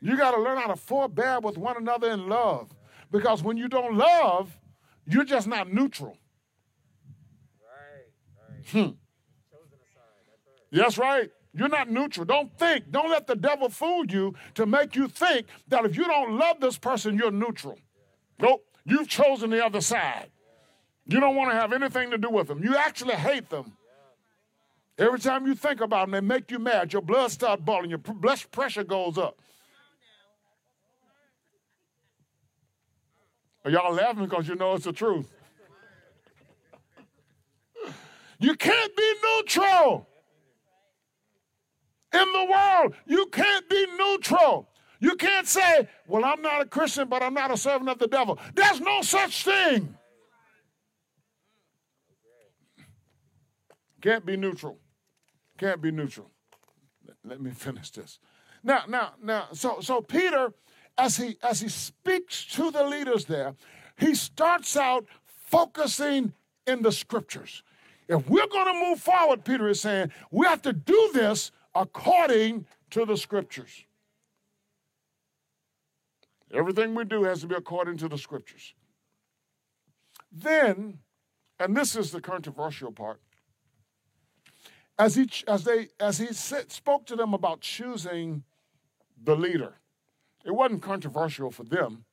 You 0.00 0.16
got 0.16 0.32
to 0.32 0.40
learn 0.40 0.58
how 0.58 0.66
to 0.66 0.76
forbear 0.76 1.40
with 1.40 1.56
one 1.56 1.76
another 1.76 2.10
in 2.10 2.28
love. 2.28 2.74
Because 3.10 3.42
when 3.42 3.56
you 3.56 3.68
don't 3.68 3.96
love, 3.96 4.58
you're 5.06 5.24
just 5.24 5.46
not 5.46 5.72
neutral. 5.72 6.18
Right, 7.60 8.74
right. 8.74 8.88
Hmm. 8.88 8.94
That's 10.72 10.98
right. 10.98 11.30
You're 11.56 11.68
not 11.68 11.88
neutral. 11.88 12.26
Don't 12.26 12.56
think, 12.58 12.90
don't 12.90 13.10
let 13.10 13.28
the 13.28 13.36
devil 13.36 13.68
fool 13.68 14.04
you 14.06 14.34
to 14.54 14.66
make 14.66 14.96
you 14.96 15.06
think 15.06 15.46
that 15.68 15.84
if 15.84 15.96
you 15.96 16.04
don't 16.04 16.36
love 16.36 16.58
this 16.60 16.76
person, 16.76 17.16
you're 17.16 17.30
neutral. 17.30 17.78
Nope. 18.40 18.64
You've 18.84 19.08
chosen 19.08 19.50
the 19.50 19.64
other 19.64 19.80
side. 19.80 20.30
You 21.06 21.20
don't 21.20 21.36
want 21.36 21.50
to 21.50 21.56
have 21.56 21.72
anything 21.72 22.10
to 22.10 22.18
do 22.18 22.30
with 22.30 22.48
them. 22.48 22.62
You 22.62 22.76
actually 22.76 23.14
hate 23.14 23.50
them. 23.50 23.72
Every 24.96 25.18
time 25.18 25.46
you 25.46 25.54
think 25.54 25.80
about 25.80 26.06
them, 26.06 26.12
they 26.12 26.20
make 26.20 26.50
you 26.50 26.58
mad. 26.58 26.92
Your 26.92 27.02
blood 27.02 27.30
starts 27.30 27.62
boiling. 27.62 27.90
Your 27.90 27.98
blood 27.98 28.42
pressure 28.52 28.84
goes 28.84 29.18
up. 29.18 29.38
Are 33.64 33.70
y'all 33.70 33.94
laughing 33.94 34.24
because 34.24 34.46
you 34.46 34.54
know 34.54 34.74
it's 34.74 34.84
the 34.84 34.92
truth? 34.92 35.32
You 38.38 38.54
can't 38.54 38.96
be 38.96 39.14
neutral. 39.22 40.06
In 42.12 42.32
the 42.32 42.46
world, 42.50 42.94
you 43.06 43.26
can't 43.26 43.68
be 43.68 43.86
neutral. 43.98 44.68
You 45.04 45.16
can't 45.16 45.46
say, 45.46 45.86
well, 46.06 46.24
I'm 46.24 46.40
not 46.40 46.62
a 46.62 46.64
Christian, 46.64 47.08
but 47.08 47.22
I'm 47.22 47.34
not 47.34 47.50
a 47.50 47.58
servant 47.58 47.90
of 47.90 47.98
the 47.98 48.06
devil. 48.06 48.38
There's 48.54 48.80
no 48.80 49.02
such 49.02 49.44
thing. 49.44 49.94
Can't 54.00 54.24
be 54.24 54.38
neutral. 54.38 54.78
Can't 55.58 55.82
be 55.82 55.90
neutral. 55.90 56.30
Let 57.22 57.38
me 57.38 57.50
finish 57.66 57.90
this. 57.90 58.18
Now, 58.62 58.84
now, 58.88 59.10
now, 59.22 59.48
so 59.52 59.80
so 59.80 60.00
Peter, 60.00 60.54
as 60.96 61.18
he 61.18 61.36
as 61.42 61.60
he 61.60 61.68
speaks 61.68 62.46
to 62.54 62.70
the 62.70 62.84
leaders 62.84 63.26
there, 63.26 63.56
he 63.98 64.14
starts 64.14 64.74
out 64.74 65.04
focusing 65.26 66.32
in 66.66 66.80
the 66.80 66.92
scriptures. 66.92 67.62
If 68.08 68.26
we're 68.30 68.46
going 68.46 68.72
to 68.72 68.88
move 68.88 69.00
forward, 69.00 69.44
Peter 69.44 69.68
is 69.68 69.82
saying, 69.82 70.12
we 70.30 70.46
have 70.46 70.62
to 70.62 70.72
do 70.72 71.10
this 71.12 71.50
according 71.74 72.64
to 72.92 73.04
the 73.04 73.18
scriptures. 73.18 73.83
Everything 76.52 76.94
we 76.94 77.04
do 77.04 77.24
has 77.24 77.40
to 77.40 77.46
be 77.46 77.54
according 77.54 77.96
to 77.98 78.08
the 78.08 78.18
scriptures. 78.18 78.74
Then, 80.30 80.98
and 81.58 81.76
this 81.76 81.96
is 81.96 82.10
the 82.10 82.20
controversial 82.20 82.92
part, 82.92 83.20
as 84.98 85.16
he, 85.16 85.28
as 85.48 85.64
they, 85.64 85.88
as 85.98 86.18
he 86.18 86.32
said, 86.32 86.70
spoke 86.70 87.06
to 87.06 87.16
them 87.16 87.34
about 87.34 87.60
choosing 87.60 88.44
the 89.22 89.34
leader, 89.34 89.74
It 90.44 90.52
wasn't 90.52 90.82
controversial 90.82 91.50
for 91.50 91.64
them, 91.64 92.04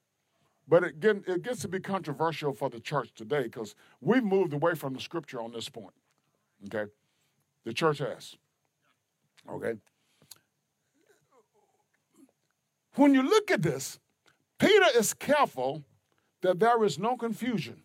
but 0.67 0.83
it, 0.83 0.99
get, 0.99 1.27
it 1.27 1.43
gets 1.43 1.61
to 1.61 1.67
be 1.67 1.79
controversial 1.79 2.53
for 2.53 2.69
the 2.69 2.79
church 2.79 3.13
today 3.13 3.43
because 3.43 3.75
we've 3.99 4.23
moved 4.23 4.53
away 4.53 4.75
from 4.75 4.93
the 4.93 5.01
scripture 5.01 5.41
on 5.41 5.51
this 5.51 5.67
point. 5.67 5.93
Okay? 6.65 6.89
The 7.65 7.73
church 7.73 7.97
has. 7.97 8.35
Okay? 9.49 9.73
When 12.95 13.13
you 13.13 13.23
look 13.23 13.51
at 13.51 13.61
this, 13.61 13.99
Peter 14.61 14.95
is 14.95 15.15
careful 15.15 15.83
that 16.41 16.59
there 16.59 16.83
is 16.83 16.99
no 16.99 17.17
confusion 17.17 17.81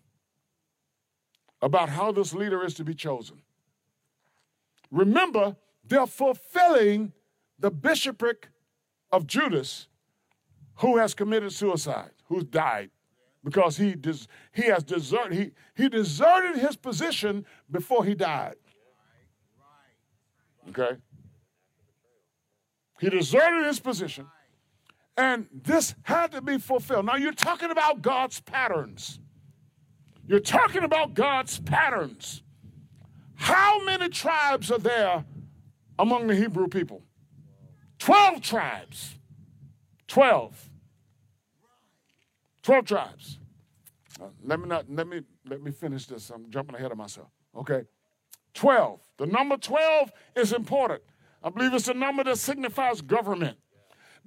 about 1.63 1.89
how 1.89 2.13
this 2.13 2.35
leader 2.35 2.63
is 2.63 2.75
to 2.75 2.85
be 2.85 2.95
chosen. 2.95 3.41
Remember, 4.91 5.57
they're 5.89 6.07
fulfilling 6.07 7.15
the 7.59 7.71
bishopric 7.71 8.51
of 9.11 9.27
Judas, 9.27 9.89
who 10.75 10.99
has 10.99 11.15
committed 11.15 11.51
suicide, 11.51 12.11
who's 12.27 12.45
died 12.45 12.91
because 13.43 13.79
he, 13.79 13.95
des- 13.95 14.27
he 14.53 14.65
has 14.65 14.85
deserted 14.85 15.33
he, 15.33 15.51
he 15.83 15.89
deserted 15.89 16.61
his 16.61 16.77
position 16.77 17.47
before 17.71 18.05
he 18.05 18.15
died. 18.15 18.57
Okay? 20.69 20.99
He 23.01 23.09
deserted 23.09 23.65
his 23.65 23.81
position. 23.81 24.27
And 25.17 25.47
this 25.51 25.95
had 26.03 26.33
to 26.33 26.43
be 26.43 26.59
fulfilled. 26.59 27.07
Now, 27.07 27.17
you're 27.17 27.33
talking 27.33 27.71
about 27.71 28.03
God's 28.03 28.41
patterns. 28.41 29.19
You're 30.27 30.41
talking 30.41 30.83
about 30.83 31.15
God's 31.15 31.59
patterns. 31.61 32.43
How 33.35 33.83
many 33.85 34.09
tribes 34.09 34.71
are 34.71 34.79
there 34.79 35.25
among 35.99 36.27
the 36.27 36.35
Hebrew 36.35 36.69
people? 36.69 37.03
12 37.99 38.43
tribes. 38.43 39.19
12. 40.09 40.71
12 42.63 42.85
tribes. 42.85 43.39
Uh, 44.21 44.27
let 44.43 44.59
me 44.59 44.67
not 44.67 44.87
let 44.91 45.07
me 45.07 45.21
let 45.47 45.63
me 45.63 45.71
finish 45.71 46.07
this. 46.07 46.31
I'm 46.31 46.51
jumping 46.51 46.75
ahead 46.75 46.91
of 46.91 46.99
myself. 46.99 47.29
Okay. 47.55 47.83
12. 48.55 49.01
The 49.19 49.27
number 49.27 49.57
12 49.57 50.11
is 50.35 50.53
important. 50.53 51.03
I 51.43 51.51
believe 51.51 51.75
it's 51.75 51.89
a 51.89 51.95
number 51.95 52.25
that 52.25 52.39
signifies 52.39 53.03
government. 53.03 53.59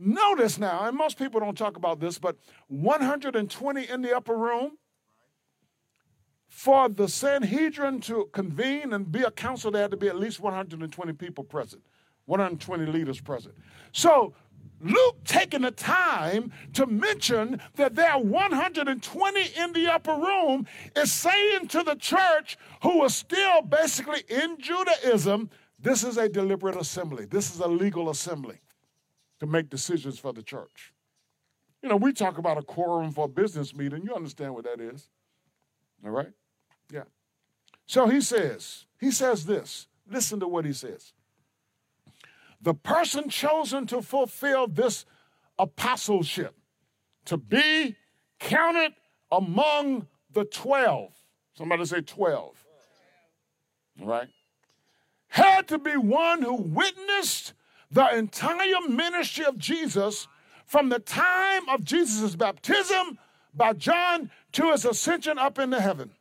Notice 0.01 0.57
now, 0.57 0.85
and 0.85 0.97
most 0.97 1.17
people 1.17 1.41
don't 1.41 1.57
talk 1.57 1.75
about 1.75 1.99
this, 1.99 2.17
but 2.17 2.37
120 2.69 3.89
in 3.89 4.01
the 4.01 4.15
upper 4.15 4.35
room. 4.35 4.77
For 6.47 6.87
the 6.87 7.09
Sanhedrin 7.09 7.99
to 8.01 8.29
convene 8.31 8.93
and 8.93 9.11
be 9.11 9.21
a 9.23 9.29
council, 9.29 9.71
there 9.71 9.81
had 9.81 9.91
to 9.91 9.97
be 9.97 10.07
at 10.07 10.17
least 10.17 10.39
120 10.39 11.13
people 11.13 11.43
present, 11.43 11.83
120 12.25 12.85
leaders 12.85 13.19
present. 13.19 13.55
So 13.91 14.33
Luke 14.79 15.17
taking 15.25 15.61
the 15.61 15.71
time 15.71 16.53
to 16.73 16.85
mention 16.85 17.61
that 17.75 17.95
there 17.95 18.09
are 18.09 18.21
120 18.21 19.41
in 19.57 19.73
the 19.73 19.91
upper 19.91 20.15
room 20.15 20.65
is 20.95 21.11
saying 21.11 21.67
to 21.67 21.83
the 21.83 21.95
church 21.95 22.57
who 22.81 23.03
is 23.03 23.15
still 23.15 23.61
basically 23.61 24.23
in 24.29 24.57
Judaism, 24.59 25.49
this 25.77 26.05
is 26.05 26.17
a 26.17 26.29
deliberate 26.29 26.77
assembly. 26.77 27.25
This 27.25 27.53
is 27.53 27.59
a 27.59 27.67
legal 27.67 28.09
assembly 28.09 28.59
to 29.39 29.45
make 29.45 29.69
decisions 29.69 30.19
for 30.19 30.33
the 30.33 30.43
church. 30.43 30.93
You 31.81 31.89
know, 31.89 31.95
we 31.95 32.11
talk 32.11 32.37
about 32.37 32.57
a 32.57 32.61
quorum 32.61 33.11
for 33.11 33.25
a 33.25 33.29
business 33.29 33.75
meeting. 33.75 34.03
You 34.03 34.13
understand 34.13 34.53
what 34.53 34.65
that 34.65 34.81
is. 34.81 35.09
All 36.03 36.11
right? 36.11 36.31
Yeah. 36.91 37.03
So 37.85 38.07
he 38.07 38.21
says, 38.21 38.85
he 38.99 39.11
says 39.11 39.45
this. 39.45 39.87
Listen 40.09 40.39
to 40.39 40.47
what 40.47 40.65
he 40.65 40.73
says. 40.73 41.13
The 42.61 42.73
person 42.73 43.29
chosen 43.29 43.87
to 43.87 44.01
fulfill 44.01 44.67
this 44.67 45.05
apostleship, 45.57 46.55
to 47.25 47.37
be 47.37 47.95
counted 48.39 48.93
among 49.31 50.07
the 50.31 50.43
12. 50.45 51.13
Somebody 51.57 51.85
say 51.85 52.01
12. 52.01 52.65
All 54.01 54.07
right? 54.07 54.27
Had 55.27 55.67
to 55.69 55.77
be 55.77 55.95
one 55.95 56.41
who 56.41 56.55
witnessed 56.55 57.53
the 57.91 58.15
entire 58.15 58.87
ministry 58.87 59.45
of 59.45 59.57
Jesus 59.57 60.27
from 60.65 60.89
the 60.89 60.99
time 60.99 61.67
of 61.69 61.83
Jesus' 61.83 62.35
baptism 62.35 63.17
by 63.53 63.73
John 63.73 64.29
to 64.53 64.71
his 64.71 64.85
ascension 64.85 65.37
up 65.37 65.57
into 65.57 65.81
heaven. 65.81 66.11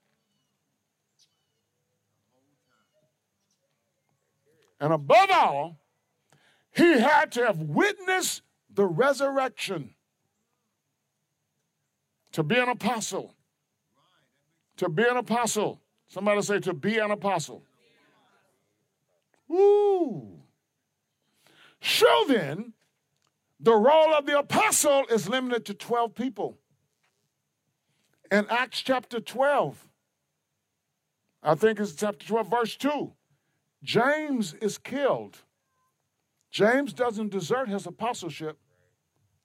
And 4.81 4.93
above 4.93 5.31
all, 5.31 5.81
he 6.75 6.99
had 7.01 7.33
to 7.33 7.45
have 7.45 7.59
witnessed 7.59 8.43
the 8.73 8.87
resurrection 8.87 9.95
to 12.33 12.43
be 12.43 12.59
an 12.59 12.69
apostle. 12.69 13.35
To 14.77 14.89
be 14.89 15.03
an 15.03 15.17
apostle. 15.17 15.81
Somebody 16.07 16.41
say, 16.43 16.61
to 16.61 16.73
be 16.73 16.99
an 16.99 17.11
apostle. 17.11 17.65
Ooh. 19.51 20.38
So 21.81 22.25
then, 22.29 22.73
the 23.61 23.75
role 23.75 24.15
of 24.15 24.27
the 24.27 24.39
apostle 24.39 25.05
is 25.11 25.29
limited 25.29 25.65
to 25.67 25.75
12 25.75 26.15
people. 26.15 26.59
In 28.31 28.47
Acts 28.51 28.81
chapter 28.83 29.21
12, 29.21 29.89
I 31.43 31.55
think 31.55 31.81
it's 31.81 31.95
chapter 31.95 32.27
12, 32.27 32.51
verse 32.51 32.77
2, 32.77 33.13
James 33.83 34.55
is 34.55 34.77
killed. 34.77 35.39
James 36.51 36.93
doesn't 36.93 37.31
desert 37.31 37.69
his 37.69 37.87
apostleship. 37.87 38.59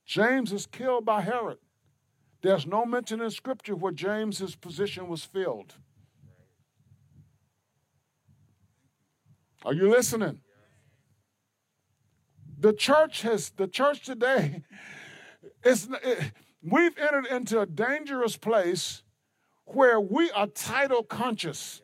James 0.05 0.51
is 0.51 0.65
killed 0.65 1.05
by 1.05 1.21
Herod. 1.21 1.57
There's 2.41 2.67
no 2.67 2.85
mention 2.85 3.21
in 3.21 3.29
Scripture 3.29 3.75
where 3.75 3.91
James's 3.93 4.55
position 4.55 5.07
was 5.07 5.23
filled. 5.23 5.75
Are 9.63 9.73
you 9.73 9.89
listening? 9.89 10.42
The 12.63 12.71
church 12.71 13.23
has 13.23 13.49
the 13.49 13.67
church 13.67 14.05
today 14.05 14.63
is 15.65 15.89
it, 16.01 16.31
we've 16.63 16.97
entered 16.97 17.25
into 17.25 17.59
a 17.59 17.65
dangerous 17.65 18.37
place 18.37 19.03
where 19.65 19.99
we 19.99 20.31
are 20.31 20.47
title 20.47 21.03
conscious. 21.03 21.81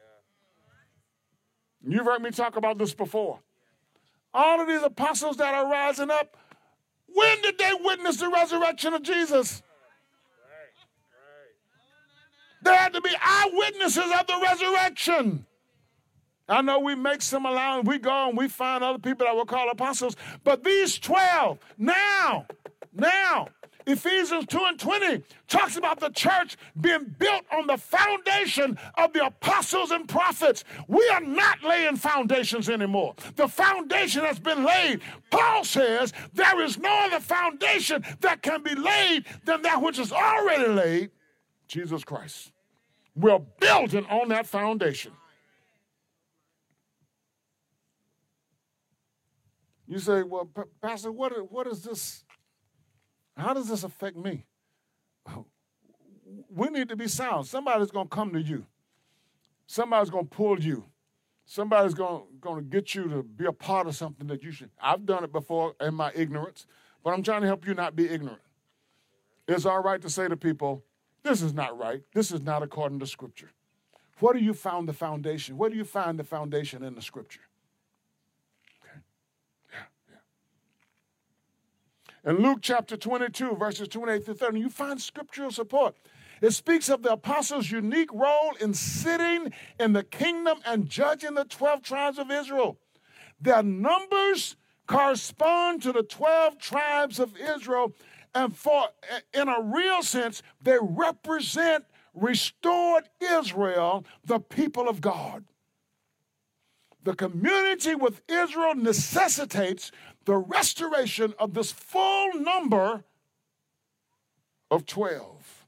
You've 1.86 2.06
heard 2.06 2.22
me 2.22 2.32
talk 2.32 2.56
about 2.56 2.78
this 2.78 2.94
before. 2.94 3.40
All 4.34 4.62
of 4.62 4.70
these 4.70 4.82
apostles 4.82 5.36
that 5.36 5.54
are 5.54 5.70
rising 5.70 6.10
up, 6.10 6.38
when 7.08 7.42
did 7.42 7.58
they 7.58 7.72
witness 7.82 8.16
the 8.16 8.30
resurrection 8.30 8.94
of 8.94 9.04
Jesus? 9.04 9.62
They 12.62 12.74
had 12.74 12.94
to 12.94 13.02
be 13.02 13.12
eyewitnesses 13.22 14.14
of 14.18 14.28
the 14.28 14.40
resurrection. 14.42 15.46
I 16.50 16.62
know 16.62 16.80
we 16.80 16.96
make 16.96 17.22
some 17.22 17.46
allowance. 17.46 17.88
We 17.88 18.00
go 18.00 18.30
and 18.30 18.38
we 18.38 18.48
find 18.48 18.84
other 18.84 19.00
people 19.00 19.26
that 19.26 19.36
we 19.36 19.46
call 19.46 19.70
apostles, 19.70 20.16
but 20.44 20.64
these 20.64 20.98
12, 21.00 21.60
now, 21.78 22.46
now, 22.94 23.48
Ephesians 23.86 24.46
2 24.48 24.60
and 24.66 24.80
20 24.80 25.24
talks 25.48 25.76
about 25.76 26.00
the 26.00 26.10
church 26.10 26.58
being 26.80 27.16
built 27.18 27.44
on 27.52 27.66
the 27.66 27.78
foundation 27.78 28.78
of 28.98 29.14
the 29.14 29.26
apostles 29.26 29.92
and 29.92 30.08
prophets. 30.08 30.64
We 30.88 31.08
are 31.10 31.22
not 31.22 31.64
laying 31.64 31.96
foundations 31.96 32.70
anymore. 32.70 33.16
The 33.36 33.48
foundation 33.48 34.24
has 34.24 34.40
been 34.40 34.64
laid. 34.64 35.02
Paul 35.32 35.64
says 35.64 36.14
there 36.34 36.62
is 36.62 36.78
no 36.78 36.94
other 37.06 37.20
foundation 37.20 38.04
that 38.22 38.42
can 38.42 38.62
be 38.62 38.76
laid 38.76 39.26
than 39.46 39.62
that 39.64 39.82
which 39.82 39.98
is 39.98 40.12
already 40.12 40.68
laid 40.68 41.12
Jesus 41.68 42.04
Christ. 42.04 42.52
We're 43.16 43.40
building 43.60 44.06
on 44.06 44.30
that 44.30 44.46
foundation. 44.46 45.14
You 49.90 49.98
say, 49.98 50.22
well, 50.22 50.48
Pastor, 50.84 51.12
what, 51.12 51.52
what 51.52 51.66
is 51.66 51.82
this? 51.82 52.24
How 53.36 53.56
does 53.56 53.68
this 53.68 53.84
affect 53.84 54.16
me? 54.16 54.46
We 56.56 56.68
need 56.70 56.90
to 56.90 56.96
be 56.96 57.08
sound. 57.08 57.48
Somebody's 57.48 57.90
going 57.90 58.08
to 58.08 58.16
come 58.16 58.32
to 58.34 58.42
you. 58.42 58.68
Somebody's 59.66 60.12
going 60.12 60.28
to 60.28 60.30
pull 60.30 60.60
you. 60.60 60.86
Somebody's 61.46 61.96
going 61.96 62.22
to 62.44 62.62
get 62.62 62.94
you 62.94 63.10
to 63.10 63.24
be 63.24 63.46
a 63.46 63.52
part 63.52 63.88
of 63.88 63.96
something 63.96 64.28
that 64.28 64.44
you 64.44 64.52
should. 64.52 64.70
I've 64.80 65.08
done 65.08 65.24
it 65.24 65.32
before 65.32 65.74
in 65.82 65.96
my 65.96 66.12
ignorance, 66.14 66.68
but 67.04 67.12
I'm 67.12 67.24
trying 67.24 67.42
to 67.42 67.48
help 67.48 67.66
you 67.66 67.74
not 67.74 67.96
be 67.96 68.08
ignorant. 68.08 68.42
It's 69.48 69.66
all 69.66 69.82
right 69.82 70.00
to 70.04 70.10
say 70.10 70.28
to 70.28 70.38
people, 70.38 70.84
this 71.24 71.42
is 71.42 71.56
not 71.56 71.76
right. 71.80 72.04
This 72.14 72.32
is 72.32 72.42
not 72.42 72.62
according 72.62 73.00
to 73.00 73.08
Scripture. 73.08 73.50
Where 74.20 74.36
do 74.36 74.40
you 74.40 74.54
find 74.54 74.88
the 74.88 74.94
foundation? 74.94 75.58
Where 75.58 75.72
do 75.72 75.76
you 75.76 75.84
find 75.84 76.20
the 76.20 76.24
foundation 76.24 76.84
in 76.84 76.94
the 76.94 77.02
Scripture? 77.02 77.42
In 82.26 82.38
Luke 82.38 82.60
chapter 82.62 82.98
22, 82.98 83.56
verses 83.56 83.88
28 83.88 84.26
to 84.26 84.34
30, 84.34 84.60
you 84.60 84.70
find 84.70 85.02
scriptural 85.02 85.52
support. 85.52 85.96
It 86.42 86.52
speaks 86.52 86.90
of 86.90 87.02
the 87.02 87.14
apostles' 87.14 87.72
unique 87.72 88.12
role 88.14 88.54
in 88.60 88.74
sitting 88.74 89.54
in 89.80 89.94
the 89.94 90.04
kingdom 90.04 90.60
and 90.66 90.90
judging 90.90 91.36
the 91.36 91.46
12 91.46 91.82
tribes 91.82 92.18
of 92.18 92.32
Israel. 92.32 92.78
Their 93.42 93.64
numbers 93.64 94.56
correspond 94.88 95.82
to 95.84 95.92
the 95.92 96.04
12 96.04 96.58
tribes 96.58 97.20
of 97.20 97.38
Israel, 97.38 97.94
And 98.36 98.56
for 98.56 98.90
in 99.34 99.48
a 99.48 99.62
real 99.62 100.02
sense, 100.04 100.42
they 100.62 100.78
represent 100.82 101.86
restored 102.14 103.10
Israel, 103.22 104.06
the 104.26 104.40
people 104.40 104.90
of 104.90 105.02
God. 105.02 105.46
The 107.04 107.16
community 107.16 107.96
with 107.96 108.22
Israel 108.28 108.76
necessitates 108.76 109.92
the 110.26 110.38
restoration 110.38 111.34
of 111.40 111.54
this 111.54 111.72
full 111.72 112.34
number 112.34 113.04
of 114.70 114.86
12 114.86 115.68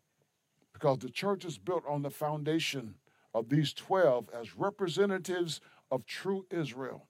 because 0.73 0.99
the 0.99 1.09
church 1.09 1.45
is 1.45 1.57
built 1.57 1.83
on 1.87 2.01
the 2.01 2.09
foundation 2.09 2.95
of 3.33 3.49
these 3.49 3.73
12 3.73 4.29
as 4.37 4.57
representatives 4.57 5.61
of 5.89 6.05
true 6.05 6.45
Israel. 6.51 7.07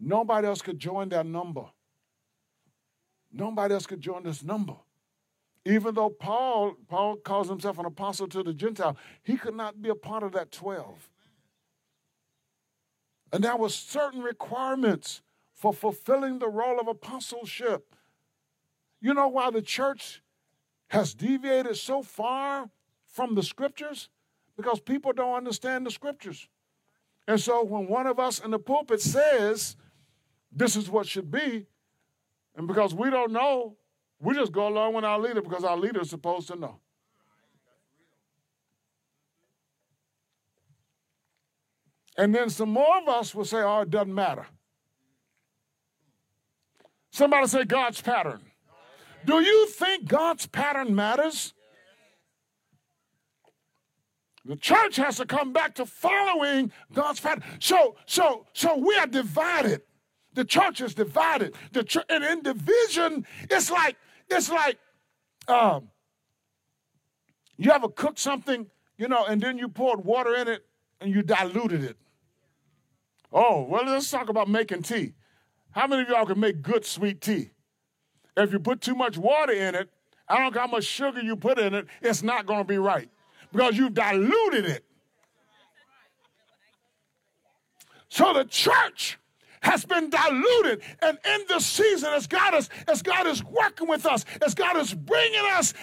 Nobody 0.00 0.46
else 0.46 0.62
could 0.62 0.78
join 0.78 1.08
that 1.10 1.26
number. 1.26 1.64
Nobody 3.32 3.74
else 3.74 3.86
could 3.86 4.00
join 4.00 4.22
this 4.22 4.42
number. 4.42 4.76
Even 5.64 5.94
though 5.94 6.08
Paul, 6.08 6.76
Paul 6.88 7.16
calls 7.16 7.48
himself 7.48 7.78
an 7.78 7.84
apostle 7.84 8.26
to 8.28 8.42
the 8.42 8.54
Gentile, 8.54 8.96
he 9.22 9.36
could 9.36 9.54
not 9.54 9.82
be 9.82 9.90
a 9.90 9.94
part 9.94 10.22
of 10.22 10.32
that 10.32 10.50
12. 10.50 11.10
And 13.32 13.44
there 13.44 13.56
were 13.56 13.68
certain 13.68 14.22
requirements 14.22 15.22
for 15.54 15.72
fulfilling 15.72 16.38
the 16.38 16.48
role 16.48 16.80
of 16.80 16.88
apostleship. 16.88 17.94
You 19.00 19.14
know 19.14 19.28
why 19.28 19.50
the 19.50 19.62
church 19.62 20.22
has 20.88 21.14
deviated 21.14 21.76
so 21.76 22.02
far 22.02 22.70
from 23.06 23.34
the 23.34 23.42
scriptures? 23.42 24.08
Because 24.56 24.80
people 24.80 25.12
don't 25.12 25.34
understand 25.34 25.86
the 25.86 25.90
scriptures. 25.90 26.48
And 27.26 27.40
so 27.40 27.62
when 27.64 27.86
one 27.86 28.06
of 28.06 28.18
us 28.18 28.38
in 28.40 28.50
the 28.50 28.58
pulpit 28.58 29.00
says, 29.00 29.76
this 30.50 30.76
is 30.76 30.88
what 30.88 31.06
should 31.06 31.30
be, 31.30 31.66
and 32.56 32.66
because 32.66 32.94
we 32.94 33.10
don't 33.10 33.32
know, 33.32 33.76
we 34.18 34.34
just 34.34 34.50
go 34.50 34.66
along 34.66 34.94
with 34.94 35.04
our 35.04 35.18
leader 35.18 35.42
because 35.42 35.62
our 35.62 35.76
leader 35.76 36.00
is 36.00 36.10
supposed 36.10 36.48
to 36.48 36.56
know. 36.56 36.80
And 42.18 42.34
then 42.34 42.50
some 42.50 42.70
more 42.70 42.98
of 42.98 43.08
us 43.08 43.32
will 43.32 43.44
say, 43.44 43.58
oh, 43.58 43.82
it 43.82 43.90
doesn't 43.90 44.14
matter. 44.14 44.46
Somebody 47.12 47.46
say 47.46 47.64
God's 47.64 48.02
pattern. 48.02 48.40
Do 49.24 49.40
you 49.40 49.68
think 49.68 50.06
God's 50.06 50.46
pattern 50.46 50.94
matters? 50.94 51.54
The 54.44 54.56
church 54.56 54.96
has 54.96 55.18
to 55.18 55.26
come 55.26 55.52
back 55.52 55.74
to 55.76 55.86
following 55.86 56.72
God's 56.92 57.20
pattern. 57.20 57.44
So, 57.60 57.96
so, 58.06 58.46
so 58.52 58.76
we 58.76 58.96
are 58.96 59.06
divided. 59.06 59.82
The 60.34 60.44
church 60.44 60.80
is 60.80 60.94
divided. 60.94 61.54
The 61.72 61.84
ch- 61.84 61.98
and 62.08 62.24
in 62.24 62.42
division, 62.42 63.26
it's 63.50 63.70
like 63.70 63.96
it's 64.30 64.50
like 64.50 64.78
um, 65.48 65.88
you 67.56 67.70
ever 67.72 67.88
cook 67.88 68.18
something, 68.18 68.66
you 68.96 69.08
know, 69.08 69.24
and 69.26 69.40
then 69.40 69.58
you 69.58 69.68
poured 69.68 70.04
water 70.04 70.34
in 70.34 70.48
it 70.48 70.64
and 71.00 71.12
you 71.14 71.22
diluted 71.22 71.84
it. 71.84 71.96
Oh, 73.32 73.62
well, 73.62 73.84
let's 73.84 74.10
talk 74.10 74.28
about 74.28 74.48
making 74.48 74.82
tea. 74.82 75.12
How 75.70 75.86
many 75.86 76.02
of 76.02 76.08
y'all 76.08 76.26
can 76.26 76.40
make 76.40 76.62
good 76.62 76.84
sweet 76.84 77.20
tea? 77.20 77.50
If 78.36 78.52
you 78.52 78.58
put 78.58 78.80
too 78.80 78.94
much 78.94 79.18
water 79.18 79.52
in 79.52 79.74
it, 79.74 79.90
I 80.28 80.38
don't 80.38 80.52
care 80.52 80.62
how 80.62 80.68
much 80.68 80.84
sugar 80.84 81.20
you 81.20 81.36
put 81.36 81.58
in 81.58 81.74
it, 81.74 81.86
it's 82.02 82.22
not 82.22 82.46
going 82.46 82.60
to 82.60 82.64
be 82.64 82.78
right 82.78 83.08
because 83.52 83.76
you've 83.76 83.94
diluted 83.94 84.66
it. 84.66 84.84
So 88.08 88.32
the 88.32 88.44
church 88.44 89.18
has 89.60 89.84
been 89.84 90.10
diluted. 90.10 90.82
And 91.02 91.18
in 91.24 91.40
this 91.48 91.66
season, 91.66 92.12
as 92.12 92.26
God 92.26 92.54
is, 92.54 92.70
as 92.86 93.02
God 93.02 93.26
is 93.26 93.42
working 93.44 93.88
with 93.88 94.06
us, 94.06 94.24
as 94.44 94.54
God 94.54 94.76
is 94.76 94.94
bringing 94.94 95.44
us 95.52 95.74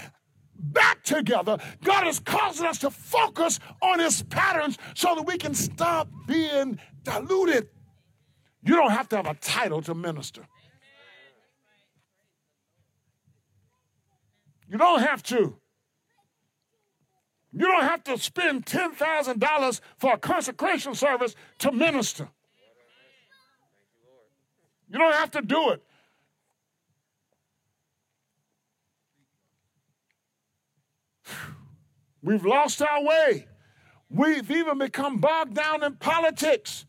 back 0.57 1.03
together, 1.03 1.57
God 1.83 2.07
is 2.07 2.19
causing 2.19 2.65
us 2.65 2.79
to 2.79 2.89
focus 2.89 3.59
on 3.81 3.99
His 3.99 4.23
patterns 4.23 4.77
so 4.95 5.15
that 5.15 5.23
we 5.23 5.37
can 5.37 5.53
stop 5.53 6.07
being 6.27 6.79
diluted. 7.06 7.70
You 8.64 8.76
don't 8.76 8.91
have 8.91 9.08
to 9.10 9.16
have 9.16 9.28
a 9.28 9.36
title 9.36 9.82
to 9.84 9.93
minister. 9.95 10.45
You 14.68 14.78
don't 14.78 15.01
have 15.01 15.24
to. 15.24 15.58
You 17.53 17.68
don't 17.68 17.84
have 17.84 18.03
to 18.06 18.18
spend 18.18 18.66
$10,000 18.66 19.80
for 19.97 20.14
a 20.14 20.18
consecration 20.18 20.93
service 20.93 21.36
to 21.60 21.72
minister. 21.72 22.28
You 24.91 24.99
don't 24.99 25.14
have 25.14 25.32
to 25.32 25.41
do 25.41 25.70
it. 25.70 25.84
We've 32.22 32.45
lost 32.45 32.82
our 32.82 33.03
way. 33.03 33.47
We've 34.10 34.49
even 34.49 34.80
become 34.80 35.20
bogged 35.20 35.53
down 35.53 35.84
in 35.84 35.95
politics. 35.95 36.86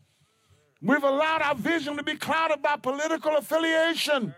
We've 0.81 1.03
allowed 1.03 1.41
our 1.41 1.55
vision 1.55 1.97
to 1.97 2.03
be 2.03 2.15
clouded 2.15 2.61
by 2.61 2.75
political 2.77 3.35
affiliation 3.37 4.35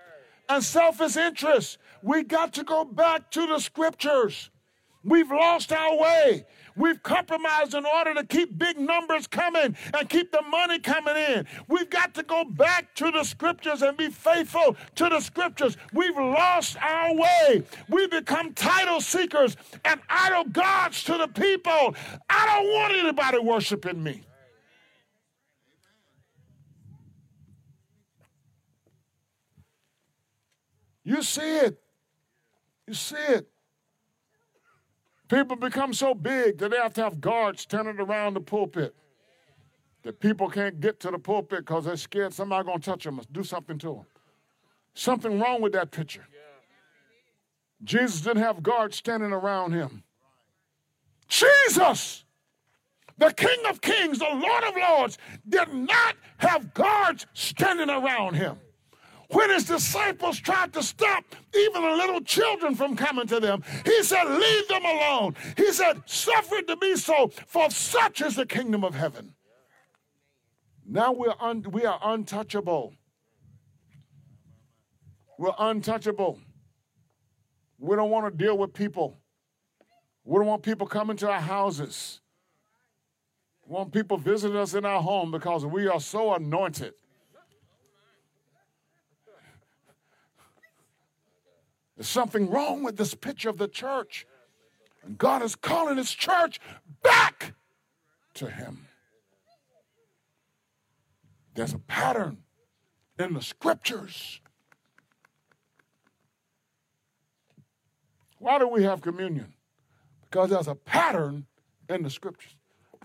and 0.47 0.63
selfish 0.63 1.17
interest. 1.17 1.77
We 2.01 2.23
got 2.23 2.53
to 2.53 2.63
go 2.63 2.85
back 2.85 3.29
to 3.31 3.45
the 3.45 3.59
scriptures. 3.59 4.49
We've 5.03 5.31
lost 5.31 5.71
our 5.71 5.97
way. 5.97 6.45
We've 6.75 7.01
compromised 7.01 7.73
in 7.73 7.85
order 7.85 8.13
to 8.15 8.25
keep 8.25 8.57
big 8.57 8.77
numbers 8.77 9.27
coming 9.27 9.75
and 9.93 10.09
keep 10.09 10.31
the 10.31 10.41
money 10.41 10.79
coming 10.79 11.15
in. 11.15 11.45
We've 11.67 11.89
got 11.89 12.13
to 12.15 12.23
go 12.23 12.43
back 12.43 12.95
to 12.95 13.09
the 13.09 13.23
scriptures 13.23 13.81
and 13.81 13.97
be 13.97 14.09
faithful 14.09 14.75
to 14.95 15.09
the 15.09 15.21
scriptures. 15.21 15.77
We've 15.93 16.17
lost 16.17 16.77
our 16.81 17.13
way. 17.15 17.63
We've 17.87 18.11
become 18.11 18.53
title 18.53 18.99
seekers 18.99 19.55
and 19.85 20.01
idol 20.09 20.45
gods 20.45 21.03
to 21.05 21.17
the 21.17 21.27
people. 21.27 21.95
I 22.29 22.45
don't 22.45 22.73
want 22.73 22.93
anybody 22.93 23.39
worshiping 23.39 24.03
me. 24.03 24.23
You 31.09 31.23
see 31.23 31.57
it. 31.57 31.81
You 32.85 32.93
see 32.93 33.15
it. 33.15 33.49
People 35.27 35.55
become 35.55 35.91
so 35.91 36.13
big 36.13 36.59
that 36.59 36.69
they 36.69 36.77
have 36.77 36.93
to 36.93 37.03
have 37.03 37.19
guards 37.19 37.63
standing 37.63 37.99
around 37.99 38.35
the 38.35 38.41
pulpit. 38.41 38.93
That 40.03 40.19
people 40.19 40.49
can't 40.49 40.79
get 40.79 40.99
to 40.99 41.09
the 41.09 41.17
pulpit 41.17 41.65
because 41.65 41.85
they're 41.85 41.97
scared 41.97 42.31
somebody's 42.31 42.67
going 42.67 42.79
to 42.79 42.85
touch 42.85 43.05
them 43.05 43.19
or 43.19 43.23
do 43.31 43.43
something 43.43 43.79
to 43.79 43.87
them. 43.87 44.05
Something 44.93 45.39
wrong 45.39 45.63
with 45.63 45.73
that 45.73 45.89
picture. 45.89 46.27
Jesus 47.83 48.21
didn't 48.21 48.43
have 48.43 48.61
guards 48.61 48.95
standing 48.95 49.31
around 49.31 49.71
him. 49.71 50.03
Jesus, 51.27 52.23
the 53.17 53.31
King 53.31 53.63
of 53.67 53.81
Kings, 53.81 54.19
the 54.19 54.25
Lord 54.31 54.63
of 54.63 54.75
Lords, 54.75 55.17
did 55.47 55.73
not 55.73 56.15
have 56.37 56.71
guards 56.75 57.25
standing 57.33 57.89
around 57.89 58.35
him. 58.35 58.59
When 59.31 59.51
his 59.51 59.65
disciples 59.65 60.39
tried 60.39 60.73
to 60.73 60.81
stop 60.81 61.23
even 61.55 61.83
the 61.83 61.89
little 61.89 62.21
children 62.21 62.73
from 62.73 62.95
coming 62.95 63.27
to 63.27 63.39
them, 63.39 63.63
he 63.85 64.01
said, 64.01 64.23
Leave 64.23 64.67
them 64.67 64.83
alone. 64.83 65.35
He 65.55 65.71
said, 65.71 66.01
Suffer 66.07 66.55
it 66.55 66.67
to 66.67 66.75
be 66.77 66.95
so, 66.95 67.29
for 67.45 67.69
such 67.69 68.21
is 68.21 68.35
the 68.35 68.47
kingdom 68.47 68.83
of 68.83 68.95
heaven. 68.95 69.35
Now 70.83 71.11
we're 71.11 71.35
un- 71.39 71.63
we 71.71 71.85
are 71.85 71.99
untouchable. 72.03 72.95
We're 75.37 75.53
untouchable. 75.59 76.39
We 77.77 77.95
don't 77.95 78.09
want 78.09 78.31
to 78.31 78.43
deal 78.43 78.57
with 78.57 78.73
people. 78.73 79.19
We 80.23 80.39
don't 80.39 80.47
want 80.47 80.63
people 80.63 80.87
coming 80.87 81.17
to 81.17 81.29
our 81.29 81.39
houses. 81.39 82.19
We 83.65 83.75
want 83.75 83.93
people 83.93 84.17
visiting 84.17 84.57
us 84.57 84.73
in 84.73 84.85
our 84.85 85.01
home 85.01 85.29
because 85.29 85.65
we 85.67 85.87
are 85.87 85.99
so 85.99 86.33
anointed. 86.33 86.93
There's 91.99 92.07
something 92.07 92.49
wrong 92.49 92.81
with 92.81 92.95
this 92.95 93.13
picture 93.13 93.49
of 93.49 93.57
the 93.57 93.67
church. 93.67 94.25
And 95.03 95.17
God 95.17 95.43
is 95.43 95.53
calling 95.57 95.97
his 95.97 96.09
church 96.11 96.61
back 97.03 97.55
to 98.35 98.49
him. 98.49 98.87
There's 101.55 101.73
a 101.73 101.77
pattern 101.77 102.37
in 103.19 103.33
the 103.33 103.41
scriptures. 103.41 104.39
Why 108.37 108.59
do 108.59 108.69
we 108.69 108.83
have 108.83 109.01
communion? 109.01 109.53
Because 110.21 110.51
there's 110.51 110.69
a 110.69 110.75
pattern 110.75 111.47
in 111.89 112.03
the 112.03 112.09
scriptures. 112.09 112.55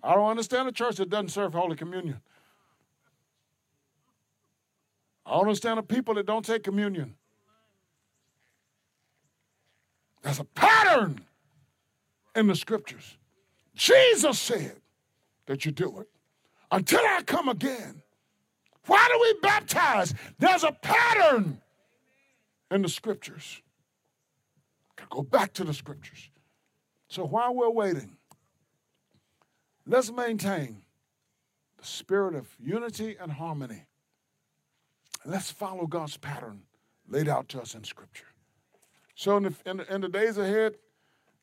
I 0.04 0.14
don't 0.14 0.30
understand 0.30 0.68
a 0.68 0.72
church 0.72 0.98
that 0.98 1.10
doesn't 1.10 1.30
serve 1.30 1.52
Holy 1.52 1.74
Communion. 1.74 2.20
I 5.26 5.32
don't 5.32 5.40
understand 5.40 5.80
a 5.80 5.82
people 5.82 6.14
that 6.14 6.26
don't 6.26 6.44
take 6.44 6.62
communion. 6.62 7.16
There's 10.24 10.40
a 10.40 10.44
pattern 10.44 11.20
in 12.34 12.46
the 12.46 12.56
scriptures. 12.56 13.18
Jesus 13.76 14.38
said 14.38 14.80
that 15.46 15.64
you 15.64 15.70
do 15.70 16.00
it 16.00 16.08
until 16.72 17.00
I 17.00 17.22
come 17.24 17.48
again. 17.48 18.02
Why 18.86 19.06
do 19.12 19.18
we 19.20 19.40
baptize? 19.40 20.14
There's 20.38 20.64
a 20.64 20.72
pattern 20.72 21.60
in 22.70 22.82
the 22.82 22.88
scriptures. 22.88 23.60
Gotta 24.96 25.08
go 25.10 25.22
back 25.22 25.52
to 25.54 25.64
the 25.64 25.74
scriptures. 25.74 26.30
So 27.08 27.24
while 27.24 27.54
we're 27.54 27.70
waiting, 27.70 28.16
let's 29.86 30.10
maintain 30.10 30.82
the 31.76 31.84
spirit 31.86 32.34
of 32.34 32.48
unity 32.58 33.16
and 33.20 33.30
harmony. 33.30 33.84
Let's 35.26 35.50
follow 35.50 35.86
God's 35.86 36.16
pattern 36.16 36.62
laid 37.08 37.28
out 37.28 37.48
to 37.50 37.60
us 37.60 37.74
in 37.74 37.84
Scripture. 37.84 38.26
So 39.14 39.36
in 39.36 39.44
the, 39.44 39.54
in 39.66 39.80
in 39.80 40.00
the 40.00 40.08
days 40.08 40.38
ahead, 40.38 40.74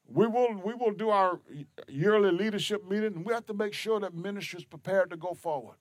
we 0.08 0.28
will 0.28 0.54
we 0.64 0.74
will 0.74 0.92
do 0.92 1.10
our 1.10 1.40
yearly 1.88 2.32
leadership 2.32 2.88
meeting, 2.90 3.16
and 3.16 3.26
we 3.26 3.34
have 3.34 3.46
to 3.48 3.54
make 3.54 3.74
sure 3.74 4.00
that 4.00 4.14
ministry 4.14 4.60
is 4.60 4.66
prepared 4.66 5.10
to 5.12 5.18
go 5.18 5.34
forward. 5.34 5.76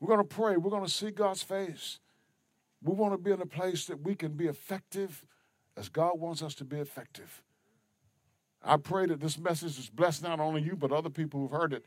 We're 0.00 0.14
going 0.14 0.28
to 0.28 0.34
pray. 0.34 0.56
We're 0.56 0.70
going 0.70 0.84
to 0.84 0.90
see 0.90 1.10
God's 1.10 1.42
face. 1.42 2.00
We 2.82 2.92
want 2.92 3.14
to 3.14 3.18
be 3.18 3.30
in 3.30 3.40
a 3.40 3.46
place 3.46 3.86
that 3.86 4.02
we 4.02 4.14
can 4.14 4.32
be 4.32 4.46
effective 4.46 5.24
as 5.76 5.88
God 5.88 6.20
wants 6.20 6.42
us 6.42 6.54
to 6.56 6.64
be 6.64 6.76
effective. 6.76 7.42
I 8.62 8.76
pray 8.76 9.06
that 9.06 9.20
this 9.20 9.38
message 9.38 9.78
is 9.78 9.88
blessed 9.88 10.22
not 10.22 10.40
only 10.40 10.60
you, 10.60 10.76
but 10.76 10.92
other 10.92 11.08
people 11.08 11.40
who've 11.40 11.50
heard 11.50 11.72
it. 11.72 11.86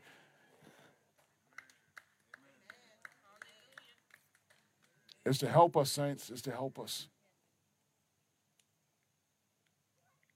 It's 5.24 5.38
to 5.38 5.48
help 5.48 5.76
us, 5.76 5.90
saints. 5.90 6.30
It's 6.30 6.42
to 6.42 6.50
help 6.50 6.78
us. 6.78 7.08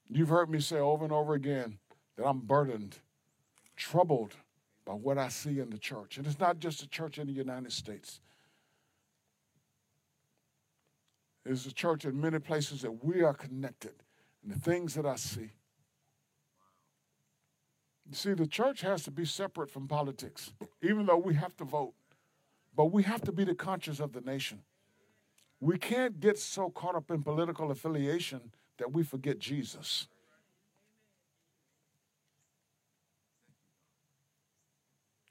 You've 0.08 0.28
heard 0.28 0.50
me 0.50 0.60
say 0.60 0.78
over 0.78 1.04
and 1.04 1.12
over 1.12 1.34
again 1.34 1.78
that 2.16 2.26
I'm 2.26 2.40
burdened, 2.40 2.98
troubled 3.76 4.36
by 4.84 4.92
what 4.92 5.16
I 5.16 5.28
see 5.28 5.60
in 5.60 5.70
the 5.70 5.78
church. 5.78 6.18
And 6.18 6.26
it's 6.26 6.38
not 6.38 6.58
just 6.58 6.80
the 6.80 6.86
church 6.86 7.18
in 7.18 7.26
the 7.26 7.32
United 7.32 7.72
States. 7.72 8.20
It's 11.46 11.64
the 11.64 11.72
church 11.72 12.04
in 12.04 12.20
many 12.20 12.38
places 12.38 12.82
that 12.82 13.04
we 13.04 13.22
are 13.22 13.34
connected. 13.34 13.94
And 14.42 14.52
the 14.52 14.58
things 14.60 14.94
that 14.94 15.06
I 15.06 15.16
see. 15.16 15.50
You 18.06 18.14
see, 18.14 18.34
the 18.34 18.46
church 18.46 18.82
has 18.82 19.02
to 19.04 19.10
be 19.10 19.24
separate 19.24 19.70
from 19.70 19.88
politics, 19.88 20.52
even 20.82 21.06
though 21.06 21.16
we 21.16 21.34
have 21.34 21.56
to 21.56 21.64
vote. 21.64 21.94
But 22.76 22.86
we 22.86 23.02
have 23.04 23.22
to 23.22 23.32
be 23.32 23.44
the 23.44 23.54
conscience 23.54 24.00
of 24.00 24.12
the 24.12 24.20
nation. 24.20 24.60
We 25.64 25.78
can't 25.78 26.20
get 26.20 26.38
so 26.38 26.68
caught 26.68 26.94
up 26.94 27.10
in 27.10 27.22
political 27.22 27.70
affiliation 27.70 28.52
that 28.76 28.92
we 28.92 29.02
forget 29.02 29.38
Jesus. 29.38 30.08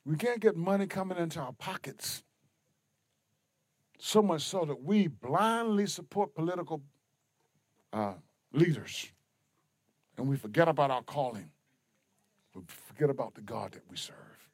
We 0.04 0.16
can't 0.16 0.40
get 0.40 0.56
money 0.56 0.88
coming 0.88 1.20
into 1.20 1.40
our 1.40 1.52
pockets 1.52 2.24
so 4.00 4.24
much 4.24 4.42
so 4.42 4.66
that 4.66 4.82
we 4.82 5.06
blindly 5.06 5.86
support 5.86 6.34
political 6.34 6.82
uh, 7.94 8.16
leaders 8.54 9.12
and 10.18 10.28
we 10.28 10.36
forget 10.36 10.68
about 10.68 10.90
our 10.90 11.04
calling. 11.04 11.52
We 12.56 12.64
forget 12.88 13.12
about 13.12 13.36
the 13.36 13.42
God 13.42 13.74
that 13.74 13.84
we 13.88 13.98
serve. 13.98 14.50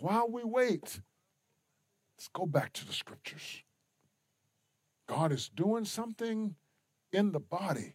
While 0.00 0.30
we 0.30 0.42
wait, 0.42 1.00
let's 2.16 2.28
go 2.32 2.46
back 2.46 2.72
to 2.72 2.86
the 2.86 2.94
scriptures. 2.94 3.63
God 5.06 5.32
is 5.32 5.48
doing 5.48 5.84
something 5.84 6.54
in 7.12 7.32
the 7.32 7.40
body. 7.40 7.94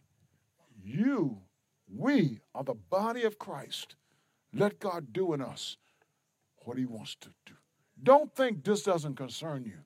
You, 0.82 1.38
we 1.92 2.40
are 2.54 2.64
the 2.64 2.74
body 2.74 3.24
of 3.24 3.38
Christ. 3.38 3.96
Let 4.52 4.78
God 4.78 5.12
do 5.12 5.32
in 5.32 5.40
us 5.40 5.76
what 6.64 6.78
he 6.78 6.86
wants 6.86 7.16
to 7.20 7.28
do. 7.46 7.54
Don't 8.02 8.34
think 8.34 8.64
this 8.64 8.82
doesn't 8.82 9.16
concern 9.16 9.64
you. 9.64 9.78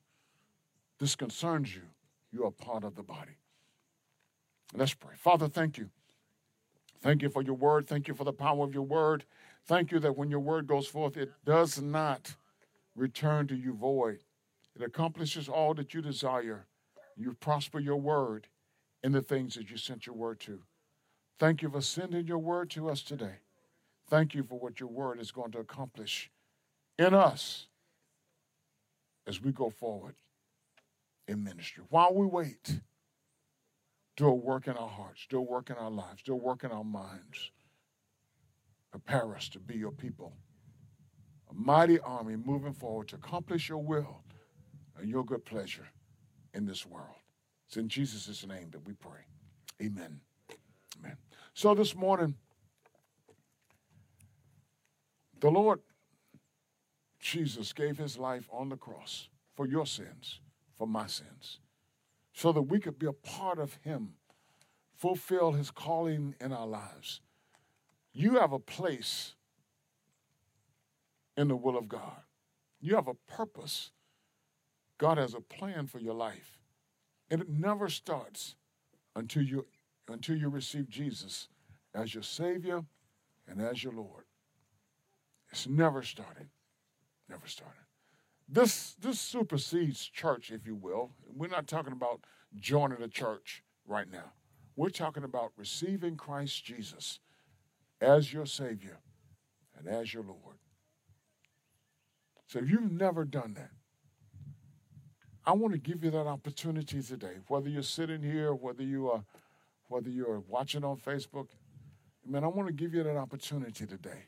This 0.99 1.15
concerns 1.15 1.75
you. 1.75 1.81
You 2.31 2.45
are 2.45 2.51
part 2.51 2.83
of 2.83 2.95
the 2.95 3.03
body. 3.03 3.37
Let's 4.73 4.93
pray. 4.93 5.15
Father, 5.17 5.47
thank 5.47 5.77
you. 5.77 5.89
Thank 7.01 7.21
you 7.21 7.29
for 7.29 7.41
your 7.41 7.55
word. 7.55 7.87
Thank 7.87 8.07
you 8.07 8.13
for 8.13 8.23
the 8.23 8.33
power 8.33 8.63
of 8.63 8.73
your 8.73 8.83
word. 8.83 9.25
Thank 9.67 9.91
you 9.91 9.99
that 9.99 10.17
when 10.17 10.29
your 10.29 10.39
word 10.39 10.67
goes 10.67 10.87
forth, 10.87 11.17
it 11.17 11.31
does 11.45 11.81
not 11.81 12.35
return 12.95 13.47
to 13.47 13.55
you 13.55 13.73
void. 13.73 14.19
It 14.75 14.81
accomplishes 14.81 15.47
all 15.47 15.73
that 15.75 15.93
you 15.93 16.01
desire. 16.01 16.67
You 17.15 17.33
prosper 17.33 17.79
your 17.79 17.97
word 17.97 18.47
in 19.03 19.11
the 19.11 19.21
things 19.21 19.55
that 19.55 19.69
you 19.69 19.77
sent 19.77 20.05
your 20.05 20.15
word 20.15 20.39
to. 20.41 20.61
Thank 21.37 21.61
you 21.61 21.69
for 21.69 21.81
sending 21.81 22.27
your 22.27 22.39
word 22.39 22.69
to 22.71 22.89
us 22.89 23.01
today. 23.01 23.39
Thank 24.09 24.33
you 24.33 24.43
for 24.43 24.59
what 24.59 24.79
your 24.79 24.89
word 24.89 25.19
is 25.19 25.31
going 25.31 25.51
to 25.51 25.59
accomplish 25.59 26.29
in 26.97 27.13
us 27.13 27.67
as 29.27 29.41
we 29.41 29.51
go 29.51 29.69
forward 29.69 30.15
in 31.27 31.43
ministry. 31.43 31.83
While 31.89 32.13
we 32.13 32.25
wait, 32.25 32.79
do 34.15 34.27
a 34.27 34.33
work 34.33 34.67
in 34.67 34.73
our 34.73 34.89
hearts, 34.89 35.25
do 35.29 35.37
a 35.37 35.41
work 35.41 35.69
in 35.69 35.75
our 35.77 35.89
lives, 35.89 36.21
do 36.23 36.33
a 36.33 36.37
work 36.37 36.63
in 36.63 36.71
our 36.71 36.83
minds. 36.83 37.51
Prepare 38.91 39.35
us 39.35 39.49
to 39.49 39.59
be 39.59 39.75
your 39.75 39.91
people, 39.91 40.33
a 41.49 41.53
mighty 41.53 41.99
army 41.99 42.35
moving 42.37 42.73
forward 42.73 43.09
to 43.09 43.15
accomplish 43.15 43.67
your 43.67 43.83
will 43.83 44.21
and 44.97 45.09
your 45.09 45.25
good 45.25 45.43
pleasure 45.43 45.89
in 46.55 46.65
this 46.65 46.85
world. 46.85 47.19
It's 47.67 47.77
in 47.77 47.89
Jesus' 47.89 48.45
name 48.47 48.69
that 48.71 48.87
we 48.87 48.93
pray. 48.93 49.25
Amen. 49.81 50.21
Amen. 50.99 51.17
So 51.53 51.75
this 51.75 51.95
morning, 51.95 52.35
the 55.39 55.49
Lord 55.49 55.81
Jesus 57.19 57.73
gave 57.73 57.97
his 57.97 58.17
life 58.17 58.47
on 58.51 58.69
the 58.69 58.77
cross 58.77 59.29
for 59.55 59.67
your 59.67 59.85
sins, 59.85 60.39
for 60.77 60.87
my 60.87 61.07
sins, 61.07 61.59
so 62.33 62.51
that 62.51 62.63
we 62.63 62.79
could 62.79 62.99
be 62.99 63.07
a 63.07 63.13
part 63.13 63.59
of 63.59 63.75
him, 63.83 64.13
fulfill 64.95 65.53
his 65.53 65.71
calling 65.71 66.35
in 66.39 66.53
our 66.53 66.67
lives. 66.67 67.21
You 68.13 68.39
have 68.39 68.53
a 68.53 68.59
place 68.59 69.33
in 71.35 71.47
the 71.47 71.55
will 71.55 71.77
of 71.77 71.89
God. 71.89 72.21
You 72.79 72.95
have 72.95 73.07
a 73.07 73.13
purpose. 73.13 73.91
God 74.97 75.17
has 75.17 75.33
a 75.33 75.41
plan 75.41 75.87
for 75.87 75.99
your 75.99 76.13
life. 76.13 76.59
And 77.29 77.41
it 77.41 77.49
never 77.49 77.89
starts 77.89 78.55
until 79.15 79.43
you 79.43 79.65
until 80.07 80.35
you 80.37 80.49
receive 80.49 80.87
Jesus 80.87 81.47
as 81.95 82.13
your 82.13 82.23
Savior 82.23 82.83
and 83.47 83.59
as 83.59 83.83
your 83.83 83.93
Lord. 83.93 84.25
It's 85.51 85.67
never 85.67 86.03
started. 86.03 86.49
Never 87.27 87.47
started. 87.47 87.81
This 88.47 88.95
this 88.99 89.19
supersedes 89.19 90.05
church, 90.05 90.51
if 90.51 90.67
you 90.67 90.75
will. 90.75 91.11
We're 91.35 91.47
not 91.47 91.67
talking 91.67 91.93
about 91.93 92.21
joining 92.55 93.01
a 93.01 93.07
church 93.07 93.63
right 93.87 94.09
now. 94.09 94.33
We're 94.75 94.89
talking 94.89 95.23
about 95.23 95.53
receiving 95.57 96.17
Christ 96.17 96.63
Jesus 96.63 97.19
as 98.01 98.33
your 98.33 98.45
Savior 98.45 98.99
and 99.77 99.87
as 99.87 100.13
your 100.13 100.23
Lord. 100.23 100.57
So 102.47 102.59
if 102.59 102.69
you've 102.69 102.91
never 102.91 103.25
done 103.25 103.55
that, 103.55 103.71
I 105.47 105.51
want 105.51 105.73
to 105.73 105.79
give 105.79 106.03
you 106.03 106.09
that 106.11 106.25
opportunity 106.25 107.01
today. 107.03 107.35
Whether 107.47 107.69
you're 107.69 107.83
sitting 107.83 108.23
here, 108.23 108.53
whether 108.53 108.81
you 108.81 109.09
are, 109.09 109.23
whether 109.89 110.09
you're 110.09 110.43
watching 110.47 110.83
on 110.83 110.97
Facebook, 110.97 111.49
man, 112.25 112.43
I 112.43 112.47
want 112.47 112.67
to 112.67 112.73
give 112.73 112.95
you 112.95 113.03
that 113.03 113.15
opportunity 113.15 113.85
today 113.85 114.25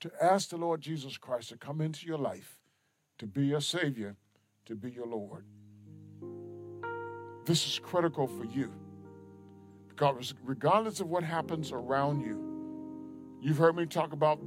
to 0.00 0.10
ask 0.22 0.48
the 0.48 0.56
Lord 0.56 0.80
Jesus 0.80 1.18
Christ 1.18 1.50
to 1.50 1.58
come 1.58 1.82
into 1.82 2.06
your 2.06 2.16
life, 2.16 2.58
to 3.18 3.26
be 3.26 3.46
your 3.46 3.60
Savior, 3.60 4.16
to 4.64 4.74
be 4.74 4.90
your 4.90 5.06
Lord. 5.06 5.44
This 7.44 7.66
is 7.66 7.78
critical 7.78 8.26
for 8.26 8.44
you. 8.44 8.72
Because 9.88 10.34
regardless 10.42 11.00
of 11.00 11.08
what 11.08 11.22
happens 11.22 11.72
around 11.72 12.20
you, 12.22 13.38
you've 13.42 13.58
heard 13.58 13.76
me 13.76 13.84
talk 13.84 14.14
about 14.14 14.40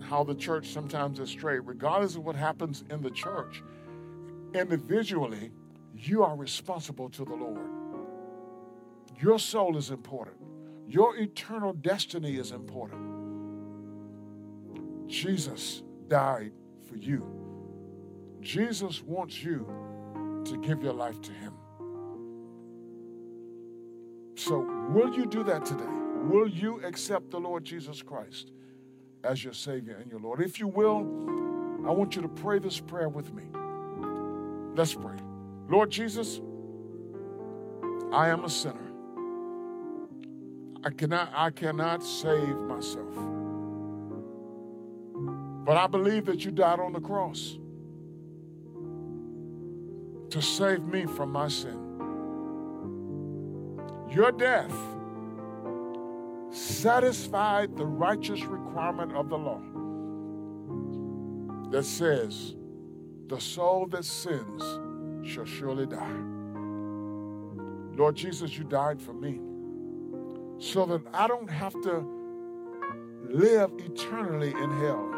how 0.00 0.24
the 0.24 0.34
church 0.34 0.68
sometimes 0.68 1.20
is 1.20 1.28
straight. 1.28 1.60
Regardless 1.66 2.16
of 2.16 2.24
what 2.24 2.34
happens 2.34 2.82
in 2.90 3.02
the 3.02 3.10
church, 3.10 3.62
individually, 4.54 5.52
you 5.94 6.22
are 6.22 6.36
responsible 6.36 7.08
to 7.10 7.24
the 7.24 7.34
Lord. 7.34 7.68
Your 9.20 9.38
soul 9.38 9.76
is 9.76 9.90
important. 9.90 10.36
Your 10.88 11.16
eternal 11.16 11.72
destiny 11.72 12.36
is 12.36 12.52
important. 12.52 13.10
Jesus 15.08 15.82
died 16.08 16.52
for 16.88 16.96
you. 16.96 17.26
Jesus 18.40 19.02
wants 19.02 19.42
you 19.42 19.66
to 20.44 20.56
give 20.58 20.82
your 20.82 20.94
life 20.94 21.20
to 21.22 21.32
Him. 21.32 21.52
So, 24.36 24.60
will 24.88 25.14
you 25.14 25.26
do 25.26 25.44
that 25.44 25.66
today? 25.66 25.84
Will 26.22 26.48
you 26.48 26.82
accept 26.84 27.30
the 27.30 27.38
Lord 27.38 27.64
Jesus 27.64 28.02
Christ 28.02 28.52
as 29.22 29.44
your 29.44 29.52
Savior 29.52 29.96
and 30.00 30.10
your 30.10 30.20
Lord? 30.20 30.40
If 30.40 30.58
you 30.58 30.66
will, 30.66 30.98
I 31.86 31.92
want 31.92 32.16
you 32.16 32.22
to 32.22 32.28
pray 32.28 32.58
this 32.58 32.80
prayer 32.80 33.08
with 33.08 33.34
me. 33.34 33.44
Let's 34.74 34.94
pray. 34.94 35.16
Lord 35.68 35.90
Jesus, 35.90 36.40
I 38.12 38.28
am 38.28 38.44
a 38.44 38.50
sinner. 38.50 38.90
I 40.82 40.90
cannot, 40.90 41.30
I 41.34 41.50
cannot 41.50 42.02
save 42.02 42.56
myself. 42.56 43.14
But 45.64 45.76
I 45.76 45.86
believe 45.86 46.24
that 46.26 46.44
you 46.44 46.50
died 46.50 46.80
on 46.80 46.92
the 46.92 47.00
cross 47.00 47.58
to 50.30 50.40
save 50.40 50.84
me 50.84 51.06
from 51.06 51.30
my 51.30 51.48
sin. 51.48 51.78
Your 54.10 54.32
death 54.32 54.74
satisfied 56.50 57.76
the 57.76 57.86
righteous 57.86 58.42
requirement 58.42 59.12
of 59.12 59.28
the 59.28 59.38
law 59.38 59.60
that 61.70 61.84
says, 61.84 62.54
The 63.30 63.40
soul 63.40 63.86
that 63.92 64.04
sins 64.04 64.60
shall 65.22 65.44
surely 65.44 65.86
die. 65.86 66.20
Lord 67.96 68.16
Jesus, 68.16 68.58
you 68.58 68.64
died 68.64 69.00
for 69.00 69.12
me 69.12 69.38
so 70.58 70.84
that 70.86 71.02
I 71.14 71.28
don't 71.28 71.48
have 71.48 71.72
to 71.82 72.04
live 73.28 73.70
eternally 73.78 74.50
in 74.50 74.70
hell. 74.80 75.08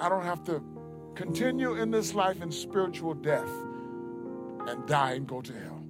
I 0.00 0.08
don't 0.08 0.24
have 0.24 0.42
to 0.44 0.62
continue 1.14 1.74
in 1.74 1.90
this 1.90 2.14
life 2.14 2.40
in 2.40 2.50
spiritual 2.50 3.12
death 3.12 3.50
and 4.68 4.86
die 4.86 5.12
and 5.12 5.26
go 5.26 5.42
to 5.42 5.52
hell. 5.52 5.82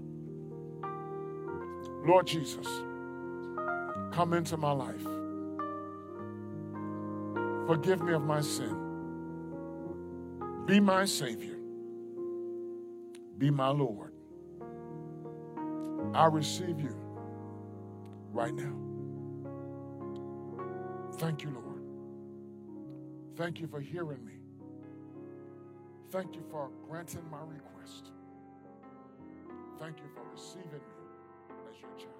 Lord 2.05 2.27
Jesus, 2.27 2.67
come 4.13 4.33
into 4.33 4.57
my 4.57 4.73
life. 4.73 5.07
Forgive 7.69 8.03
me 8.03 8.13
of 8.13 8.23
my 8.23 8.41
sin. 8.41 8.80
Be 10.67 10.81
my 10.81 11.05
Savior. 11.05 11.57
Be 13.39 13.51
my 13.51 13.69
Lord. 13.69 14.13
I 16.15 16.27
receive 16.27 16.81
you 16.81 16.95
right 18.33 18.55
now. 18.55 18.75
Thank 21.19 21.43
you, 21.43 21.51
Lord. 21.51 21.83
Thank 23.37 23.61
you 23.61 23.67
for 23.67 23.81
hearing 23.81 24.25
me. 24.25 24.35
Thank 26.11 26.35
you 26.35 26.43
for 26.51 26.71
granting 26.89 27.23
my 27.31 27.41
request. 27.41 28.11
Thank 29.79 29.99
you 29.99 30.11
for 30.15 30.23
receiving 30.33 30.73
me 30.73 31.61
as 31.71 31.81
your 31.81 31.91
child. 31.99 32.20